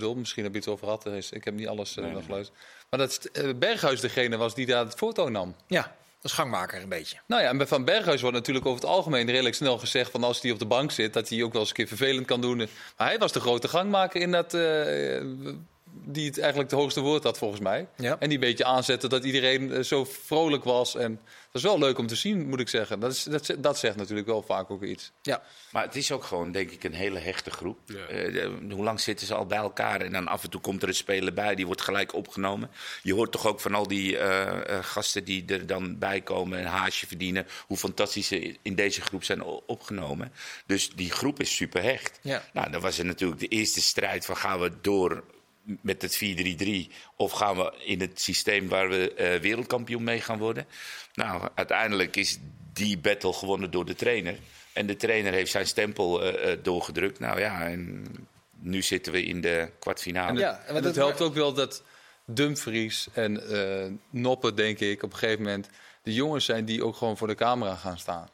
misschien 0.00 0.42
heb 0.44 0.52
je 0.52 0.58
het 0.58 0.68
over 0.68 0.84
gehad, 0.84 1.06
is- 1.06 1.30
ik 1.30 1.44
heb 1.44 1.54
niet 1.54 1.68
alles 1.68 1.96
eh, 1.96 2.04
nog 2.04 2.24
geluisterd. 2.24 2.58
Maar 2.90 3.00
dat 3.00 3.24
eh, 3.24 3.48
Berghuis 3.56 4.00
degene 4.00 4.36
was 4.36 4.54
die 4.54 4.66
daar 4.66 4.84
het 4.84 4.94
foto 4.94 5.28
nam. 5.28 5.54
Ja, 5.66 5.82
dat 6.20 6.30
is 6.30 6.32
gangmaker 6.32 6.82
een 6.82 6.88
beetje. 6.88 7.16
Nou 7.26 7.42
ja, 7.42 7.48
en 7.48 7.56
bij 7.56 7.66
Van 7.66 7.84
Berghuis 7.84 8.20
wordt 8.20 8.36
natuurlijk 8.36 8.66
over 8.66 8.80
het 8.80 8.90
algemeen 8.90 9.30
redelijk 9.30 9.54
snel 9.54 9.78
gezegd 9.78 10.10
van 10.10 10.24
als 10.24 10.40
hij 10.42 10.50
op 10.50 10.58
de 10.58 10.66
bank 10.66 10.90
zit, 10.90 11.12
dat 11.12 11.28
hij 11.28 11.42
ook 11.42 11.52
wel 11.52 11.60
eens 11.60 11.70
een 11.70 11.76
keer 11.76 11.86
vervelend 11.88 12.26
kan 12.26 12.40
doen. 12.40 12.56
Maar 12.96 13.06
hij 13.08 13.18
was 13.18 13.32
de 13.32 13.40
grote 13.40 13.68
gangmaker 13.68 14.20
in 14.20 14.30
dat, 14.30 14.54
eh, 14.54 15.22
die 15.92 16.26
het 16.26 16.38
eigenlijk 16.38 16.70
het 16.70 16.80
hoogste 16.80 17.00
woord 17.00 17.24
had 17.24 17.38
volgens 17.38 17.60
mij. 17.60 17.86
Ja. 17.96 18.16
En 18.18 18.28
die 18.28 18.38
een 18.38 18.44
beetje 18.44 18.64
aanzette 18.64 19.08
dat 19.08 19.24
iedereen 19.24 19.72
eh, 19.72 19.82
zo 19.82 20.04
vrolijk 20.04 20.64
was. 20.64 20.96
En 20.96 21.20
dat 21.52 21.62
is 21.62 21.68
wel 21.68 21.78
leuk 21.78 21.98
om 21.98 22.06
te 22.06 22.14
zien, 22.14 22.48
moet 22.48 22.60
ik 22.60 22.68
zeggen. 22.68 23.00
Dat, 23.00 23.12
is, 23.12 23.22
dat, 23.22 23.54
dat 23.58 23.78
zegt 23.78 23.96
natuurlijk 23.96 24.26
wel 24.26 24.42
vaak 24.42 24.70
ook 24.70 24.82
iets. 24.82 25.12
Ja, 25.22 25.42
Maar 25.70 25.82
het 25.82 25.96
is 25.96 26.12
ook 26.12 26.24
gewoon, 26.24 26.52
denk 26.52 26.70
ik, 26.70 26.84
een 26.84 26.94
hele 26.94 27.18
hechte 27.18 27.50
groep. 27.50 27.78
Ja. 27.84 28.06
Eh, 28.06 28.48
hoe 28.70 28.84
lang 28.84 29.00
zitten 29.00 29.26
ze 29.26 29.34
al 29.34 29.46
bij 29.46 29.58
elkaar? 29.58 30.00
En 30.00 30.12
dan 30.12 30.28
af 30.28 30.42
en 30.42 30.50
toe 30.50 30.60
komt 30.60 30.82
er 30.82 30.88
een 30.88 30.94
speler 30.94 31.32
bij, 31.32 31.54
die 31.54 31.66
wordt 31.66 31.80
gelijk 31.80 32.14
opgenomen. 32.14 32.70
Je 33.02 33.14
hoort 33.14 33.32
toch 33.32 33.46
ook 33.46 33.60
van 33.60 33.74
al 33.74 33.88
die 33.88 34.18
eh, 34.18 34.76
eh, 34.76 34.84
gasten 34.84 35.24
die 35.24 35.44
er 35.46 35.66
dan 35.66 35.98
bij 35.98 36.20
komen, 36.20 36.58
een 36.58 36.66
haasje 36.66 37.06
verdienen, 37.06 37.46
hoe 37.66 37.76
fantastisch 37.76 38.26
ze 38.26 38.56
in 38.62 38.74
deze 38.74 39.00
groep 39.00 39.24
zijn 39.24 39.42
opgenomen. 39.44 40.32
Dus 40.66 40.90
die 40.90 41.10
groep 41.10 41.40
is 41.40 41.56
super 41.56 41.82
hecht. 41.82 42.18
Ja. 42.22 42.42
Nou, 42.52 42.70
dan 42.70 42.80
was 42.80 42.98
er 42.98 43.04
natuurlijk 43.04 43.40
de 43.40 43.48
eerste 43.48 43.80
strijd 43.80 44.24
van 44.24 44.36
gaan 44.36 44.60
we 44.60 44.72
door 44.80 45.24
met 45.62 46.02
het 46.02 46.24
4-3-3 46.88 46.92
of 47.16 47.32
gaan 47.32 47.56
we 47.56 47.72
in 47.84 48.00
het 48.00 48.20
systeem 48.20 48.68
waar 48.68 48.88
we 48.88 49.14
eh, 49.14 49.40
wereldkampioen 49.40 50.04
mee 50.04 50.20
gaan 50.20 50.38
worden. 50.38 50.66
Nou, 51.14 51.48
uiteindelijk 51.54 52.16
is 52.16 52.38
die 52.72 52.98
battle 52.98 53.32
gewonnen 53.32 53.70
door 53.70 53.84
de 53.84 53.94
trainer. 53.94 54.38
En 54.72 54.86
de 54.86 54.96
trainer 54.96 55.32
heeft 55.32 55.50
zijn 55.50 55.66
stempel 55.66 56.22
eh, 56.22 56.52
eh, 56.52 56.58
doorgedrukt. 56.62 57.18
Nou 57.18 57.40
ja, 57.40 57.66
en 57.66 58.04
nu 58.58 58.82
zitten 58.82 59.12
we 59.12 59.24
in 59.24 59.40
de 59.40 59.68
kwartfinale. 59.78 60.28
En, 60.30 60.36
Ja, 60.38 60.50
het, 60.58 60.66
en 60.66 60.74
dat- 60.74 60.84
het 60.84 60.96
helpt 60.96 61.20
ook 61.20 61.34
wel 61.34 61.52
dat 61.52 61.82
Dumfries 62.24 63.08
en 63.12 63.48
eh 63.50 63.90
Noppen, 64.10 64.54
denk 64.56 64.78
ik, 64.78 65.02
op 65.02 65.12
een 65.12 65.18
gegeven 65.18 65.42
moment 65.44 65.68
de 66.02 66.12
jongens 66.14 66.44
zijn 66.44 66.64
die 66.64 66.84
ook 66.84 66.96
gewoon 66.96 67.16
voor 67.16 67.26
de 67.28 67.34
camera 67.34 67.74
gaan 67.74 67.98
staan. 67.98 68.28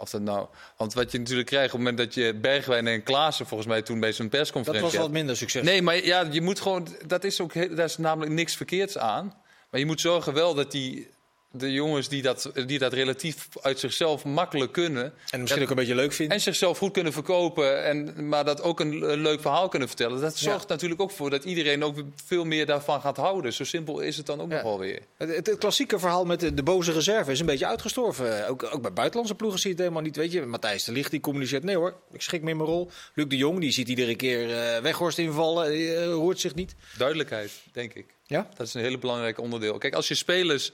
Of 0.00 0.10
dat 0.10 0.20
nou, 0.20 0.46
want 0.76 0.94
wat 0.94 1.12
je 1.12 1.18
natuurlijk 1.18 1.48
krijgt 1.48 1.74
op 1.74 1.80
het 1.80 1.88
moment 1.88 1.98
dat 1.98 2.14
je 2.14 2.34
Bergwijn 2.34 2.86
en 2.86 3.02
Klaassen 3.02 3.46
volgens 3.46 3.68
mij 3.68 3.82
toen 3.82 4.00
bij 4.00 4.12
zijn 4.12 4.28
dat 4.28 4.38
persconferentie 4.38 4.84
was 4.84 4.94
had. 4.96 5.02
wat 5.02 5.12
minder 5.16 5.36
succes. 5.36 5.62
Nee, 5.62 5.82
maar 5.82 6.04
ja, 6.04 6.28
je 6.30 6.40
moet 6.40 6.60
gewoon, 6.60 6.96
dat 7.06 7.24
is 7.24 7.40
ook, 7.40 7.54
daar 7.54 7.84
is 7.84 7.96
namelijk 7.96 8.32
niks 8.32 8.56
verkeerds 8.56 8.98
aan. 8.98 9.34
Maar 9.70 9.80
je 9.80 9.86
moet 9.86 10.00
zorgen 10.00 10.34
wel 10.34 10.54
dat 10.54 10.70
die, 10.70 11.08
de 11.50 11.72
jongens 11.72 12.08
die 12.08 12.22
dat, 12.22 12.50
die 12.66 12.78
dat 12.78 12.92
relatief 12.92 13.48
uit 13.62 13.78
zichzelf 13.78 14.24
makkelijk 14.24 14.72
kunnen. 14.72 15.12
En 15.30 15.40
misschien 15.40 15.62
ook 15.62 15.70
een 15.70 15.76
beetje 15.76 15.94
leuk 15.94 16.12
vinden. 16.12 16.36
En 16.36 16.42
zichzelf 16.42 16.78
goed 16.78 16.92
kunnen 16.92 17.12
verkopen, 17.12 17.84
en, 17.84 18.28
maar 18.28 18.44
dat 18.44 18.62
ook 18.62 18.80
een, 18.80 19.20
leuk 19.20 19.40
verhaal 19.40 19.68
kunnen 19.68 19.88
vertellen. 19.88 20.20
Dat 20.20 20.36
zorgt 20.36 20.68
natuurlijk 20.68 21.00
ook 21.00 21.10
voor 21.10 21.30
dat 21.30 21.44
iedereen 21.44 21.84
ook 21.84 21.96
veel 22.26 22.44
meer 22.44 22.66
daarvan 22.66 23.00
gaat 23.00 23.16
houden. 23.16 23.52
Zo 23.52 23.64
simpel 23.64 24.00
is 24.00 24.16
het 24.16 24.26
dan 24.26 24.40
ook 24.40 24.50
Ja. 24.50 24.54
nog 24.54 24.62
wel 24.64 24.78
weer. 24.78 25.00
Het, 25.16 25.36
het, 25.36 25.46
het 25.46 25.58
klassieke 25.58 25.98
verhaal 25.98 26.24
met 26.24 26.40
de, 26.40 26.54
de 26.54 26.62
boze 26.62 26.92
reserve 26.92 27.32
is 27.32 27.40
een 27.40 27.46
beetje 27.46 27.66
uitgestorven. 27.66 28.48
Ook, 28.48 28.68
ook 28.70 28.82
bij 28.82 28.92
buitenlandse 28.92 29.34
ploegen 29.34 29.60
zie 29.60 29.70
je 29.70 29.74
het 29.76 29.84
helemaal 29.84 30.04
niet. 30.06 30.16
Weet 30.16 30.32
je, 30.32 30.46
Matthijs 30.46 30.84
de 30.84 30.92
Ligt 30.92 31.10
die 31.10 31.20
communiceert. 31.20 31.62
Nee 31.64 31.76
hoor, 31.76 31.94
ik 32.12 32.22
schik 32.22 32.42
me 32.42 32.50
in 32.50 32.56
mijn 32.56 32.68
rol. 32.68 32.90
Luc 33.14 33.26
de 33.28 33.36
Jong 33.36 33.60
die 33.60 33.70
ziet 33.70 33.88
iedere 33.88 34.16
keer 34.16 34.50
eh 34.50 34.82
Weghorst 34.82 35.18
invallen. 35.18 35.70
Die 35.70 35.94
eh, 35.96 36.30
zich 36.34 36.54
niet. 36.54 36.74
Duidelijkheid, 36.96 37.50
denk 37.72 37.94
ik. 37.94 38.06
Ja? 38.26 38.48
Dat 38.56 38.66
is 38.66 38.74
een 38.74 38.82
hele 38.82 38.98
belangrijk 38.98 39.40
onderdeel. 39.40 39.78
Kijk, 39.78 39.94
als 39.94 40.08
je 40.08 40.14
spelers 40.14 40.72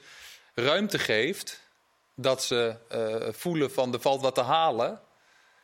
ruimte 0.55 0.99
geeft, 0.99 1.61
dat 2.15 2.43
ze 2.43 2.77
eh, 2.89 3.33
voelen 3.33 3.73
van 3.73 3.93
er 3.93 4.01
valt 4.01 4.21
wat 4.21 4.35
te 4.35 4.43
halen. 4.43 5.01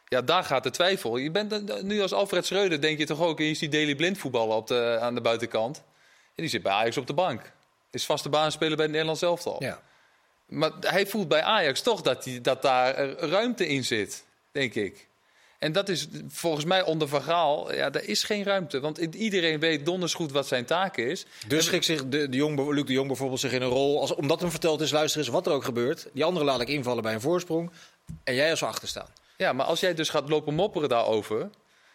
Ja, 0.05 0.22
daar 0.22 0.44
gaat 0.44 0.62
de 0.62 0.70
twijfel. 0.70 1.16
Je 1.16 1.31
bent 1.31 1.70
eh, 1.70 1.83
nu 1.83 2.00
als 2.00 2.12
Alfred 2.12 2.46
Schreuder, 2.46 2.81
denk 2.81 2.98
je 2.98 3.07
toch 3.07 3.20
ook, 3.20 3.38
je 3.38 3.55
ziet 3.55 3.72
Daily 3.72 3.94
Blind 3.94 4.18
voetballen 4.18 4.57
op 4.57 4.66
de, 4.66 4.98
aan 5.00 5.14
de 5.14 5.20
buitenkant. 5.20 5.76
En 6.35 6.46
die 6.46 6.48
zit 6.48 6.62
bij 6.62 6.72
Ajax 6.72 6.96
op 6.96 7.07
de 7.07 7.14
bank. 7.14 7.53
Is 7.90 8.07
vaste 8.07 8.29
baanspeler 8.29 8.74
bij 8.74 8.85
het 8.85 8.92
Nederlands 8.92 9.22
elftal. 9.22 9.62
Ja. 9.62 9.81
Maar 10.46 10.70
hij 10.81 11.07
voelt 11.07 11.29
bij 11.29 11.42
Ajax 11.42 11.83
toch 11.83 12.00
dat, 12.00 12.24
hij, 12.24 12.40
dat 12.40 12.62
daar 12.62 12.94
eh, 12.94 13.31
ruimte 13.31 13.66
in 13.66 13.85
zit, 13.85 14.24
denk 14.53 14.74
ik. 14.74 15.09
En 15.61 15.73
dat 15.73 15.88
is 15.88 16.09
volgens 16.29 16.64
mij 16.64 16.83
onder 16.83 17.09
Van 17.09 17.23
Gaal, 17.23 17.75
ja, 17.75 17.90
daar 17.90 18.05
is 18.05 18.23
geen 18.23 18.44
ruimte. 18.44 18.81
Want 18.81 18.99
iedereen 18.99 19.61
weet 19.61 19.85
donders 19.87 20.14
goed 20.14 20.33
wat 20.33 20.46
zijn 20.46 20.64
taak 20.64 20.96
is. 20.96 21.27
Dus 21.46 21.64
schikt 21.64 21.85
zich 21.85 22.09
de, 22.09 22.29
de 22.29 22.37
Jong, 22.37 22.73
Luc 22.73 22.85
de 22.85 22.92
Jong 22.92 23.07
bijvoorbeeld 23.07 23.40
zich 23.40 23.53
in 23.53 23.62
een 23.62 23.68
rol. 23.68 24.01
Als, 24.01 24.14
omdat 24.14 24.40
hem 24.40 24.51
verteld 24.51 24.81
is, 24.81 24.90
luister 24.90 25.20
eens 25.20 25.29
wat 25.29 25.46
er 25.46 25.53
ook 25.53 25.64
gebeurt. 25.64 26.09
Die 26.12 26.25
andere 26.25 26.44
laat 26.44 26.61
ik 26.61 26.68
invallen 26.68 27.03
bij 27.03 27.14
een 27.14 27.20
voorsprong. 27.20 27.70
En 28.25 28.35
jij 28.35 28.51
als 28.51 28.61
we 28.61 28.66
achter 28.66 28.88
staan. 28.88 29.09
Ja, 29.37 29.53
maar 29.53 29.66
als 29.66 29.81
jij 29.81 29.94
dus 29.94 30.09
gaat 30.09 30.29
lopen 30.29 30.55
mopperen 30.55 30.88
daarover, 30.88 31.51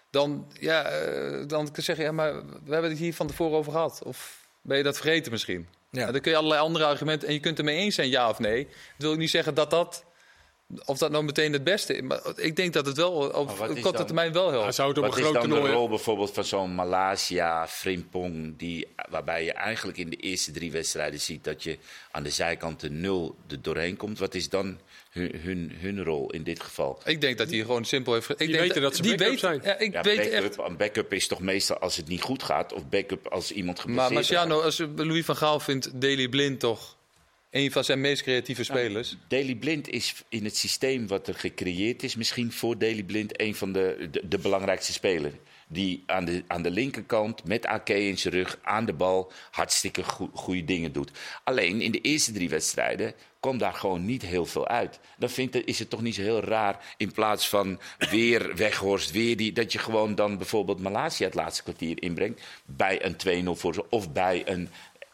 dan, 0.09 0.51
ja, 0.59 0.83
eh, 0.83 1.47
dan 1.47 1.65
kun 1.65 1.73
je 1.75 1.81
zeggen, 1.81 2.05
ja, 2.05 2.11
maar 2.11 2.33
we 2.45 2.71
hebben 2.71 2.89
het 2.89 2.99
hier 2.99 3.13
van 3.13 3.27
tevoren 3.27 3.57
over 3.57 3.71
gehad. 3.71 4.01
Of 4.03 4.47
ben 4.61 4.77
je 4.77 4.83
dat 4.83 4.97
vergeten 4.97 5.31
misschien? 5.31 5.67
Ja. 5.91 6.11
Dan 6.11 6.21
kun 6.21 6.31
je 6.31 6.37
allerlei 6.37 6.61
andere 6.61 6.85
argumenten 6.85 7.27
en 7.27 7.33
je 7.33 7.39
kunt 7.39 7.57
het 7.57 7.67
ermee 7.67 7.83
eens 7.83 7.95
zijn, 7.95 8.09
ja 8.09 8.29
of 8.29 8.39
nee. 8.39 8.65
Dat 8.65 8.75
wil 8.97 9.11
ik 9.11 9.17
niet 9.17 9.29
zeggen 9.29 9.53
dat 9.53 9.69
dat, 9.69 10.03
of 10.85 10.97
dat 10.97 11.11
nou 11.11 11.23
meteen 11.23 11.53
het 11.53 11.63
beste 11.63 11.93
is. 11.95 12.01
Maar 12.01 12.19
ik 12.35 12.55
denk 12.55 12.73
dat 12.73 12.85
het 12.85 12.97
wel 12.97 13.11
op 13.11 13.45
Maar 13.47 13.55
wat 13.55 13.69
is 13.75 13.81
korte 13.81 13.97
dan- 13.97 14.05
termijn 14.05 14.33
wel 14.33 14.47
Hij 14.49 14.57
helpt. 14.59 14.75
zou 14.75 14.87
het 14.89 14.97
op 14.97 15.03
Wat 15.03 15.17
een 15.17 15.25
is 15.25 15.31
dan 15.31 15.49
de 15.49 15.71
rol 15.71 15.89
bijvoorbeeld 15.89 16.31
van 16.31 16.43
zo'n 16.43 16.75
Malaysia, 16.75 17.67
Frimpong, 17.67 18.57
die, 18.57 18.87
waarbij 19.09 19.43
je 19.43 19.53
eigenlijk 19.53 19.97
in 19.97 20.09
de 20.09 20.15
eerste 20.15 20.51
drie 20.51 20.71
wedstrijden 20.71 21.19
ziet 21.19 21.43
dat 21.43 21.63
je 21.63 21.77
aan 22.11 22.23
de 22.23 22.29
zijkant 22.29 22.79
de 22.79 22.89
nul 22.89 23.35
er 23.47 23.61
doorheen 23.61 23.97
komt? 23.97 24.19
Wat 24.19 24.33
is 24.35 24.49
dan 24.49 24.79
hun, 25.09 25.31
hun, 25.43 25.71
hun 25.79 26.03
rol 26.03 26.31
in 26.31 26.43
dit 26.43 26.63
geval? 26.63 26.99
Ik 27.05 27.21
denk 27.21 27.37
dat 27.37 27.49
hij 27.49 27.59
gewoon 27.59 27.85
simpel 27.85 28.13
heeft... 28.13 28.29
Ik 28.29 28.37
Die 28.37 28.47
denk 28.47 28.59
weten 28.61 28.81
dat 28.81 28.95
ze 28.95 29.01
backup 29.01 29.19
weet- 29.27 29.39
zijn. 29.39 29.61
Ja, 29.63 29.77
ik 29.79 29.93
Ja, 29.93 30.01
weet 30.01 30.17
backup, 30.17 30.43
echt... 30.43 30.57
een 30.69 30.77
backup 30.77 31.13
is 31.13 31.27
toch 31.27 31.39
meestal 31.39 31.77
als 31.77 31.95
het 31.97 32.07
niet 32.07 32.21
goed 32.21 32.43
gaat, 32.43 32.73
of 32.73 32.89
backup 32.89 33.27
als 33.27 33.51
iemand 33.51 33.85
Maar 33.85 34.05
geblesseerd 34.05 34.13
Marciano, 34.47 34.53
raakt. 34.63 34.65
als 34.95 35.05
Louis 35.07 35.25
van 35.25 35.35
Gaal 35.35 35.59
vindt 35.59 36.01
Daley 36.01 36.27
Blind 36.29 36.59
toch 36.59 36.95
een 37.55 37.71
van 37.71 37.83
zijn 37.83 38.01
meest 38.01 38.21
creatieve 38.21 38.63
spelers. 38.63 39.15
Daily 39.27 39.55
Blind 39.55 39.89
is 39.89 40.23
in 40.29 40.43
het 40.43 40.57
systeem 40.57 41.07
wat 41.07 41.27
er 41.27 41.35
gecreëerd 41.35 42.03
is, 42.03 42.15
misschien 42.15 42.51
voor 42.51 42.77
Daily 42.77 43.03
Blind 43.03 43.41
een 43.41 43.55
van 43.55 43.71
de, 43.71 44.07
de, 44.11 44.27
de 44.27 44.37
belangrijkste 44.37 44.93
spelers. 44.93 45.33
Die 45.67 46.03
aan 46.05 46.25
de, 46.25 46.43
aan 46.47 46.61
de 46.61 46.71
linkerkant 46.71 47.43
met 47.43 47.65
AK 47.65 47.89
in 47.89 48.17
zijn 48.17 48.33
rug 48.33 48.59
aan 48.61 48.85
de 48.85 48.93
bal 48.93 49.31
hartstikke 49.51 50.03
goede 50.33 50.65
dingen 50.65 50.91
doet. 50.91 51.11
Alleen 51.43 51.81
in 51.81 51.91
de 51.91 52.01
eerste 52.01 52.31
drie 52.31 52.49
wedstrijden 52.49 53.13
kwam 53.39 53.57
daar 53.57 53.73
gewoon 53.73 54.05
niet 54.05 54.21
heel 54.21 54.45
veel 54.45 54.67
uit. 54.67 54.99
Dan 55.17 55.29
vind 55.29 55.55
ik, 55.55 55.65
is 55.65 55.79
het 55.79 55.89
toch 55.89 56.01
niet 56.01 56.15
zo 56.15 56.21
heel 56.21 56.43
raar 56.43 56.95
in 56.97 57.11
plaats 57.11 57.49
van 57.49 57.79
weer 57.97 58.55
Weghorst, 58.55 59.11
weer 59.11 59.37
die, 59.37 59.51
dat 59.51 59.71
je 59.71 59.79
gewoon 59.79 60.15
dan 60.15 60.37
bijvoorbeeld 60.37 60.81
Malaysia 60.81 61.25
het 61.25 61.35
laatste 61.35 61.63
kwartier 61.63 62.01
inbrengt 62.01 62.41
bij 62.65 63.05
een 63.05 63.45
2-0 63.45 63.49
voor 63.51 63.73
ze 63.73 63.89
of 63.89 64.11
bij 64.11 64.41
een. 64.45 64.69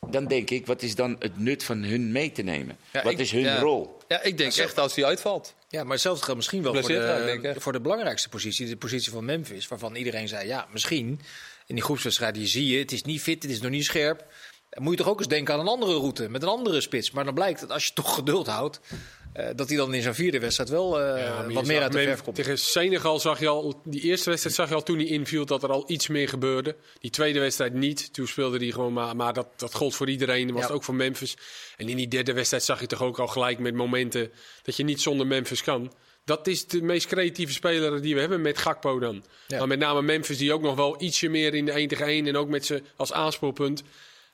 Dan 0.09 0.25
denk 0.27 0.49
ik, 0.49 0.65
wat 0.65 0.81
is 0.81 0.95
dan 0.95 1.15
het 1.19 1.39
nut 1.39 1.63
van 1.63 1.83
hun 1.83 2.11
mee 2.11 2.31
te 2.31 2.41
nemen? 2.41 2.77
Ja, 2.93 3.03
wat 3.03 3.11
ik- 3.11 3.19
is 3.19 3.31
hun 3.31 3.41
ja. 3.41 3.59
rol? 3.59 3.97
Ja, 4.07 4.21
ik 4.21 4.37
denk 4.37 4.55
echt 4.55 4.77
als 4.77 4.95
hij 4.95 5.05
uitvalt. 5.05 5.55
Ja, 5.67 5.83
maar 5.83 5.91
hetzelfde 5.91 6.23
geldt 6.23 6.37
misschien 6.37 6.63
wel 6.63 6.73
voor 6.75 6.89
de, 6.89 7.53
voor 7.57 7.71
de 7.71 7.81
belangrijkste 7.81 8.29
positie. 8.29 8.67
De 8.67 8.77
positie 8.77 9.11
van 9.11 9.25
Memphis. 9.25 9.67
Waarvan 9.67 9.95
iedereen 9.95 10.27
zei, 10.27 10.47
ja, 10.47 10.67
misschien 10.71 11.19
in 11.65 11.75
die 11.75 11.83
groepswedstrijd, 11.83 12.33
die 12.35 12.47
zie 12.47 12.67
je, 12.67 12.79
het 12.79 12.91
is 12.91 13.03
niet 13.03 13.21
fit, 13.21 13.43
het 13.43 13.51
is 13.51 13.61
nog 13.61 13.71
niet 13.71 13.85
scherp. 13.85 14.25
Dan 14.69 14.83
moet 14.83 14.91
je 14.91 14.97
toch 14.97 15.09
ook 15.09 15.19
eens 15.19 15.27
denken 15.27 15.53
aan 15.53 15.59
een 15.59 15.67
andere 15.67 15.93
route, 15.93 16.29
met 16.29 16.41
een 16.41 16.47
andere 16.49 16.81
spits. 16.81 17.11
Maar 17.11 17.25
dan 17.25 17.33
blijkt 17.33 17.59
dat 17.59 17.71
als 17.71 17.85
je 17.85 17.93
toch 17.93 18.13
geduld 18.15 18.47
houdt, 18.47 18.79
eh, 19.33 19.47
dat 19.55 19.67
hij 19.67 19.77
dan 19.77 19.93
in 19.93 20.01
zo'n 20.01 20.13
vierde 20.13 20.39
wedstrijd 20.39 20.69
wel 20.69 20.99
eh, 21.01 21.23
Ja, 21.23 21.47
wat 21.53 21.65
meer 21.65 21.81
uit 21.81 21.91
de 21.91 22.01
verf 22.01 22.23
komt. 22.23 22.35
Tegen 22.35 22.57
Senegal 22.57 23.19
zag 23.19 23.39
je 23.39 23.47
al, 23.47 23.81
die 23.83 24.01
eerste 24.01 24.29
wedstrijd 24.29 24.55
zag 24.55 24.69
je 24.69 24.75
al 24.75 24.83
toen 24.83 24.97
hij 24.97 25.05
inviel 25.05 25.45
dat 25.45 25.63
er 25.63 25.69
al 25.69 25.83
iets 25.87 26.07
meer 26.07 26.29
gebeurde. 26.29 26.75
Die 26.99 27.11
tweede 27.11 27.39
wedstrijd 27.39 27.73
niet. 27.73 28.13
Toen 28.13 28.27
speelde 28.27 28.57
hij 28.57 28.71
gewoon 28.71 28.93
maar, 28.93 29.15
maar 29.15 29.33
dat, 29.33 29.47
dat 29.55 29.73
gold 29.73 29.95
voor 29.95 30.09
iedereen. 30.09 30.43
Dat 30.45 30.51
was 30.51 30.61
Ja. 30.61 30.67
het 30.67 30.75
ook 30.75 30.83
voor 30.83 30.95
Memphis. 30.95 31.37
En 31.77 31.89
in 31.89 31.95
die 31.97 32.07
derde 32.07 32.33
wedstrijd 32.33 32.63
zag 32.63 32.79
je 32.79 32.87
toch 32.87 33.01
ook 33.01 33.19
al 33.19 33.27
gelijk 33.27 33.59
met 33.59 33.73
momenten 33.73 34.31
dat 34.61 34.75
je 34.75 34.83
niet 34.83 35.01
zonder 35.01 35.27
Memphis 35.27 35.63
kan. 35.63 35.93
Dat 36.25 36.47
is 36.47 36.67
de 36.67 36.81
meest 36.81 37.07
creatieve 37.07 37.53
speler 37.53 38.01
die 38.01 38.13
we 38.13 38.19
hebben 38.19 38.41
met 38.41 38.57
Gakpo 38.57 38.99
dan. 38.99 39.23
Ja. 39.47 39.57
Maar 39.57 39.67
met 39.67 39.79
name 39.79 40.01
Memphis 40.01 40.37
die 40.37 40.53
ook 40.53 40.61
nog 40.61 40.75
wel 40.75 41.01
ietsje 41.01 41.29
meer 41.29 41.53
in 41.53 41.65
de 41.65 41.71
1 41.71 41.87
tegen 41.87 42.05
1 42.05 42.27
en 42.27 42.35
ook 42.37 42.49
met 42.49 42.65
ze 42.65 42.81
als 42.95 43.13
aanspoelpunt. 43.13 43.83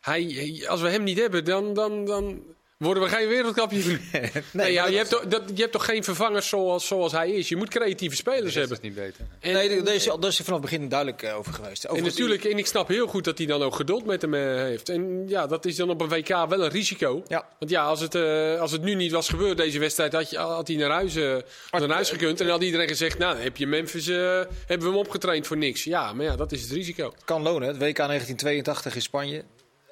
Hij- 0.02 0.64
als 0.68 0.82
we 0.82 0.90
hem 0.90 1.04
niet 1.04 1.20
hebben, 1.20 1.46
dan, 1.46 1.74
dan, 1.74 2.06
dan 2.06 2.44
worden 2.78 3.04
we 3.04 3.10
geen 3.10 3.28
wereldkampioen. 3.28 4.00
nee, 4.52 4.72
ja, 4.74 4.82
maar 4.82 4.92
je, 4.92 4.98
dat- 4.98 5.10
hebt 5.10 5.10
toch, 5.10 5.22
dat, 5.28 5.42
je 5.56 5.62
hebt 5.62 5.72
toch 5.72 5.86
geen 5.86 6.04
vervangers 6.04 6.48
zoals, 6.50 6.88
zoals 6.88 7.12
hij 7.12 7.32
is. 7.32 7.50
Je 7.50 7.56
moet 7.56 7.70
creatieve 7.70 8.16
spelers 8.16 8.44
Dat 8.44 8.54
hebben. 8.54 8.78
is 8.78 8.84
niet 8.84 8.96
beter. 8.96 9.26
En, 9.40 9.54
nee, 9.54 9.84
daar 9.84 9.94
is, 9.94 10.04
daar 10.06 10.26
is 10.28 10.38
hij 10.38 10.46
vanaf 10.46 10.62
het 10.62 10.70
begin 10.70 10.90
duidelijk 10.90 11.22
eh, 11.24 11.38
over 11.38 11.54
geweest. 11.54 11.84
en 11.84 11.90
Overigens- 11.90 12.18
natuurlijk, 12.20 12.46
en 12.46 12.58
ik 12.58 12.66
snap 12.66 12.88
heel 12.88 13.08
goed 13.08 13.24
dat 13.24 13.38
hij 13.38 13.48
dan 13.48 13.62
ook 13.62 13.76
geduld 13.76 14.06
met 14.06 14.22
hem 14.22 14.34
eh, 14.34 14.42
heeft. 14.56 14.90
En 14.90 15.24
ja, 15.28 15.48
dat 15.48 15.66
is 15.66 15.76
dan 15.76 15.90
op 15.90 16.02
een 16.02 16.08
WK 16.10 16.28
wel 16.28 16.64
een 16.64 16.70
risico. 16.70 17.24
Ja. 17.28 17.46
Want 17.60 17.72
ja, 17.72 17.84
als 17.86 18.00
het, 18.00 18.16
eh, 18.16 18.60
als 18.60 18.72
het 18.72 18.82
nu 18.82 18.96
niet 18.96 19.12
was 19.12 19.30
gebeurd, 19.30 19.58
deze 19.58 19.80
wedstrijd, 19.80 20.14
had, 20.14 20.30
je, 20.30 20.38
had 20.38 20.68
hij 20.68 20.78
naar 20.78 20.90
huis, 20.92 21.16
eh, 21.16 21.36
naar 21.72 21.90
huis 21.90 22.10
gekund. 22.10 22.42
En 22.42 22.50
had 22.50 22.62
iedereen 22.64 22.88
gezegd, 22.88 23.18
nou, 23.18 23.38
heb 23.38 23.58
je 23.58 23.68
Memphis, 23.68 24.06
hebben 24.06 24.48
we 24.66 24.86
hem 24.86 24.96
opgetraind 24.96 25.48
voor 25.48 25.58
niks. 25.58 25.84
Ja, 25.84 26.14
maar 26.14 26.26
ja, 26.26 26.36
dat 26.36 26.52
is 26.52 26.62
het 26.62 26.72
risico. 26.72 27.14
kan 27.26 27.42
lonen. 27.42 27.68
Het 27.68 27.78
WK 27.78 27.96
1982 27.98 28.96
in 28.96 29.02
Spanje. 29.02 29.44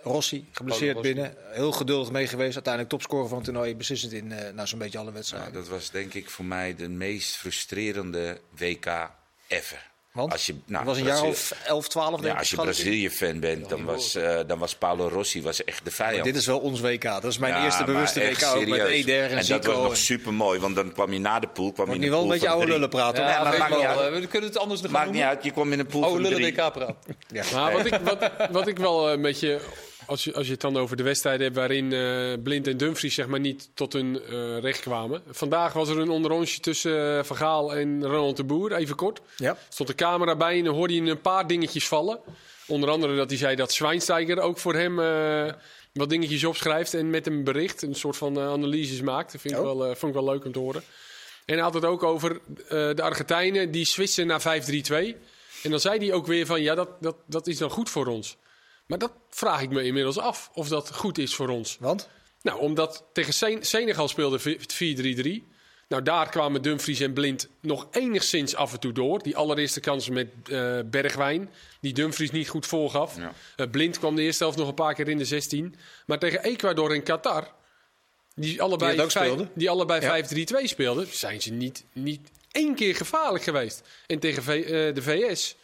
Rossi, 0.05 0.47
geblesseerd 0.51 0.95
Rossi. 0.95 1.13
binnen. 1.13 1.35
Heel 1.51 1.71
geduldig 1.71 2.11
mee 2.11 2.27
geweest. 2.27 2.53
Uiteindelijk 2.53 2.93
topscorer 2.93 3.27
van 3.27 3.37
het 3.37 3.45
toernooi. 3.45 3.75
Beslissend 3.75 4.11
in 4.13 4.31
eh 4.31 4.53
nou, 4.53 4.67
zo'n 4.67 4.79
beetje 4.79 4.97
alle 4.97 5.11
wedstrijden. 5.11 5.51
Nou, 5.51 5.63
dat 5.63 5.73
was 5.73 5.89
denk 5.91 6.13
ik 6.13 6.29
voor 6.29 6.45
mij 6.45 6.75
de 6.75 6.89
meest 6.89 7.35
frustrerende 7.35 8.39
WK 8.57 9.09
ever. 9.47 9.93
Want 10.11 10.31
Als 10.31 10.45
je, 10.45 10.55
nou, 10.65 10.77
het 10.77 10.87
was 10.87 10.97
een 10.97 11.03
jaar 11.05 11.23
of 11.23 11.51
11, 11.65 11.87
12 11.87 12.09
denk 12.11 12.23
Ja, 12.25 12.31
ik. 12.31 12.37
als 12.39 12.49
je. 12.49 12.55
Brazilië-fan 12.55 13.39
bent, 13.39 13.69
dan 13.69 13.83
was, 13.85 14.15
eh, 14.15 14.39
dan 14.47 14.59
was 14.59 14.75
Paulo 14.75 15.07
Rossi 15.07 15.41
was 15.41 15.63
echt 15.63 15.85
de 15.85 15.91
vijand. 15.91 16.23
Dit 16.23 16.35
is 16.35 16.45
wel 16.45 16.59
ons 16.59 16.79
WK. 16.79 17.01
Dat 17.03 17.23
is 17.23 17.37
mijn 17.37 17.53
Ja, 17.53 17.63
eerste 17.63 17.83
bewuste 17.83 18.19
WK. 18.19 18.43
Ook 18.55 18.65
met. 18.67 18.79
Eder 18.81 19.23
en, 19.31 19.37
En 19.37 19.45
dat 19.47 19.65
was 19.65 19.75
nog 19.75 19.89
en- 19.89 19.97
super 19.97 20.33
mooi, 20.33 20.59
want 20.59 20.75
dan 20.75 20.91
kwam 20.91 21.13
je 21.13 21.19
na 21.19 21.39
de 21.39 21.47
pool. 21.47 21.71
Kwam 21.71 21.87
je 21.89 21.93
in 21.95 21.99
nu 21.99 22.09
wel 22.09 22.15
een 22.17 22.23
pool 22.23 22.33
beetje 22.33 22.49
oude 22.49 22.67
lullen 22.67 22.89
praten. 22.89 23.23
Ja, 23.23 23.43
maar. 23.43 23.53
Eh, 23.71 24.19
We 24.19 24.27
kunnen 24.27 24.49
het 24.49 24.57
anders 24.59 24.81
nog 24.81 24.91
Maakt 24.91 25.11
niet 25.11 25.21
uit, 25.21 25.43
je 25.43 25.51
kwam 25.51 25.71
in 25.71 25.79
een 25.79 25.85
pool 25.87 26.03
Oh, 26.03 26.09
van 26.11 26.21
lullen. 26.21 26.41
WK 26.41 26.71
praat. 26.73 26.95
Maar 27.53 27.71
wat 27.71 27.85
ik, 27.85 27.95
wat, 28.03 28.31
wat 28.51 28.67
ik 28.67 28.77
wel 28.77 29.11
een 29.11 29.21
beetje. 29.21 29.59
Als 30.07 30.23
je, 30.23 30.33
als 30.33 30.45
je 30.45 30.51
het 30.51 30.61
dan 30.61 30.77
over 30.77 30.97
de 30.97 31.03
wedstrijden 31.03 31.43
hebt 31.43 31.55
waarin 31.55 31.93
eh, 31.93 32.43
Blind 32.43 32.67
en 32.67 32.77
Dumfries 32.77 33.13
zeg 33.15 33.27
maar 33.27 33.39
niet 33.39 33.69
tot 33.73 33.93
hun 33.93 34.21
eh, 34.21 34.59
recht 34.59 34.79
kwamen. 34.79 35.21
Vandaag 35.29 35.73
was 35.73 35.89
er 35.89 35.97
een 35.99 36.09
onderrondje 36.09 36.59
tussen 36.59 37.17
eh, 37.17 37.23
Van 37.23 37.35
Gaal 37.35 37.75
en 37.75 38.05
Ronald 38.05 38.37
de 38.37 38.43
Boer, 38.43 38.73
even 38.73 38.95
kort. 38.95 39.21
Ja. 39.37 39.57
stond 39.69 39.89
de 39.89 39.95
camera 39.95 40.35
bij 40.35 40.57
en 40.57 40.63
dan 40.63 40.75
hoorde 40.75 40.93
je 40.93 41.01
een 41.01 41.21
paar 41.21 41.47
dingetjes 41.47 41.87
vallen. 41.87 42.19
Onder 42.67 42.89
andere 42.89 43.15
dat 43.15 43.29
hij 43.29 43.39
zei 43.39 43.55
dat 43.55 43.71
Schweinsteiger 43.71 44.39
ook 44.39 44.57
voor 44.57 44.73
hem 44.73 44.95
wat 45.93 46.09
dingetjes 46.09 46.43
opschrijft 46.43 46.93
en 46.93 47.09
met 47.09 47.27
een 47.27 47.43
bericht, 47.43 47.81
een 47.81 47.95
soort 47.95 48.17
van 48.17 48.39
analyses 48.39 49.01
maakt. 49.01 49.31
Dat 49.31 49.41
vind 49.41 49.53
ik, 49.53 49.59
Oh. 49.59 49.77
wel, 49.77 49.95
vond 49.95 50.15
ik 50.15 50.21
wel 50.21 50.33
leuk 50.33 50.45
om 50.45 50.51
te 50.51 50.59
horen. 50.59 50.83
En 51.45 51.53
hij 51.53 51.63
had 51.63 51.73
het 51.73 51.85
ook 51.85 52.03
over 52.03 52.39
de 52.67 53.01
Argentijnen 53.01 53.71
die 53.71 53.85
switchen 53.85 54.27
naar 54.27 54.41
5-3-2. 54.41 55.15
En 55.63 55.69
dan 55.69 55.79
zei 55.79 55.97
hij 55.99 56.13
ook 56.13 56.25
weer 56.25 56.45
van 56.45 56.61
ja, 56.61 56.75
dat, 56.75 56.89
dat, 56.99 57.15
dat 57.25 57.47
is 57.47 57.57
dan 57.57 57.69
goed 57.69 57.89
voor 57.89 58.07
ons. 58.07 58.37
Maar 58.87 58.97
dat 58.97 59.11
vraag 59.29 59.61
ik 59.61 59.69
me 59.69 59.83
inmiddels 59.83 60.17
af 60.17 60.49
of 60.53 60.67
dat 60.67 60.93
goed 60.95 61.17
is 61.17 61.35
voor 61.35 61.49
ons. 61.49 61.77
Want? 61.79 62.09
Nou, 62.41 62.59
omdat 62.59 63.03
tegen 63.13 63.33
Sen- 63.33 63.63
Senegal 63.65 64.07
speelde 64.07 64.39
v- 64.39 64.55
4-3-3. 64.67 65.43
Nou, 65.87 66.03
daar 66.03 66.29
kwamen 66.29 66.61
Dumfries 66.61 66.99
en 66.99 67.13
Blind 67.13 67.47
nog 67.59 67.87
enigszins 67.91 68.55
af 68.55 68.73
en 68.73 68.79
toe 68.79 68.91
door. 68.91 69.23
Die 69.23 69.37
allereerste 69.37 69.79
kansen 69.79 70.13
met 70.13 70.27
eh, 70.49 70.79
Bergwijn, 70.85 71.49
die 71.81 71.93
Dumfries 71.93 72.31
niet 72.31 72.49
goed 72.49 72.65
voorgaf. 72.65 73.17
Ja. 73.17 73.33
Eh, 73.55 73.69
Blind 73.69 73.99
kwam 73.99 74.15
de 74.15 74.21
eerste 74.21 74.43
helft 74.43 74.57
nog 74.57 74.67
een 74.67 74.73
paar 74.73 74.93
keer 74.93 75.07
in 75.09 75.17
de 75.17 75.25
16. 75.25 75.75
Maar 76.05 76.19
tegen 76.19 76.43
Ecuador 76.43 76.93
en 76.93 77.03
Qatar, 77.03 77.51
die 78.35 78.61
allebei, 78.61 78.97
Die 78.97 79.09
vijf- 79.09 79.67
allebei 79.67 80.01
Ja. 80.01 80.07
5-3-2 80.07 80.67
speelden, 80.67 81.07
zijn 81.11 81.41
ze 81.41 81.51
niet, 81.51 81.83
niet 81.93 82.29
één 82.51 82.75
keer 82.75 82.95
gevaarlijk 82.95 83.43
geweest. 83.43 83.81
En 84.07 84.19
tegen 84.19 84.43
V- 84.43 84.47
eh, 84.47 84.95
de 84.95 85.01
VS, 85.01 85.55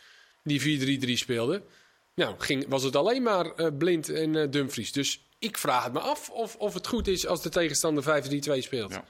die 0.43 0.62
4-3-3 0.62 1.17
speelde, 1.17 1.62
nou, 2.15 2.36
ging, 2.38 2.65
was 2.67 2.84
het 2.84 2.95
alleen 2.95 3.24
maar 3.24 3.45
eh, 3.45 3.67
Blind 3.78 4.10
en 4.10 4.36
eh, 4.36 4.47
Dumfries. 4.50 4.91
Dus 4.91 5.26
ik 5.39 5.58
vraag 5.58 5.84
het 5.84 5.93
me 5.93 6.00
af 6.00 6.30
of, 6.30 6.56
of 6.56 6.74
het 6.74 6.88
goed 6.88 7.08
is 7.08 7.28
als 7.28 7.41
de 7.41 7.50
tegenstander 7.50 8.04
5-3-2 8.04 8.58
speelt. 8.58 8.91
Ja. 8.91 9.04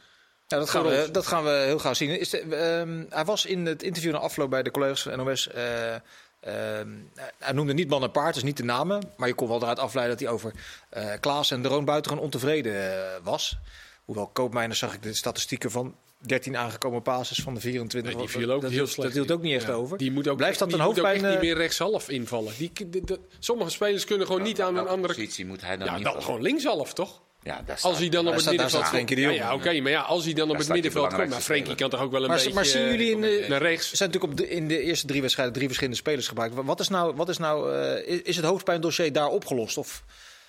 Ja, 0.48 0.58
dat, 0.58 0.70
gaan 0.70 0.84
we, 0.84 1.10
dat 1.12 1.28
gaan 1.28 1.44
we 1.44 1.50
heel 1.50 1.80
gauw 1.80 1.94
zien. 1.94 2.20
Is 2.20 2.30
de, 2.30 2.38
ehm, 2.40 3.04
hij 3.10 3.26
was 3.26 3.46
in 3.46 3.66
het 3.66 3.84
interview 3.84 4.12
na 4.12 4.18
afloop 4.18 4.50
bij 4.50 4.64
de 4.64 4.72
collega's 4.72 5.02
van 5.02 5.18
NOS. 5.18 5.48
eh, 5.48 5.94
ehm, 6.40 6.90
hij 7.38 7.52
noemde 7.54 7.74
niet 7.74 7.90
man 7.90 8.04
en 8.04 8.12
paard, 8.12 8.34
dus 8.34 8.44
niet 8.44 8.58
de 8.58 8.64
namen. 8.64 9.12
Maar 9.18 9.28
je 9.28 9.34
kon 9.34 9.48
wel 9.48 9.62
eruit 9.62 9.80
afleiden 9.80 10.18
dat 10.18 10.26
hij 10.26 10.36
over 10.36 10.54
eh 10.90 11.20
Klaas 11.20 11.52
en 11.52 11.62
Droon 11.62 11.86
buitengewoon 11.86 12.24
ontevreden 12.24 13.24
was. 13.24 13.58
Hoewel 14.06 14.28
Koopmijners 14.28 14.80
zag 14.80 14.94
ik 14.94 15.04
de 15.04 15.14
statistieken 15.14 15.72
van 15.72 15.96
13 16.22 16.58
aangekomen 16.58 17.02
passes 17.02 17.38
van 17.44 17.54
de 17.54 17.60
24. 17.60 18.12
Nee, 18.14 18.22
die 18.22 18.32
viel 18.32 18.52
ook 18.52 18.62
dat, 18.62 18.70
heel 18.70 18.80
hield- 18.80 18.90
slecht. 18.92 19.08
Dat 19.08 19.18
hield 19.18 19.32
ook 19.38 19.42
niet 19.44 19.56
echt 19.56 19.66
Ja, 19.68 19.74
over. 19.74 19.98
Die 19.98 20.12
moet 20.12 20.28
ook, 20.28 20.38
Blijft 20.38 20.60
dat 20.60 20.70
die 20.70 20.78
een 20.78 20.84
moet 20.86 20.98
ook 21.00 21.04
hoofdpijn? 21.06 21.24
echt 21.26 21.34
niet 21.34 21.44
eh, 21.44 21.48
meer 21.56 21.58
rechtshalf 21.62 22.10
invallen. 22.10 22.54
Die, 22.58 22.72
de- 22.90 23.04
de- 23.04 23.20
sommige 23.40 23.70
spelers 23.70 24.06
kunnen 24.06 24.28
gewoon 24.28 24.42
niet 24.42 24.62
aan 24.62 24.78
een 24.78 24.88
andere... 24.88 25.14
positie 25.14 25.46
moet 25.46 25.62
hij 25.62 25.78
dan 25.78 25.88
Ja, 25.88 25.96
niet 25.96 26.04
dan 26.04 26.24
gewoon 26.24 26.42
linkshalf, 26.42 26.94
toch? 26.94 27.22
Ja, 27.44 27.64
Als 27.82 27.98
hij 27.98 28.10
dan 28.10 28.28
op 28.28 28.32
het 28.34 28.42
staat- 28.42 28.54
middenveld 28.54 29.10
Jong. 29.10 29.20
Ja, 29.20 29.30
ja, 29.30 29.54
oké, 29.54 29.80
maar 29.82 29.92
ja, 29.92 30.02
als 30.02 30.24
hij 30.26 30.34
dan 30.34 30.50
op 30.50 30.58
het 30.58 30.68
middenveld 30.68 30.94
komt... 31.08 31.18
Maar 31.18 31.28
belangrijkste 31.28 31.54
Frenkie 31.54 31.76
kan 31.76 31.90
toch 31.90 32.02
ook 32.02 32.12
wel 32.12 32.22
een 32.22 32.28
Maar, 32.28 32.38
beetje... 32.38 32.54
maar 32.54 32.66
zien 32.66 32.86
jullie 32.86 33.12
in 33.12 33.22
de, 33.22 33.46
naar 33.50 33.62
rechts? 33.62 33.92
Er 33.92 33.98
zijn 33.98 34.10
natuurlijk 34.12 34.40
op 34.42 34.48
de, 34.48 34.54
in 34.56 34.68
de 34.68 34.82
eerste 34.82 35.08
drie 35.08 35.22
wedstrijden 35.22 35.54
drie 35.54 35.66
verschillende 35.68 36.00
spelers 36.00 36.28
gebruikt. 36.28 36.56
Wat 36.56 36.80
is 36.80 36.88
nou, 36.88 37.16
wat 37.16 37.30
is, 37.30 37.38
nou 37.38 37.74
eh, 37.76 38.08
is- 38.14 38.22
is 38.22 38.36
het 38.36 38.46
hoofdpijndossier 38.46 39.12
daar 39.14 39.28
opgelost? 39.30 39.78
Of, 39.78 40.04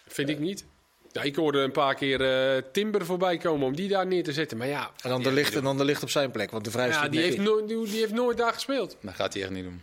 Vind 0.06 0.28
ik 0.28 0.38
niet. 0.38 0.64
Ja, 1.12 1.22
ik 1.22 1.36
hoorde 1.36 1.58
een 1.58 1.72
paar 1.72 1.94
keer 1.94 2.20
eh, 2.20 2.62
Timber 2.72 3.06
voorbij 3.06 3.36
komen 3.36 3.66
om 3.66 3.76
die 3.76 3.88
daar 3.88 4.06
neer 4.06 4.24
te 4.24 4.32
zetten. 4.32 4.56
Maar 4.56 4.66
ja, 4.66 4.90
en 5.02 5.10
dan, 5.10 5.22
de 5.22 5.32
licht, 5.32 5.54
en 5.54 5.62
dan 5.62 5.78
de 5.78 5.84
licht 5.84 6.02
op 6.02 6.10
zijn 6.10 6.30
plek, 6.30 6.50
want 6.50 6.64
de 6.64 6.70
vrije 6.70 6.90
ja 6.90 7.08
die, 7.08 7.20
heeft 7.20 7.38
nooit, 7.38 7.68
die, 7.68 7.84
die 7.84 7.98
heeft 7.98 8.12
nooit 8.12 8.36
daar 8.36 8.52
gespeeld. 8.52 8.96
Dat 9.00 9.14
gaat 9.14 9.32
hij 9.32 9.42
echt 9.42 9.50
niet 9.50 9.64
doen. 9.64 9.82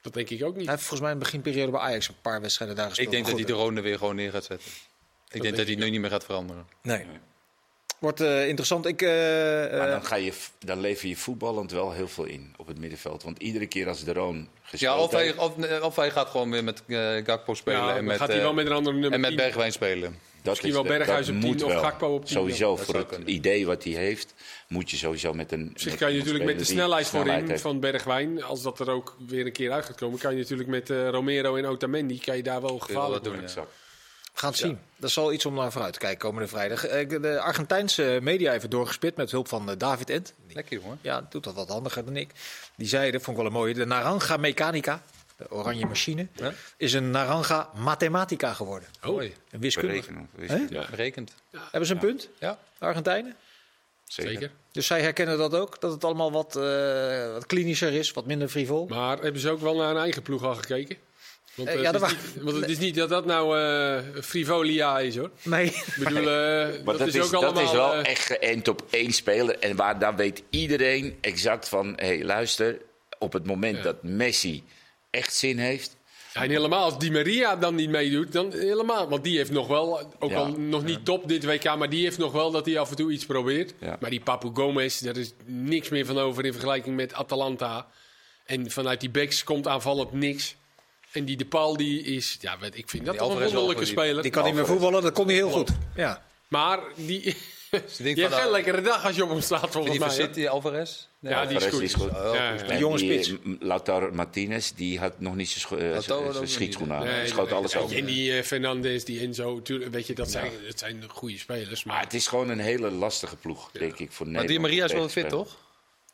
Dat 0.00 0.14
denk 0.14 0.30
ik 0.30 0.44
ook 0.44 0.56
niet. 0.56 0.64
Hij 0.64 0.74
heeft 0.74 0.86
volgens 0.86 1.00
mij 1.00 1.10
in 1.10 1.18
de 1.18 1.24
beginperiode 1.24 1.70
bij 1.70 1.80
Ajax 1.80 2.08
een 2.08 2.14
paar 2.22 2.40
wedstrijden 2.40 2.76
daar 2.76 2.88
gespeeld. 2.88 3.06
Ik 3.06 3.12
denk 3.12 3.26
dat 3.26 3.36
hij 3.36 3.44
de 3.44 3.52
Rone 3.52 3.80
weer 3.80 3.98
gewoon 3.98 4.14
neer 4.14 4.30
gaat 4.30 4.44
zetten. 4.44 4.68
Ik 4.68 4.76
denk 5.30 5.42
denk 5.42 5.56
dat 5.56 5.66
hij 5.66 5.74
nu 5.74 5.90
niet 5.90 6.00
meer 6.00 6.10
gaat 6.10 6.24
veranderen. 6.24 6.66
Nee. 6.82 7.06
wordt 7.98 8.20
eh, 8.20 8.48
interessant. 8.48 8.86
Ik, 8.86 9.02
eh, 9.02 9.08
Maar 9.78 9.90
dan, 9.90 10.04
ga 10.04 10.14
je, 10.16 10.32
dan 10.58 10.80
lever 10.80 11.08
je 11.08 11.16
voetballend 11.16 11.70
wel 11.70 11.92
heel 11.92 12.08
veel 12.08 12.24
in 12.24 12.54
op 12.56 12.66
het 12.66 12.78
middenveld. 12.78 13.22
Want 13.22 13.38
iedere 13.38 13.66
keer 13.66 13.88
als 13.88 14.04
de 14.04 14.12
Roon 14.12 14.48
gespeeld 14.62 14.80
Ja, 14.80 14.98
of 14.98 15.10
hij, 15.10 15.36
of, 15.36 15.82
of 15.82 15.96
hij 15.96 16.10
gaat 16.10 16.28
gewoon 16.28 16.50
weer 16.50 16.64
met 16.64 16.82
eh, 16.86 17.24
Gakpo 17.24 17.54
spelen. 17.54 17.80
Ja, 17.80 17.96
en 17.96 18.04
met, 18.04 18.16
gaat 18.16 18.28
hij 18.28 18.40
wel 18.40 18.54
met 18.54 18.66
een 18.66 18.72
andere 18.72 18.96
nummer 18.96 19.12
en 19.12 19.20
met 19.20 19.30
10. 19.30 19.38
Bergwijn 19.38 19.72
spelen. 19.72 20.18
Dat 20.42 20.52
misschien 20.52 20.72
wel 20.72 20.82
Berghuis 20.82 21.28
op 21.28 21.40
10 21.40 21.46
moet 21.46 21.62
of 21.62 21.72
wel. 21.72 21.82
Gakpo 21.82 22.14
op 22.14 22.24
10, 22.24 22.36
Sowieso, 22.36 22.76
voor 22.76 22.94
het 22.94 23.06
kunnen. 23.06 23.30
idee 23.30 23.66
wat 23.66 23.84
hij 23.84 23.92
heeft, 23.92 24.34
moet 24.68 24.90
je 24.90 24.96
sowieso 24.96 25.32
met 25.32 25.52
een... 25.52 25.70
Misschien 25.72 25.90
met 25.92 26.00
kan 26.00 26.12
je 26.12 26.18
natuurlijk 26.18 26.44
met 26.44 26.58
de 26.58 26.64
snelheid 26.64 27.06
snelheid 27.06 27.26
voorin 27.28 27.48
heeft. 27.48 27.62
van 27.62 27.80
Bergwijn, 27.80 28.42
als 28.42 28.62
dat 28.62 28.80
er 28.80 28.90
ook 28.90 29.16
weer 29.26 29.46
een 29.46 29.52
keer 29.52 29.72
uit 29.72 29.84
gaat 29.84 29.96
komen, 29.96 30.18
kan 30.18 30.32
je 30.32 30.38
natuurlijk 30.38 30.68
met 30.68 30.90
eh, 30.90 31.08
Romero 31.08 31.56
en 31.56 31.66
Otamendi 31.66 32.20
kan 32.20 32.36
je 32.36 32.42
daar 32.42 32.60
wel 32.60 32.78
gevaarlijk 32.78 33.24
wat 33.24 33.32
doen, 33.34 33.42
ja. 33.54 33.66
We 34.32 34.38
gaan 34.46 34.50
het 34.50 34.58
zien. 34.58 34.78
Dat 34.96 35.10
is 35.10 35.18
al 35.18 35.32
iets 35.32 35.46
om 35.46 35.54
naar 35.54 35.72
vooruit 35.72 35.92
te 35.92 35.98
kijken 35.98 36.18
komende 36.18 36.48
vrijdag. 36.48 36.86
Eh, 36.86 37.08
De 37.08 37.40
Argentijnse 37.40 38.18
media 38.22 38.52
even 38.52 38.70
doorgespit 38.70 39.16
met 39.16 39.30
hulp 39.30 39.48
van 39.48 39.70
eh, 39.70 39.76
David 39.78 40.10
Ent. 40.10 40.34
Lekker 40.52 40.80
jongen. 40.80 40.98
Ja, 41.02 41.26
doet 41.30 41.44
dat 41.44 41.54
wat 41.54 41.68
handiger 41.68 42.04
dan 42.04 42.16
ik. 42.16 42.30
Die 42.76 42.88
zeiden, 42.88 43.20
vond 43.20 43.36
ik 43.36 43.42
wel 43.42 43.52
een 43.52 43.58
mooie, 43.58 43.74
de 43.74 43.86
Naranja 43.86 44.36
Mechanica, 44.36 45.02
de 45.48 45.50
oranje 45.54 45.86
machine, 45.86 46.26
Ja. 46.34 46.52
is 46.76 46.92
een 46.92 47.10
Naranja 47.10 47.70
Mathematica 47.74 48.52
geworden. 48.52 48.88
Oh. 49.06 49.22
Een. 49.22 49.32
Ja. 50.70 50.86
Berekend. 50.90 51.34
Hebben 51.70 51.86
ze 51.86 51.92
een 51.92 51.98
punt, 52.00 52.28
Ja. 52.38 52.58
de 52.78 52.84
Argentijnen? 52.84 53.36
zeker. 54.04 54.50
Dus 54.72 54.86
zij 54.86 55.00
herkennen 55.00 55.38
dat 55.38 55.54
ook, 55.54 55.80
dat 55.80 55.92
het 55.92 56.04
allemaal 56.04 56.32
wat, 56.32 56.56
eh, 56.56 57.32
wat 57.32 57.46
klinischer 57.46 57.92
is, 57.92 58.10
wat 58.12 58.26
minder 58.26 58.48
frivol. 58.48 58.86
Maar 58.86 59.18
hebben 59.18 59.40
ze 59.40 59.50
ook 59.50 59.60
wel 59.60 59.76
naar 59.76 59.88
hun 59.88 59.96
eigen 60.02 60.22
ploeg 60.22 60.44
al 60.44 60.54
gekeken? 60.54 60.96
Want, 61.54 61.68
Eh, 61.68 61.74
eh, 61.74 61.80
ja, 61.82 61.90
het, 61.90 62.00
dat 62.00 62.10
is 62.10 62.16
wa- 62.16 62.22
niet, 62.34 62.42
want 62.44 62.56
het 62.60 62.70
is 62.70 62.78
niet 62.78 62.94
dat 62.94 63.08
dat 63.08 63.24
nou 63.26 63.58
eh, 63.58 64.22
frivolia 64.22 64.98
is 64.98 65.16
hoor. 65.16 65.30
Nee, 65.42 65.66
Ik 65.66 65.94
bedoel, 65.98 66.22
Maar 66.84 66.96
dat, 66.98 67.06
is 67.06 67.20
ook 67.20 67.30
dat 67.30 67.42
allemaal... 67.42 67.62
is 67.62 67.72
wel 67.72 67.94
echt 67.94 68.26
geënt 68.26 68.68
op 68.68 68.82
één 68.90 69.12
speler. 69.12 69.58
En 69.58 69.76
waar 69.76 69.98
dan 69.98 70.16
weet 70.16 70.42
iedereen 70.50 71.18
exact 71.20 71.68
van... 71.68 71.92
hé, 71.96 72.06
hey, 72.06 72.24
luister, 72.24 72.78
op 73.18 73.32
het 73.32 73.46
moment 73.46 73.76
Ja. 73.76 73.82
dat 73.82 74.02
Messi 74.02 74.64
echt 75.10 75.34
zin 75.34 75.58
heeft... 75.58 75.96
Ja, 76.34 76.42
en 76.42 76.50
helemaal 76.50 76.84
als 76.84 76.98
Di 76.98 77.10
Maria 77.10 77.56
dan 77.56 77.74
niet 77.74 77.90
meedoet, 77.90 78.32
dan 78.32 78.52
helemaal. 78.52 79.08
Want 79.08 79.24
die 79.24 79.36
heeft 79.36 79.50
nog 79.50 79.66
wel, 79.66 80.12
ook 80.18 80.30
Ja. 80.30 80.36
al 80.36 80.46
nog 80.46 80.84
niet 80.84 81.04
top 81.04 81.28
dit 81.28 81.44
WK, 81.44 81.76
maar 81.76 81.88
die 81.90 82.02
heeft 82.02 82.18
nog 82.18 82.32
wel 82.32 82.50
dat 82.50 82.66
hij 82.66 82.78
af 82.78 82.90
en 82.90 82.96
toe 82.96 83.12
iets 83.12 83.26
probeert. 83.26 83.72
Ja. 83.80 83.96
Maar 84.00 84.10
die 84.10 84.20
Papu 84.20 84.50
Gomez, 84.54 84.98
daar 84.98 85.16
is 85.16 85.32
niks 85.44 85.88
meer 85.88 86.06
van 86.06 86.18
over 86.18 86.44
in 86.44 86.52
vergelijking 86.52 86.96
met 86.96 87.12
Atalanta. 87.14 87.86
En 88.44 88.70
vanuit 88.70 89.00
die 89.00 89.10
backs 89.10 89.44
komt 89.44 89.66
aanvallend 89.66 90.12
niks. 90.12 90.54
En 91.12 91.24
die 91.24 91.36
De 91.36 91.44
Paul, 91.46 91.76
die 91.76 92.02
is, 92.02 92.36
ja, 92.40 92.58
weet- 92.58 92.76
ik 92.78 92.88
vind 92.88 93.04
dat 93.04 93.14
Die 93.14 93.22
toch 93.22 93.34
een 93.34 93.42
wonderlijke 93.42 93.84
speler. 93.84 94.22
die 94.22 94.30
kan 94.30 94.44
niet 94.44 94.54
meer 94.54 94.66
voetballen, 94.66 95.02
dat 95.02 95.12
kon 95.12 95.26
hij 95.26 95.34
heel 95.34 95.50
goed. 95.50 95.70
Ja. 95.94 96.24
Maar 96.48 96.78
die, 96.96 97.36
die 97.96 98.04
denkt 98.04 98.04
heeft 98.04 98.20
van, 98.20 98.28
geen 98.30 98.38
nou, 98.40 98.50
lekkere 98.50 98.80
dag 98.80 99.04
als 99.04 99.16
je 99.16 99.22
op 99.24 99.30
hem 99.30 99.40
staat, 99.40 99.70
volgens 99.70 99.92
Die 99.96 100.00
mij. 100.06 100.10
City, 100.14 100.46
Alvarez? 100.46 101.06
Nee, 101.18 101.32
Ja, 101.32 101.46
die 101.46 101.56
is 101.56 101.64
goed. 101.66 101.82
is 101.82 101.94
goed. 101.94 102.10
Oh, 102.10 102.30
Ja, 102.34 102.56
goed. 102.58 102.68
ja. 102.68 102.78
Jonge 102.78 102.96
die, 102.96 103.22
spits. 103.22 103.28
eh, 103.44 103.52
Lautaro 103.60 104.10
Martinez, 104.12 104.70
die 104.70 104.98
had 104.98 105.20
nog 105.20 105.34
niet 105.34 105.48
zijn 105.48 105.60
scho- 105.60 105.76
eh, 105.76 106.40
schietschoen 106.44 106.92
aan. 106.92 107.04
Nee, 107.04 107.12
Hij 107.14 107.26
schoot 107.26 107.46
nee, 107.48 107.54
alles 107.54 107.74
nee. 107.74 107.82
over. 107.82 107.96
En 107.96 108.04
die 108.04 108.32
eh, 108.36 108.42
Fernandes, 108.42 109.04
die 109.04 109.20
Enzo, 109.20 109.62
tuurlijk, 109.62 109.92
weet 109.92 110.06
je, 110.06 110.14
dat 110.14 110.30
zijn, 110.30 110.50
dat 110.66 110.78
zijn 110.78 111.04
goede 111.08 111.38
spelers. 111.38 111.84
Maar 111.84 111.94
Maar 111.94 112.04
het 112.04 112.14
is 112.14 112.26
gewoon 112.26 112.48
een 112.48 112.58
hele 112.58 112.90
lastige 112.90 113.36
ploeg, 113.36 113.70
denk 113.72 113.98
ik, 113.98 114.12
voor 114.12 114.26
Maar 114.26 114.34
Nederland. 114.42 114.48
die 114.48 114.60
Maria 114.60 114.84
is 114.84 114.92
wel 114.92 115.08
fit, 115.08 115.28
toch? 115.28 115.56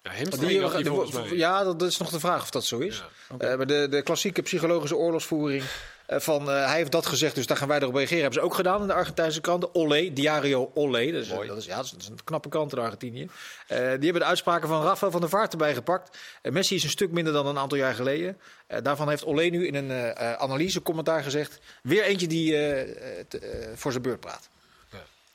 ja, 0.02 0.10
hem 0.12 0.30
Die, 0.30 1.36
ja, 1.36 1.64
dat, 1.64 1.82
is 1.82 1.96
nog 1.96 2.10
de 2.10 2.20
vraag 2.20 2.42
of 2.42 2.50
dat 2.50 2.64
zo 2.64 2.78
is. 2.78 3.02
Eh, 3.38 3.56
maar 3.56 3.66
de, 3.66 3.86
de 3.90 4.02
klassieke 4.02 4.42
psychologische 4.42 4.96
oorlogsvoering 4.96 5.62
van 6.08 6.50
eh, 6.50 6.66
hij 6.66 6.76
heeft 6.76 6.92
dat 6.92 7.06
gezegd, 7.06 7.34
dus 7.34 7.46
daar 7.46 7.56
gaan 7.56 7.68
wij 7.68 7.80
erop 7.80 7.94
reageren. 7.94 8.22
Hebben 8.22 8.40
ze 8.40 8.46
ook 8.46 8.54
gedaan 8.54 8.80
in 8.80 8.86
de 8.86 8.92
Argentijnse 8.92 9.40
kranten. 9.40 9.74
Olé, 9.74 10.12
Diario 10.12 10.70
Olé. 10.74 11.12
Dat 11.12 11.22
is, 11.22 11.28
Mooi. 11.28 11.48
dat 11.48 11.56
is, 11.56 11.64
ja, 11.64 11.76
dat 11.76 11.94
is, 11.98 12.08
een 12.08 12.24
knappe 12.24 12.48
krant 12.48 12.72
in 12.72 12.78
Argentinië. 12.78 13.28
Eh, 13.66 13.78
die 13.78 13.84
hebben 13.86 14.12
de 14.12 14.24
uitspraken 14.24 14.68
van 14.68 14.82
Rafael 14.82 15.12
van 15.12 15.20
der 15.20 15.30
Vaart 15.30 15.52
erbij 15.52 15.74
gepakt. 15.74 16.18
Eh, 16.42 16.52
Messi 16.52 16.74
is 16.74 16.84
een 16.84 16.90
stuk 16.90 17.10
minder 17.10 17.32
dan 17.32 17.46
een 17.46 17.58
aantal 17.58 17.78
jaar 17.78 17.94
geleden. 17.94 18.38
Eh, 18.66 18.82
daarvan 18.82 19.08
heeft 19.08 19.24
Olé 19.24 19.42
nu 19.42 19.66
in 19.66 19.74
een 19.74 19.90
eh 19.90 20.10
eh, 20.16 20.32
analysecommentaar 20.32 21.22
gezegd. 21.22 21.58
Weer 21.82 22.02
eentje 22.02 22.26
die 22.26 22.54
eh, 22.54 22.80
eh, 22.80 23.18
eh, 23.18 23.40
voor 23.74 23.90
zijn 23.90 24.02
beurt 24.02 24.20
praat. 24.20 24.48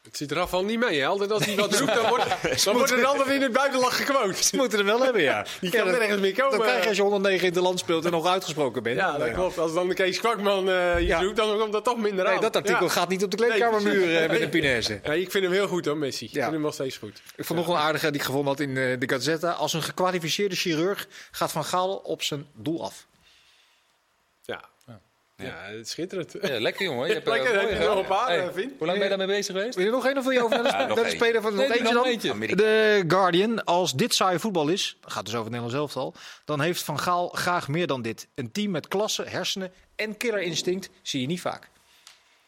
Het 0.02 0.18
zit 0.18 0.32
er 0.32 0.40
afval 0.40 0.64
niet 0.64 0.80
mee. 0.80 1.00
Hè? 1.00 1.06
Altijd 1.06 1.32
als 1.32 1.46
hij 1.46 1.56
wat 1.56 1.74
roept, 1.80 1.94
dan 1.94 2.08
wordt, 2.10 2.26
dan 2.66 2.76
wordt 2.76 2.92
er 2.92 3.06
altijd 3.06 3.28
in 3.30 3.42
het 3.42 3.52
buitenland 3.52 3.94
gequote. 3.94 4.44
Ze 4.44 4.56
moeten 4.56 4.80
er 4.80 4.86
wel 4.86 5.04
hebben, 5.04 5.22
ja. 5.22 5.46
Die 5.62 5.70
kan 5.72 5.86
Ja, 5.86 5.92
dat- 5.92 6.00
nergens 6.00 6.22
meer 6.22 6.34
komen. 6.34 6.52
Dan 6.58 6.62
krijg 6.68 6.82
je 6.82 6.88
als 6.88 6.98
je 6.98 7.04
109 7.04 7.48
in 7.48 7.54
het 7.54 7.64
land 7.64 7.80
speelt 7.80 8.06
en 8.06 8.12
nog 8.12 8.26
uitgesproken 8.28 8.84
bent. 8.84 8.98
Ja, 8.98 9.12
dat 9.12 9.20
Nee. 9.26 9.32
klopt. 9.34 9.58
Als 9.58 9.74
dan 9.74 9.88
de 9.88 9.94
Kees 9.94 10.20
Kwakman 10.20 10.70
eh 10.70 11.00
je 11.00 11.06
Ja. 11.06 11.22
zoekt, 11.22 11.36
dan 11.36 11.58
komt 11.58 11.72
dat 11.72 11.84
toch 11.84 11.98
minder 11.98 12.26
Nee, 12.26 12.34
aan. 12.36 12.42
dat 12.42 12.56
artikel 12.56 12.90
gaat 12.90 13.10
niet 13.10 13.24
op 13.24 13.32
de 13.32 13.38
kleedkamermuur 13.38 14.18
eh, 14.18 14.30
met 14.30 14.42
een 14.42 14.50
punaise. 14.50 15.00
Ja, 15.04 15.14
ik 15.14 15.32
vind 15.32 15.44
hem 15.44 15.54
heel 15.54 15.68
goed 15.68 15.86
hoor, 15.86 15.98
Messi. 15.98 16.26
Ik 16.26 16.32
vind 16.32 16.46
hem 16.52 16.62
nog 16.62 16.74
steeds 16.74 16.98
goed. 16.98 17.22
Ik 17.36 17.46
vond 17.46 17.60
nog 17.60 17.68
een 17.68 17.76
aardige 17.76 18.12
die 18.12 18.20
ik 18.20 18.26
gevonden 18.26 18.48
had 18.52 18.60
in 18.60 18.78
eh, 18.78 19.00
de 19.00 19.10
Gazzetta. 19.10 19.52
Als 19.52 19.74
een 19.74 19.84
gekwalificeerde 19.84 20.56
chirurg 20.56 21.08
gaat 21.32 21.52
Van 21.52 21.66
Gaal 21.66 21.96
op 21.96 22.24
zijn 22.24 22.46
doel 22.54 22.84
af. 22.84 23.06
Ja. 25.42 25.70
Ja, 25.70 25.78
het 25.78 25.90
schitterend. 25.90 26.36
Ja, 26.42 26.60
lekker 26.60 26.86
jongen. 26.86 27.08
Je 27.08 27.14
hebt, 27.14 27.28
eh, 27.28 27.34
Lekker, 27.34 27.60
heb 27.70 27.82
je 27.82 27.88
nog 27.88 27.98
een 28.00 28.06
paar, 28.06 28.28
Hey, 28.28 28.40
eh, 28.40 28.54
Vin? 28.54 28.74
Hoe 28.78 28.88
lang 28.88 29.00
ben 29.00 29.10
je 29.10 29.18
daarmee 29.18 29.36
bezig 29.38 29.56
geweest? 29.56 29.76
Wil 29.76 29.86
je 29.86 29.92
nog 29.92 30.06
één 30.08 30.18
of 30.18 30.24
wil 30.24 30.34
je 30.34 30.44
over 30.44 30.62
naar 30.62 30.64
de, 30.64 30.70
Ja, 30.70 30.78
nog 30.78 30.88
naar 30.88 30.96
de 30.96 31.10
één. 31.10 31.16
speler 31.20 31.42
van 31.42 31.56
Nee, 31.56 31.68
nog 31.68 31.76
eentje 31.78 31.94
nog 31.94 32.04
dan? 32.04 32.12
eentje. 32.12 32.32
Amerika. 32.32 32.56
De 32.56 33.04
Guardian, 33.08 33.64
als 33.64 33.94
dit 33.94 34.14
saai 34.14 34.40
voetbal 34.40 34.68
is, 34.68 34.98
gaat 35.02 35.26
dus 35.26 35.34
over 35.36 35.52
het 35.52 35.62
Nederlands 35.62 35.76
elftal, 35.96 36.14
dan 36.46 36.62
heeft 36.62 36.84
Van 36.84 37.00
Gaal 37.00 37.30
graag 37.30 37.68
meer 37.68 37.88
dan 37.88 38.02
dit. 38.02 38.28
Een 38.36 38.52
team 38.52 38.72
met 38.72 38.88
klasse, 38.88 39.24
hersenen 39.28 39.72
en 39.96 40.18
killerinstinct 40.18 40.90
zie 41.02 41.22
je 41.22 41.28
niet 41.28 41.42
vaak. 41.42 41.70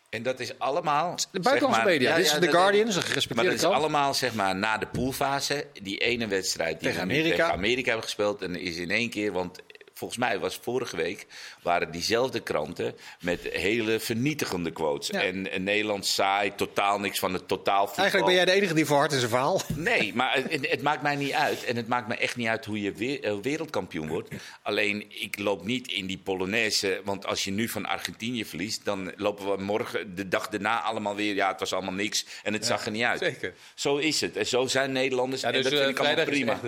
En 0.09 0.23
dat 0.23 0.39
is 0.39 0.59
allemaal... 0.59 1.15
De 1.31 1.39
buitenlandse 1.39 1.81
zeg 1.81 1.83
maar- 1.89 1.93
media. 1.99 2.09
Ja, 2.09 2.15
Dit 2.15 2.25
is 2.25 2.31
ja, 2.31 2.39
de 2.39 2.49
Guardian, 2.51 2.85
dat 2.85 2.89
is 2.89 2.95
een 2.95 2.99
Maar 3.01 3.09
gerespecteerde 3.09 3.49
dat 3.61 3.71
is 3.71 3.77
allemaal 3.77 4.13
zeg 4.13 4.33
maar 4.33 4.55
na 4.55 4.77
de 4.77 4.85
poolfase. 4.87 5.65
Die 5.81 5.97
ene 5.97 6.27
wedstrijd 6.27 6.79
die 6.79 6.87
Tegen 6.87 7.01
Amerika. 7.01 7.35
tegen 7.35 7.51
Amerika 7.51 7.85
hebben 7.85 8.03
gespeeld. 8.03 8.41
En 8.41 8.55
is 8.55 8.77
in 8.77 8.91
één 8.91 9.09
keer, 9.09 9.31
want 9.31 9.59
volgens 10.03 10.17
mij 10.17 10.39
was 10.39 10.59
vorige 10.61 10.95
week... 10.95 11.25
waren 11.61 11.91
diezelfde 11.91 12.39
kranten 12.39 12.95
met 13.19 13.39
hele 13.41 13.99
vernietigende 13.99 14.71
quotes. 14.71 15.07
Ja. 15.07 15.21
En, 15.21 15.51
en 15.51 15.63
Nederland 15.63 16.05
saai, 16.05 16.55
totaal 16.55 16.99
niks 16.99 17.19
van 17.19 17.33
het 17.33 17.47
totaal 17.47 17.85
voetbal. 17.85 18.03
Eigenlijk 18.03 18.25
ben 18.25 18.35
jij 18.35 18.45
de 18.45 18.51
enige 18.51 18.73
die 18.73 18.85
voor 18.85 18.97
hard 18.97 19.11
in 19.11 19.17
zijn 19.17 19.29
verhaal. 19.29 19.61
Nee, 19.75 20.13
maar 20.15 20.33
het, 20.49 20.69
het 20.69 20.81
maakt 20.81 21.01
mij 21.01 21.15
niet 21.15 21.31
uit. 21.31 21.63
En 21.63 21.75
het 21.75 21.87
maakt 21.87 22.07
me 22.07 22.15
echt 22.15 22.35
niet 22.35 22.47
uit 22.47 22.65
hoe 22.65 22.81
je 22.81 23.19
eh, 23.19 23.35
wereldkampioen 23.41 24.07
wordt. 24.07 24.29
Alleen, 24.61 25.05
ik 25.09 25.39
loop 25.39 25.65
niet 25.65 25.87
in 25.87 26.05
die 26.05 26.17
Polonaise. 26.17 27.01
Want 27.03 27.25
als 27.25 27.43
je 27.43 27.51
nu 27.51 27.69
van 27.69 27.85
Argentinië 27.85 28.45
verliest... 28.45 28.85
dan 28.85 29.13
lopen 29.15 29.55
we 29.55 29.63
morgen, 29.63 30.15
de 30.15 30.27
dag 30.27 30.47
daarna 30.49 30.81
allemaal 30.81 31.15
weer... 31.15 31.35
ja, 31.35 31.51
het 31.51 31.59
was 31.59 31.73
allemaal 31.73 31.93
niks 31.93 32.25
en 32.43 32.53
het 32.53 32.65
zag 32.65 32.85
er 32.85 32.91
niet 32.91 33.03
uit. 33.03 33.19
zeker. 33.19 33.53
Zo 33.75 33.97
is 33.97 34.21
het. 34.21 34.37
En 34.37 34.45
zo 34.45 34.67
zijn 34.67 34.91
Nederlanders. 34.91 35.41
Ja, 35.41 35.47
en 35.47 35.53
dus 35.53 35.63
dat 35.63 35.71
vind 35.71 35.83
eh, 35.83 35.89
ik 35.89 35.99
allemaal 35.99 36.17
is 36.17 36.23
prima. 36.23 36.59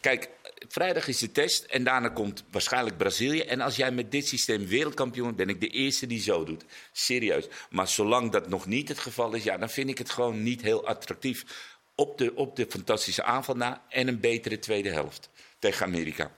Kijk, 0.00 0.28
vrijdag 0.68 1.08
is 1.08 1.18
de 1.18 1.32
test 1.32 1.64
en 1.64 1.84
daarna 1.84 2.08
komt 2.08 2.44
waarschijnlijk 2.50 2.96
Brazilië. 2.96 3.40
En 3.40 3.60
als 3.60 3.76
jij 3.76 3.90
met 3.90 4.10
dit 4.10 4.26
systeem 4.26 4.66
wereldkampioen 4.66 5.24
bent, 5.24 5.36
ben 5.36 5.48
ik 5.48 5.60
de 5.60 5.68
eerste 5.68 6.06
die 6.06 6.20
zo 6.20 6.44
doet. 6.44 6.64
Serieus. 6.92 7.48
Maar 7.70 7.88
zolang 7.88 8.32
dat 8.32 8.48
nog 8.48 8.66
niet 8.66 8.88
het 8.88 8.98
geval 8.98 9.34
is, 9.34 9.44
ja, 9.44 9.56
dan 9.56 9.70
vind 9.70 9.90
ik 9.90 9.98
het 9.98 10.10
gewoon 10.10 10.42
niet 10.42 10.62
heel 10.62 10.86
attractief. 10.86 11.72
Op 11.94 12.18
de, 12.18 12.34
op 12.34 12.56
de 12.56 12.66
fantastische 12.68 13.22
aanval 13.22 13.54
na 13.54 13.84
en 13.88 14.08
een 14.08 14.20
betere 14.20 14.58
tweede 14.58 14.90
helft 14.90 15.30
tegen 15.58 15.86
Amerika. 15.86 16.32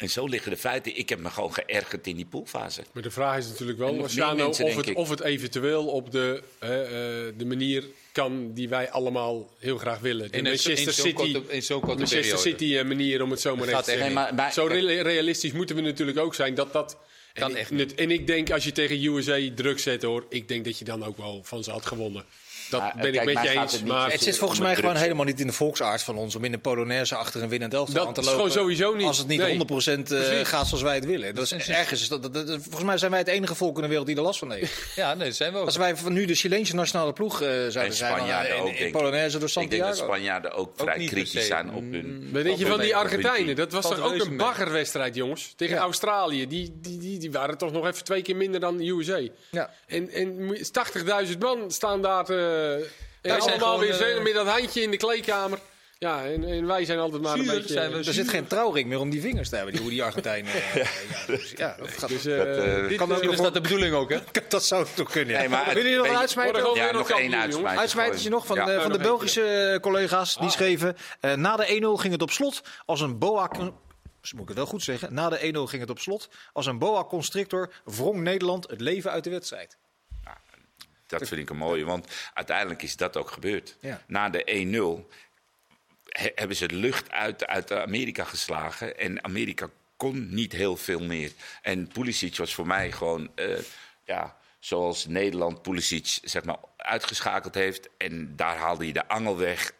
En 0.00 0.10
zo 0.10 0.26
liggen 0.26 0.50
de 0.50 0.56
feiten. 0.56 0.96
Ik 0.96 1.08
heb 1.08 1.18
me 1.18 1.30
gewoon 1.30 1.52
geërgerd 1.52 2.06
in 2.06 2.16
die 2.16 2.26
poolfase. 2.26 2.82
Maar 2.92 3.02
de 3.02 3.10
vraag 3.10 3.36
is 3.36 3.48
natuurlijk 3.48 3.78
wel, 3.78 3.96
Luciano, 3.96 4.48
of, 4.48 4.76
het, 4.76 4.94
of 4.94 5.08
het 5.08 5.20
eventueel 5.20 5.86
op 5.86 6.10
de, 6.10 6.42
eh, 6.58 6.68
de 7.38 7.44
manier 7.46 7.84
kan 8.12 8.52
die 8.54 8.68
wij 8.68 8.90
allemaal 8.90 9.54
heel 9.58 9.78
graag 9.78 9.98
willen. 9.98 10.30
De 10.30 10.36
In 10.36 10.42
Manchester 10.42 10.70
in 10.78 10.82
zo'n 10.82 10.92
City, 10.92 11.12
korte- 11.32 11.52
in 11.54 11.62
zo'n 11.62 11.80
korte 11.80 11.96
Manchester 11.96 12.20
periode. 12.20 12.48
City 12.58 12.76
eh, 12.76 12.84
manier 12.84 13.22
om 13.22 13.30
het 13.30 13.40
zo 13.40 13.56
maar 13.56 13.68
even 13.68 13.78
te 13.78 13.84
zeggen. 13.84 14.04
Nee, 14.06 14.14
maar- 14.14 14.34
maar- 14.34 14.52
Zo 14.52 14.66
re- 14.66 15.00
realistisch 15.02 15.52
moeten 15.52 15.76
we 15.76 15.82
natuurlijk 15.82 16.18
ook 16.18 16.34
zijn 16.34 16.54
dat 16.54 16.72
dat... 16.72 16.96
En, 17.32 17.40
Kan 17.42 17.50
ik, 17.50 17.56
echt 17.56 17.70
net- 17.70 17.94
en 17.94 18.10
ik 18.10 18.26
denk, 18.26 18.50
als 18.50 18.64
je 18.64 18.72
tegen 18.72 19.04
USA 19.04 19.38
druk 19.54 19.78
zet, 19.78 20.02
hoor, 20.02 20.26
ik 20.28 20.48
denk 20.48 20.64
dat 20.64 20.78
je 20.78 20.84
dan 20.84 21.04
ook 21.04 21.16
wel 21.16 21.40
van 21.44 21.64
ze 21.64 21.70
had 21.70 21.86
gewonnen. 21.86 22.24
Dat 22.70 22.80
Maar, 22.80 22.94
ben 23.00 23.14
ik 23.14 23.24
met 23.24 23.42
je 23.42 23.48
eens. 23.48 23.72
het 23.72 23.84
Maar 23.84 24.10
Het 24.12 24.22
zit 24.22 24.38
volgens 24.38 24.60
mij 24.60 24.74
gewoon 24.74 24.96
helemaal 24.96 25.24
niet 25.24 25.40
in 25.40 25.46
de 25.46 25.52
volksaard 25.52 26.02
van 26.02 26.16
ons 26.16 26.34
om 26.34 26.44
in 26.44 26.52
een 26.52 26.60
Polonaise 26.60 27.14
achter 27.16 27.42
een 27.42 27.48
winnend 27.48 27.74
elftal 27.74 28.06
aan 28.06 28.14
te 28.14 28.20
is 28.20 28.26
lopen. 28.26 28.40
gewoon 28.40 28.56
sowieso 28.60 28.94
niet. 28.94 29.06
Als 29.06 29.18
het 29.18 29.26
niet 29.26 29.38
Nee. 29.38 29.58
100% 29.58 30.12
eh, 30.12 30.20
gaat 30.42 30.66
zoals 30.66 30.82
wij 30.82 30.94
het 30.94 31.04
willen. 31.04 31.34
Dat 31.34 31.44
is 31.52 31.68
ergens. 31.68 32.08
Dat, 32.08 32.22
dat- 32.22 32.34
dat- 32.34 32.46
volgens 32.62 32.84
mij 32.84 32.98
zijn 32.98 33.10
wij 33.10 33.20
het 33.20 33.28
enige 33.28 33.54
volk 33.54 33.76
in 33.76 33.82
de 33.82 33.88
wereld 33.88 34.06
die 34.06 34.16
er 34.16 34.22
last 34.22 34.38
van 34.38 34.52
heeft. 34.52 34.78
Ja, 34.96 35.14
nee, 35.14 35.26
dat 35.26 35.36
zijn 35.36 35.52
we 35.52 35.58
ook. 35.58 35.66
Als 35.66 35.76
wij 35.76 35.96
van 35.96 36.12
nu 36.12 36.24
de 36.24 36.34
Chileense 36.34 36.74
nationale 36.74 37.12
ploeg 37.12 37.40
eh, 37.42 37.48
zouden 37.48 37.82
En 37.82 37.92
zijn, 37.92 38.10
dan, 38.10 38.18
Spanjaarden 38.18 38.54
eh, 38.56 38.62
ook, 38.64 38.70
in. 38.72 38.90
Polonaise 38.90 39.38
door 39.38 39.48
Ik 39.48 39.54
denk 39.54 39.68
Santiago. 39.70 39.88
dat 39.88 39.96
Spanjaarden 40.04 40.52
ook 40.52 40.72
vrij 40.76 40.96
niet 40.98 41.10
per 41.10 41.14
kritisch 41.22 41.46
zijn 41.46 41.68
op 41.74 41.82
hun... 41.90 42.28
Wat 42.32 42.42
denk 42.44 42.58
je 42.58 42.66
van 42.66 42.80
die. 42.80 42.96
Argentijnen? 42.96 43.56
Dat 43.56 43.72
was 43.72 43.88
toch 43.88 44.00
ook 44.00 44.20
een 44.24 44.36
baggerwedstrijd, 44.36 45.14
jongens? 45.14 45.52
Tegen. 45.56 45.76
Australië. 45.76 46.46
Die, 46.46 46.78
die, 46.80 46.98
die, 46.98 47.18
die 47.18 47.30
waren 47.32 47.58
toch 47.58 47.72
nog 47.72 47.86
even 47.86 48.04
twee 48.04 48.22
keer 48.22 48.36
minder 48.36 48.60
dan 48.60 48.76
de 48.76 48.88
USA. 48.88 49.20
Ja. 49.50 49.70
En, 49.86 50.10
en 50.10 50.44
moet 50.44 50.58
je- 50.58 51.28
80.000 51.32 51.38
man 51.38 51.70
staan 51.70 52.02
daar. 52.02 52.30
Eh 53.22 53.32
en 53.32 53.42
zijn 53.42 53.62
allemaal 53.62 53.78
weer 53.80 53.90
eh, 53.90 54.14
zo 54.16 54.22
met 54.22 54.34
dat 54.34 54.46
handje 54.46 54.82
in 54.82 54.90
de 54.90 54.96
kleedkamer. 54.96 55.58
Ja, 55.98 56.24
en, 56.24 56.44
en 56.44 56.66
wij 56.66 56.84
zijn 56.84 56.98
altijd 56.98 57.22
maar 57.22 57.38
een 57.38 57.46
beetje... 57.46 57.72
zijn 57.72 57.90
we. 57.90 57.96
Er 57.96 58.12
zit 58.12 58.28
geen 58.28 58.46
trouwring 58.46 58.88
meer 58.88 58.98
om 58.98 59.10
die 59.10 59.20
vingers 59.20 59.48
te 59.48 59.54
hebben, 59.56 59.72
die, 59.72 59.82
hoe 59.82 59.90
die 59.90 60.02
Argentijnen. 60.02 60.52
eh, 60.52 60.74
ja, 61.10 61.26
dus, 61.26 61.52
ja, 61.56 61.76
dat, 61.78 61.88
gaat, 61.88 62.08
Dus, 62.08 62.24
eh, 62.26 62.36
Dat, 62.36 62.46
eh, 62.46 62.88
dit, 62.88 62.96
kan 62.98 63.12
ook 63.12 63.18
eh, 63.18 63.24
nog 63.24 63.34
Is 63.34 63.40
dat 63.40 63.54
de 63.54 63.60
bedoeling 63.60 63.94
ook, 63.94 64.10
hè? 64.10 64.18
dat 64.48 64.64
zou 64.64 64.86
toch 64.94 65.10
kunnen. 65.10 65.32
Ja. 65.34 65.38
Nee, 65.40 65.48
maar 65.48 65.64
het- 65.64 65.74
Willen 65.74 65.90
jullie 65.90 66.04
nog 66.06 66.14
een 66.14 66.20
uitsmijter? 66.20 66.76
Ja, 66.76 66.90
nog 66.92 67.10
één 67.10 67.34
uitsmijter. 67.34 67.80
Uitsmijtertje 67.80 68.30
nog 68.30 68.46
van, 68.46 68.56
Ja. 68.56 68.68
eh, 68.70 68.82
van 68.82 68.92
de 68.92 68.98
Belgische 68.98 69.78
collega's. 69.80 70.36
Die 70.38 70.50
schreven, 70.50 70.96
eh, 71.20 71.34
na 71.34 71.56
de 71.56 71.66
1-0 71.68 71.96
ging 71.96 72.12
het 72.12 72.22
op 72.22 72.30
slot 72.30 72.60
als 72.86 73.00
een 73.00 73.18
boa... 73.18 73.48
con- 73.48 73.74
Moet 74.32 74.42
ik 74.42 74.48
het 74.48 74.56
wel 74.56 74.66
goed 74.66 74.82
zeggen? 74.82 75.14
Na 75.14 75.28
de 75.28 75.38
1-0 75.38 75.66
ging 75.66 75.80
het 75.82 75.90
op 75.90 75.98
slot. 75.98 76.28
Als 76.52 76.66
een 76.66 76.78
boa 76.78 77.04
constrictor 77.04 77.72
wrong 77.84 78.20
Nederland 78.20 78.70
het 78.70 78.80
leven 78.80 79.10
uit 79.10 79.24
de 79.24 79.30
wedstrijd. 79.30 79.76
Dat 81.10 81.28
vind 81.28 81.40
ik 81.40 81.50
een 81.50 81.56
mooie, 81.56 81.84
want 81.84 82.06
uiteindelijk 82.34 82.82
is 82.82 82.96
dat 82.96 83.16
ook 83.16 83.30
gebeurd. 83.30 83.76
Ja. 83.80 84.02
Na 84.06 84.28
de 84.30 84.44
1-0 84.44 85.08
he- 86.08 86.32
hebben 86.34 86.56
ze 86.56 86.66
de 86.68 86.74
lucht 86.74 87.10
uit, 87.10 87.46
uit 87.46 87.72
Amerika 87.72 88.24
geslagen. 88.24 88.98
En 88.98 89.24
Amerika 89.24 89.68
kon 89.96 90.34
niet 90.34 90.52
heel 90.52 90.76
veel 90.76 91.00
meer. 91.00 91.32
En 91.62 91.88
Pulisic 91.88 92.36
was 92.36 92.54
voor 92.54 92.66
mij 92.66 92.92
gewoon, 92.92 93.30
eh, 93.34 93.58
ja, 94.04 94.36
zoals 94.58 95.06
Nederland 95.06 95.62
Pulisic 95.62 96.18
zeg 96.22 96.44
maar, 96.44 96.56
uitgeschakeld 96.76 97.54
heeft. 97.54 97.88
En 97.98 98.36
daar 98.36 98.56
haalde 98.56 98.86
je 98.86 98.92
de 98.92 99.08
angel 99.08 99.36
weg. 99.36 99.72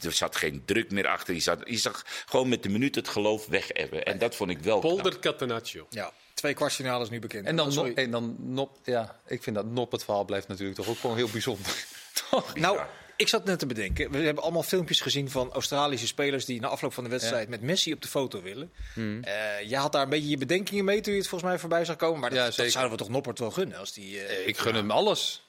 Er 0.00 0.12
zat 0.12 0.36
geen 0.36 0.62
druk 0.64 0.90
meer 0.90 1.06
achter. 1.06 1.34
Je, 1.34 1.40
zat, 1.40 1.60
je 1.64 1.76
zag 1.76 2.04
gewoon 2.26 2.48
met 2.48 2.62
de 2.62 2.68
minuut 2.68 2.94
het 2.94 3.08
geloof 3.08 3.46
weg 3.46 3.68
hebben. 3.72 4.04
En 4.04 4.18
dat 4.18 4.34
vond 4.36 4.50
ik 4.50 4.58
wel 4.58 4.78
knap. 4.80 4.92
Polder 4.92 5.18
Catenaccio. 5.18 5.86
Ja, 5.90 6.12
twee 6.38 6.54
kwartfinales 6.54 7.10
nu 7.10 7.18
bekend. 7.18 7.46
En 7.46 7.56
dan, 7.56 7.66
Oh, 7.66 7.72
sorry. 7.72 7.92
En 7.94 8.10
dan 8.10 8.36
Nop, 8.38 8.78
ja, 8.84 9.16
ik 9.26 9.42
vind 9.42 9.56
dat 9.56 9.66
Nop 9.66 9.92
het 9.92 10.04
verhaal 10.04 10.24
blijft 10.24 10.48
natuurlijk 10.48 10.76
toch 10.76 10.88
ook 10.88 10.98
gewoon 10.98 11.16
heel 11.16 11.28
bijzonder. 11.28 11.84
Toch? 12.30 12.54
Nou, 12.56 12.80
ik 13.16 13.28
zat 13.28 13.44
net 13.44 13.58
te 13.58 13.66
bedenken. 13.66 14.10
We 14.10 14.18
hebben 14.18 14.42
allemaal 14.42 14.62
filmpjes 14.62 15.00
gezien 15.00 15.30
van 15.30 15.52
Australische 15.52 16.06
spelers 16.06 16.44
die 16.44 16.60
na 16.60 16.68
afloop 16.68 16.92
van 16.92 17.04
de 17.04 17.10
wedstrijd 17.10 17.48
met 17.48 17.62
Messi 17.62 17.92
op 17.92 18.02
de 18.02 18.08
foto 18.08 18.42
willen. 18.42 18.72
Hmm. 18.94 19.22
Eh, 19.22 19.32
je 19.68 19.76
had 19.76 19.92
daar 19.92 20.02
een 20.02 20.08
beetje 20.08 20.28
je 20.28 20.38
bedenkingen 20.38 20.84
mee 20.84 21.00
toen 21.00 21.12
je 21.12 21.18
het 21.18 21.28
volgens 21.28 21.50
mij 21.50 21.60
voorbij 21.60 21.84
zag 21.84 21.96
komen. 21.96 22.20
Maar 22.20 22.30
dat, 22.30 22.54
Ja, 22.54 22.68
zouden 22.68 22.92
we 22.92 22.98
toch 22.98 23.08
Noppert 23.08 23.38
wel 23.38 23.50
gunnen. 23.50 23.78
Als 23.78 23.92
die, 23.92 24.20
eh, 24.20 24.46
ik 24.48 24.58
gun 24.58 24.74
hem 24.74 24.90
alles. 24.90 25.44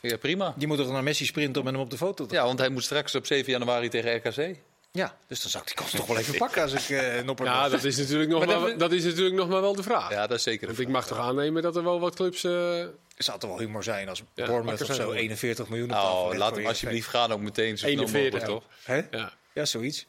Ik 0.00 0.18
prima. 0.18 0.54
die 0.56 0.66
moet 0.66 0.76
toch 0.76 0.90
naar 0.90 1.02
Messi 1.02 1.24
sprinten 1.24 1.58
om 1.58 1.64
met 1.64 1.74
hem 1.74 1.82
op 1.82 1.90
de 1.90 1.96
foto 1.96 2.26
te 2.26 2.34
Ja, 2.34 2.44
want 2.44 2.58
hij 2.58 2.68
moet 2.68 2.84
straks 2.84 3.14
op 3.14 3.26
7 3.26 3.52
januari 3.52 3.88
tegen 3.88 4.16
RKC. 4.16 4.58
Ja, 4.96 5.16
dus 5.26 5.40
dan 5.42 5.50
zou 5.50 5.62
ik 5.62 5.68
die 5.68 5.78
kans 5.78 5.90
toch 5.90 6.06
wel 6.06 6.18
even 6.18 6.36
pakken 6.44 6.62
als 6.62 6.72
ik 6.72 6.88
eh 6.98 7.22
Noppert 7.22 7.48
Ja, 7.48 7.68
dat 7.68 7.84
is, 7.84 7.96
natuurlijk 7.96 8.30
nog 8.30 8.46
Maar 8.46 8.60
maar, 8.60 8.68
dat- 8.70 8.78
dat 8.78 8.92
is 8.92 9.04
natuurlijk 9.04 9.34
nog 9.36 9.48
maar 9.48 9.60
wel 9.60 9.74
de 9.74 9.82
vraag. 9.82 10.10
Ja, 10.10 10.26
dat 10.26 10.36
is 10.36 10.42
zeker. 10.42 10.66
Want 10.66 10.78
ik 10.78 10.88
mag 10.88 11.06
toch 11.06 11.18
aannemen 11.18 11.62
dat 11.62 11.76
er 11.76 11.82
wel 11.84 12.00
wat 12.00 12.14
clubs... 12.14 12.44
eh, 12.44 12.78
Het 12.78 13.24
zou 13.24 13.38
toch 13.38 13.50
wel 13.50 13.58
humor 13.58 13.82
zijn 13.82 14.08
als 14.08 14.22
Ja, 14.34 14.46
Bournemouth 14.46 14.80
of 14.80 14.94
zo 14.94 15.06
wel. 15.06 15.14
41 15.14 15.68
miljoen 15.68 15.90
op 15.90 15.94
tafel 15.96 16.10
Oh, 16.24 16.34
laat 16.34 16.52
hem 16.52 16.60
je 16.62 16.68
alsjeblieft 16.68 17.08
gaan 17.08 17.32
ook 17.32 17.40
meteen 17.40 17.78
zo 17.78 17.86
snel 17.88 17.90
41, 17.90 18.12
mogelijk, 18.22 18.42
effect. 18.44 18.60
toch? 18.86 19.10
Hè? 19.10 19.18
ja. 19.18 19.32
Ja, 19.52 19.64
zoiets. 19.64 20.06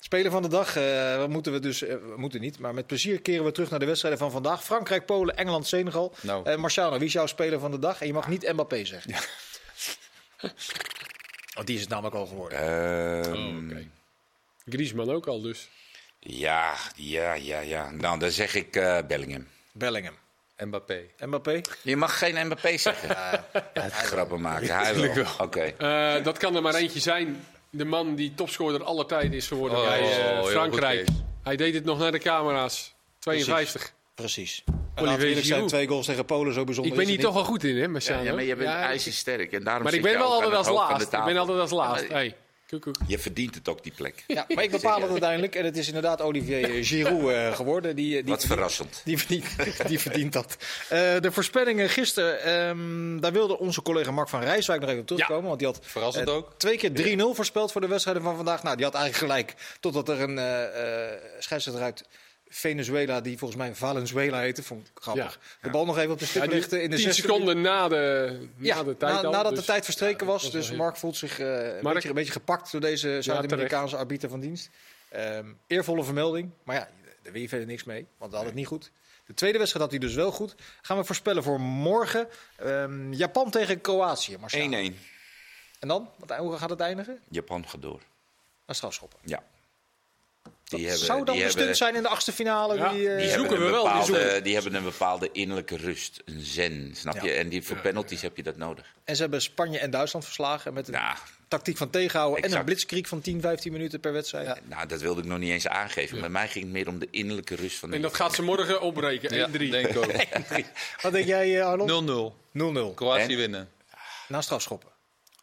Speler 0.00 0.30
van 0.30 0.42
de 0.42 0.48
dag, 0.48 0.76
eh, 0.76 1.24
moeten 1.26 1.52
we 1.52 1.58
dus, 1.60 1.80
we 1.80 2.14
moeten 2.16 2.40
niet, 2.40 2.58
maar 2.58 2.74
met 2.74 2.86
plezier 2.86 3.20
keren 3.20 3.44
we 3.44 3.52
terug 3.52 3.70
naar 3.70 3.78
de 3.78 3.86
wedstrijden 3.86 4.20
van 4.20 4.30
vandaag. 4.30 4.64
Frankrijk, 4.64 5.06
Polen, 5.06 5.36
Engeland, 5.36 5.66
Senegal. 5.66 6.14
Nou. 6.20 6.44
Eh, 6.46 6.56
Marciano, 6.56 6.98
wie 6.98 7.06
is 7.06 7.12
jouw 7.12 7.26
speler 7.26 7.58
van 7.58 7.70
de 7.70 7.78
dag? 7.78 8.00
En 8.00 8.06
je 8.06 8.12
mag 8.12 8.28
niet 8.28 8.52
Mbappé 8.52 8.84
zeggen. 8.84 9.14
Want 11.54 11.66
die 11.66 11.74
is 11.76 11.80
het 11.80 11.90
namelijk 11.90 12.14
al 12.16 12.26
geworden. 12.26 12.58
Oh, 12.58 13.64
oké. 13.66 13.86
Griezmann 14.70 15.10
ook 15.10 15.26
al 15.26 15.40
dus. 15.40 15.68
Ja, 16.20 16.74
ja, 16.96 17.34
ja, 17.34 17.60
ja. 17.60 17.90
Nou, 17.90 18.18
dan 18.18 18.30
zeg 18.30 18.54
ik 18.54 18.76
eh, 18.76 18.98
Bellingham. 19.08 19.46
Bellingham. 19.72 20.14
Mbappé. 20.58 21.00
Mbappé? 21.18 21.60
Je 21.82 21.96
mag 21.96 22.18
geen 22.18 22.46
Mbappé 22.46 22.76
zeggen. 22.76 23.16
Grappen 23.90 24.40
maken. 24.40 24.76
Hij 24.76 25.14
wel. 25.14 25.26
Oké. 25.38 25.60
Eh, 25.60 26.24
dat 26.24 26.38
kan 26.38 26.56
er 26.56 26.62
maar 26.62 26.74
eentje 26.74 27.00
zijn. 27.00 27.46
De 27.70 27.84
man 27.84 28.14
die 28.14 28.34
topscorer 28.34 28.84
aller 28.84 29.06
tijden 29.06 29.32
is 29.32 29.46
geworden 29.46 29.78
Oh, 29.78 29.86
bij 29.86 30.00
eh, 30.00 30.38
goed, 30.38 30.50
Frankrijk. 30.50 31.08
Hij 31.42 31.56
deed 31.56 31.74
het 31.74 31.84
nog 31.84 31.98
naar 31.98 32.12
de 32.12 32.18
camera's. 32.18 32.94
52. 33.18 33.92
Precies. 34.14 34.64
Eerlijk 34.94 35.44
zijn, 35.44 35.66
twee 35.66 35.86
goals 35.86 36.06
tegen 36.06 36.24
Polen, 36.24 36.54
zo 36.54 36.64
bijzonder 36.64 36.92
Ik 36.92 36.98
ben 36.98 37.08
hier 37.08 37.20
toch 37.20 37.34
wel 37.34 37.44
goed 37.44 37.64
in, 37.64 37.74
hè, 37.74 37.82
Ja, 37.82 37.88
Marciano? 37.88 38.22
ja, 38.22 38.34
maar 38.34 38.44
je 38.44 38.56
bent 38.56 38.68
Ja, 38.68 38.82
ijzersterk. 38.82 39.52
En 39.52 39.64
daarom 39.64 39.82
Maar 39.82 39.94
ik 39.94 40.02
ben 40.02 40.18
wel 40.18 40.32
altijd 40.32 40.52
als 40.54 40.68
laatst. 40.68 41.12
Ik 41.12 41.24
ben 41.24 41.36
altijd 41.36 41.58
als 41.58 41.70
laatst. 41.70 42.02
Ja, 42.02 42.08
maar 42.08 42.18
Hey, 42.18 42.36
koek, 42.68 42.82
koek. 42.82 42.96
Je 43.06 43.18
verdient 43.18 43.54
het 43.54 43.68
ook, 43.68 43.82
die 43.82 43.92
plek. 43.96 44.24
Ja, 44.26 44.46
maar 44.54 44.64
ik 44.64 44.70
bepaal 44.70 45.00
het 45.00 45.10
uiteindelijk. 45.10 45.54
En 45.54 45.64
het 45.64 45.76
is 45.76 45.86
inderdaad 45.86 46.20
Olivier 46.22 46.84
Giroud 46.84 47.30
eh, 47.30 47.54
geworden. 47.54 47.96
Die, 47.96 48.22
die, 48.22 48.32
Wat 48.32 48.44
verrassend. 48.44 49.00
Die 49.04 49.18
verdient, 49.18 49.46
die 49.88 49.98
verdient 49.98 50.32
dat. 50.32 50.56
Eh, 50.88 51.20
de 51.20 51.32
voorspellingen 51.32 51.88
gisteren, 51.88 52.42
ehm, 52.42 53.20
daar 53.20 53.32
wilde 53.32 53.58
onze 53.58 53.82
collega 53.82 54.10
Mark 54.10 54.28
van 54.28 54.40
Rijswijk 54.40 54.80
nog 54.80 54.88
even 54.88 55.00
op 55.00 55.06
terugkomen. 55.06 55.46
Want 55.46 55.58
die 55.58 55.68
had 55.68 55.78
Verrassend 55.82 56.28
eh, 56.28 56.34
ook. 56.34 56.54
twee 56.56 56.76
keer 56.76 57.18
3-0 57.18 57.34
voorspeld 57.34 57.72
voor 57.72 57.80
de 57.80 57.86
wedstrijden 57.86 58.22
van 58.22 58.36
vandaag. 58.36 58.62
Nou, 58.62 58.76
die 58.76 58.84
had 58.84 58.94
eigenlijk 58.94 59.32
gelijk. 59.32 59.54
Totdat 59.80 60.08
er 60.08 60.20
een 60.20 60.38
eh 60.38 60.56
eh 61.12 61.20
scheidsrechter 61.38 61.82
uit 61.82 62.04
Venezuela, 62.48 63.20
die 63.20 63.38
volgens 63.38 63.60
mij 63.60 63.74
Valenzuela 63.74 64.40
heette, 64.40 64.62
vond 64.62 64.86
ik 64.86 65.02
grappig. 65.02 65.40
De 65.62 65.70
bal 65.70 65.84
nog 65.84 65.98
even 65.98 66.10
op 66.12 66.18
de 66.18 66.26
stip 66.26 66.42
Ja, 66.44 66.50
lichten 66.50 66.82
in 66.82 66.90
de 66.90 66.96
10 66.96 67.04
zesde 67.04 67.22
seconden 67.22 67.60
na 67.60 67.88
de, 67.88 68.38
na 68.56 68.66
ja, 68.66 68.82
de 68.84 68.96
tijd 68.96 69.12
na- 69.14 69.22
al, 69.22 69.30
nadat 69.32 69.50
dus- 69.50 69.60
de 69.60 69.66
tijd 69.66 69.84
verstreken 69.84 70.26
Ja, 70.26 70.32
was. 70.32 70.42
dat 70.42 70.52
Dus 70.52 70.72
Mark 70.72 70.96
voelt 70.96 71.16
zich 71.16 71.38
eh, 71.38 71.46
een, 71.76 71.82
Mark? 71.82 71.94
beetje, 71.94 72.08
een 72.08 72.14
beetje 72.14 72.32
gepakt 72.32 72.72
door 72.72 72.80
deze 72.80 73.18
Zuid-Amerikaanse 73.22 73.96
arbiter 73.96 74.28
van 74.28 74.40
dienst. 74.40 74.70
Ehm, 75.08 75.46
eervolle 75.66 76.04
vermelding. 76.04 76.50
Maar 76.62 76.76
ja, 76.76 76.88
daar 77.22 77.32
wil 77.32 77.42
je 77.42 77.48
verder 77.48 77.66
niks 77.66 77.84
mee, 77.84 78.06
want 78.18 78.30
we 78.30 78.36
hadden 78.36 78.46
het 78.46 78.54
niet 78.54 78.66
goed. 78.66 78.90
De 79.26 79.34
tweede 79.34 79.58
wedstrijd 79.58 79.84
had 79.90 79.98
hij 79.98 80.06
dus 80.08 80.16
wel 80.16 80.30
goed. 80.32 80.54
Gaan 80.82 80.96
we 80.96 81.04
voorspellen 81.04 81.42
voor 81.42 81.60
morgen. 81.60 82.28
Ehm, 82.56 83.12
Japan 83.12 83.50
tegen 83.50 83.80
Kroatië. 83.80 84.36
Marcel. 84.38 84.60
1-1. 84.60 84.98
En 85.78 85.88
dan? 85.88 86.10
Wat, 86.16 86.36
hoe 86.38 86.56
gaat 86.56 86.70
het 86.70 86.80
eindigen? 86.80 87.18
Japan 87.30 87.68
gaat 87.68 87.82
door. 87.82 88.00
Naar 88.66 88.76
strafschoppen. 88.76 89.18
Ja. 89.24 89.42
Die 90.68 90.78
Dat 90.80 90.88
hebben, 90.88 91.06
zou 91.06 91.24
dan 91.24 91.34
die 91.34 91.34
een 91.44 91.48
hebben, 91.48 91.62
stunt 91.62 91.76
zijn 91.76 91.94
in 91.94 92.02
de 92.02 92.08
achtste 92.08 92.32
finale. 92.32 92.76
Ja, 92.76 92.88
die, 92.92 92.98
eh, 92.98 93.04
die 93.04 93.10
hebben 93.28 93.30
zoeken 93.30 93.56
een 93.56 93.64
we 93.64 93.70
wel, 93.70 93.92
die 93.92 94.02
zoeken. 94.04 94.42
die 94.42 94.54
hebben 94.54 94.74
een 94.74 94.82
bepaalde 94.82 95.28
innerlijke 95.32 95.76
rust. 95.76 96.22
Een 96.24 96.40
zen, 96.40 96.90
snap 96.96 97.14
Ja. 97.14 97.22
je? 97.24 97.30
En 97.32 97.48
die, 97.48 97.62
voor 97.62 97.76
penalties 97.76 98.22
heb 98.22 98.36
je 98.36 98.42
dat 98.42 98.56
nodig. 98.56 98.94
En 99.04 99.14
ze 99.16 99.22
hebben 99.22 99.42
Spanje 99.42 99.78
en 99.78 99.90
Duitsland 99.90 100.24
verslagen 100.24 100.72
met 100.72 100.86
een 100.88 100.94
Nou, 100.94 101.16
tactiek 101.48 101.76
van 101.76 101.90
tegenhouden. 101.90 102.42
En 102.42 102.56
een 102.56 102.64
blitzkrieg 102.64 103.08
van 103.08 103.20
10, 103.20 103.40
15 103.40 103.72
minuten 103.72 104.00
per 104.00 104.12
wedstrijd. 104.12 104.60
nou, 104.68 104.86
dat 104.86 105.00
wilde 105.00 105.20
ik 105.20 105.26
nog 105.26 105.38
niet 105.38 105.50
eens 105.50 105.68
aangeven. 105.68 106.20
Bij 106.20 106.28
mij 106.28 106.48
ging 106.48 106.64
het 106.64 106.72
meer 106.72 106.88
om 106.88 106.98
de 106.98 107.08
innerlijke 107.10 107.54
rust 107.54 107.78
van 107.78 107.90
de 107.90 107.96
En 107.96 108.02
dat 108.02 108.14
gaat 108.14 108.34
ze 108.34 108.42
morgen 108.42 108.80
opbreken. 108.80 109.30
1-3. 109.30 109.32
Ja, 109.32 109.70
denk. 109.70 109.88
0-0. 109.94 110.00
Wat 111.02 111.12
denk 111.12 111.26
jij, 111.26 111.60
eh, 111.60 111.66
Arnold? 111.66 112.34
0-0. 112.52 112.94
Kroatië 112.94 113.32
En? 113.32 113.36
winnen. 113.36 113.68
Na 114.28 114.40
strafschoppen. 114.40 114.90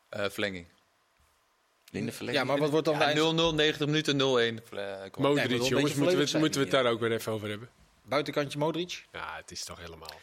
Eh, 0.10 0.26
verlenging. 0.30 0.66
In 1.96 2.06
de 2.06 2.12
verlenging. 2.12 2.44
Ja, 2.44 2.50
maar 2.52 2.60
wat 2.60 2.70
wordt 2.70 2.86
dan 2.86 2.94
de 2.94 3.00
Ja, 3.00 3.06
eind- 3.12 3.54
0-0, 3.54 3.56
90 3.56 3.86
minuten, 3.88 4.18
0-1. 4.18 4.22
Eh. 4.78 4.96
Modric, 5.18 5.50
Nee, 5.50 5.58
jongens, 5.70 5.94
moeten 5.94 6.18
we, 6.32 6.38
moeten 6.40 6.60
we 6.60 6.66
het 6.68 6.72
daar 6.72 6.86
ook 6.92 7.00
weer 7.00 7.12
even 7.12 7.32
over 7.32 7.50
hebben. 7.50 7.70
Buitenkantje 8.04 8.60
Modric? 8.60 9.06
Ja, 9.12 9.36
het 9.36 9.52
is 9.52 9.64
toch 9.64 9.80
helemaal... 9.80 10.14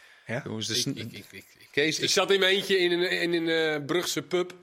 Jongens, 0.43 0.67
de 0.67 0.75
Ik, 0.79 0.85
ik, 0.85 1.11
ik, 1.11 1.11
ik, 1.11 1.25
ik- 1.31 1.67
Kees, 1.71 1.97
ik 1.97 2.03
ik, 2.03 2.09
zat 2.09 2.31
in 2.31 2.39
mijn 2.39 2.55
eentje 2.55 2.77
in 2.77 2.91
een, 2.91 3.11
in 3.21 3.33
een 3.33 3.49
eh, 3.79 3.85
Brugse 3.85 4.21
pub. 4.21 4.53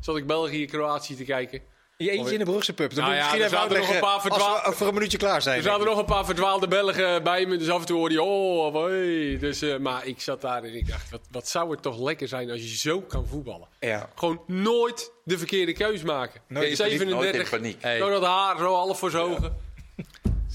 Zat 0.00 0.16
ik 0.16 0.26
België-Kroatië 0.26 1.16
te 1.16 1.24
kijken. 1.24 1.60
Je 2.04 2.10
eentje 2.10 2.32
in 2.32 2.38
de 2.38 2.44
Brugse 2.44 2.72
pub. 2.72 2.94
Dan 2.94 3.04
Nou 3.04 3.08
moet 3.08 3.16
je 3.16 3.26
ja, 3.26 3.32
misschien 3.32 3.58
er 3.58 3.64
even 3.66 3.80
nog 3.80 3.94
een 3.94 4.00
paar 4.00 4.20
verdwaal- 4.20 4.54
als 4.54 4.62
we 4.62 4.68
over 4.68 4.86
een 4.86 4.94
minuutje 4.94 5.18
klaar 5.18 5.42
zijn. 5.42 5.56
Er 5.56 5.62
zaten 5.62 5.86
nog 5.86 5.98
een 5.98 6.04
paar 6.04 6.24
verdwaalde 6.24 6.68
Belgen 6.68 7.22
bij 7.22 7.46
me, 7.46 7.56
dus 7.56 7.68
af 7.68 7.80
en 7.80 7.86
toe 7.86 7.96
hoorde 7.98 8.14
je, 8.14 8.22
oh, 8.22 8.72
hoi. 8.72 9.38
Dus, 9.38 9.62
eh, 9.62 9.76
maar 9.76 10.06
ik 10.06 10.20
zat 10.20 10.40
daar 10.40 10.62
en 10.64 10.74
ik 10.74 10.88
dacht, 10.88 11.10
wat, 11.10 11.20
wat 11.30 11.48
zou 11.48 11.70
het 11.70 11.82
toch 11.82 12.00
lekker 12.00 12.28
zijn 12.28 12.50
als 12.50 12.60
je 12.60 12.76
zo 12.76 13.00
kan 13.00 13.26
voetballen. 13.26 13.68
Ja. 13.80 14.10
Gewoon 14.14 14.40
nooit 14.46 15.12
de 15.24 15.38
verkeerde 15.38 15.72
keus 15.72 16.02
maken. 16.02 16.40
Nooit 16.48 16.70
in 16.70 16.76
paniek, 16.76 16.98
nooit 16.98 17.02
in 17.02 17.08
37, 17.08 17.50
paniek. 17.50 17.82
Hey. 17.82 17.98
zo 17.98 18.10
dat 18.10 18.24
haar, 18.24 18.58
zo 18.58 18.74
half 18.74 18.98
voor 18.98 19.10
zijn 19.10 19.22
ogen. 19.22 19.56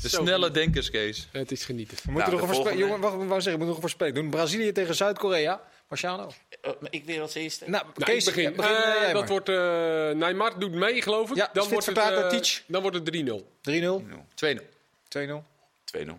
de 0.01 0.09
Zo 0.09 0.21
snelle 0.21 0.51
denkers, 0.51 0.89
Kees. 0.89 1.27
Het 1.31 1.51
is 1.51 1.65
genieten. 1.65 1.97
We 2.03 2.11
moeten 2.11 2.29
Nou, 2.31 2.41
nog 2.41 2.49
een 2.49 2.55
volgende. 2.55 2.79
Jongen, 2.79 2.99
wacht, 2.99 3.17
we 3.17 3.25
wou 3.25 3.41
zeggen, 3.41 3.51
we 3.51 3.65
moeten 3.65 3.65
nog 3.67 3.75
een 3.75 3.81
voorspelling 3.81 4.15
doen. 4.15 4.29
Brazilië 4.29 4.71
tegen 4.71 4.95
Zuid-Korea. 4.95 5.61
Marciano. 5.87 6.31
Eh, 6.61 6.71
maar 6.79 6.91
ik 6.91 7.05
weer 7.05 7.21
als 7.21 7.33
eerste. 7.35 7.69
Nou, 7.69 7.83
Nou, 7.83 8.03
Kees, 8.03 8.27
ik 8.27 8.33
begin. 8.33 8.49
ja, 8.51 8.55
begin, 8.55 8.75
Eh, 8.75 8.87
eh, 8.93 8.95
jij 9.01 9.11
dat 9.13 9.21
maar. 9.21 9.29
wordt, 9.29 9.49
eh 9.49 9.55
Neymar 10.19 10.59
doet 10.59 10.71
mee, 10.71 11.01
geloof 11.01 11.29
ik. 11.29 11.35
Ja, 11.35 11.49
fit 11.53 11.69
wordt 11.69 11.85
het, 11.85 11.97
eh, 11.97 12.63
dan 12.67 12.81
wordt 12.81 12.95
het 12.97 13.05
3-0. 13.05 13.51
3-0, 13.61 14.03
2-0. 14.33 14.63
2-0. 15.07 15.43
2-0. 15.83 16.17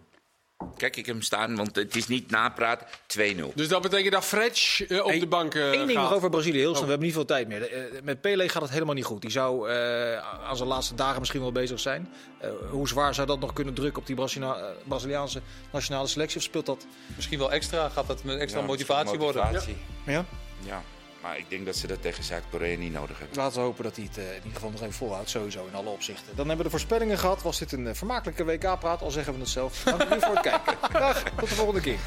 Kijk, 0.76 0.96
ik 0.96 1.06
heb 1.06 1.14
hem 1.14 1.24
staan, 1.24 1.56
want 1.56 1.76
het 1.76 1.96
is 1.96 2.06
niet 2.08 2.30
napraten. 2.30 2.86
2-0. 3.06 3.54
Dus 3.54 3.68
dat 3.68 3.82
betekent 3.82 4.12
dat 4.12 4.24
Fretch 4.24 4.86
eh, 4.86 4.98
op 5.04 5.08
Hey, 5.10 5.18
de 5.18 5.26
bank 5.26 5.54
eh, 5.54 5.64
Eén 5.72 5.72
ding 5.86 5.90
gaat. 5.98 6.02
nog 6.02 6.12
over 6.14 6.30
Brazilië, 6.30 6.58
heel 6.58 6.68
snel. 6.68 6.74
Oh. 6.80 6.82
We 6.84 6.88
hebben 6.88 7.06
niet 7.06 7.14
veel 7.16 7.24
tijd 7.24 7.48
meer. 7.48 7.72
Eh, 7.72 7.80
met 8.02 8.20
Pele 8.20 8.48
gaat 8.48 8.62
het 8.62 8.70
helemaal 8.70 8.94
niet 8.94 9.04
goed. 9.04 9.20
Die 9.20 9.30
zou 9.30 9.70
eh, 9.70 10.18
aan 10.48 10.56
zijn 10.56 10.68
laatste 10.68 10.94
dagen 10.94 11.18
misschien 11.18 11.40
wel 11.40 11.52
bezig 11.52 11.80
zijn. 11.80 12.08
Eh, 12.38 12.48
hoe 12.70 12.88
zwaar 12.88 13.14
zou 13.14 13.26
dat 13.26 13.40
nog 13.40 13.52
kunnen 13.52 13.74
drukken 13.74 14.00
op 14.00 14.06
die 14.06 14.16
Brazina- 14.16 14.72
Braziliaanse 14.88 15.40
nationale 15.72 16.06
selectie? 16.06 16.36
Of 16.36 16.42
speelt 16.42 16.66
dat? 16.66 16.86
Misschien 17.16 17.38
wel 17.38 17.52
extra. 17.52 17.88
Gaat 17.88 18.06
dat 18.06 18.24
met 18.24 18.38
extra 18.38 18.60
Ja, 18.60 18.66
motivatie 18.66 19.18
worden? 19.18 19.42
motivatie. 19.42 19.76
Ja. 20.06 20.24
Ja, 20.66 20.82
maar 21.24 21.38
ik 21.38 21.44
denk 21.48 21.66
dat 21.66 21.76
ze 21.76 21.86
dat 21.86 22.02
tegen 22.02 22.24
Zuid-Korea 22.24 22.76
niet 22.76 22.92
nodig 22.92 23.18
hebben. 23.18 23.36
Laten 23.36 23.58
we 23.58 23.64
hopen 23.64 23.84
dat 23.84 23.96
hij 23.96 24.04
het 24.04 24.18
eh, 24.18 24.28
in 24.28 24.34
ieder 24.34 24.52
geval 24.52 24.70
nog 24.70 24.80
even 24.80 24.92
volhoudt, 24.92 25.30
sowieso 25.30 25.66
in 25.66 25.74
alle 25.74 25.88
opzichten. 25.88 26.26
Dan 26.26 26.36
hebben 26.36 26.56
we 26.56 26.62
de 26.62 26.70
voorspellingen 26.70 27.18
gehad. 27.18 27.42
Was 27.42 27.58
dit 27.58 27.72
een 27.72 27.86
eh, 27.86 27.94
vermakelijke 27.94 28.44
WK-praat, 28.44 29.02
al 29.02 29.10
zeggen 29.10 29.32
we 29.32 29.40
het 29.40 29.48
zelf. 29.48 29.82
Dank 29.82 30.02
jullie 30.02 30.20
voor 30.20 30.34
het 30.34 30.42
kijken. 30.42 30.76
Dag, 30.92 31.22
tot 31.22 31.48
de 31.48 31.54
volgende 31.54 31.80
keer. 31.80 31.98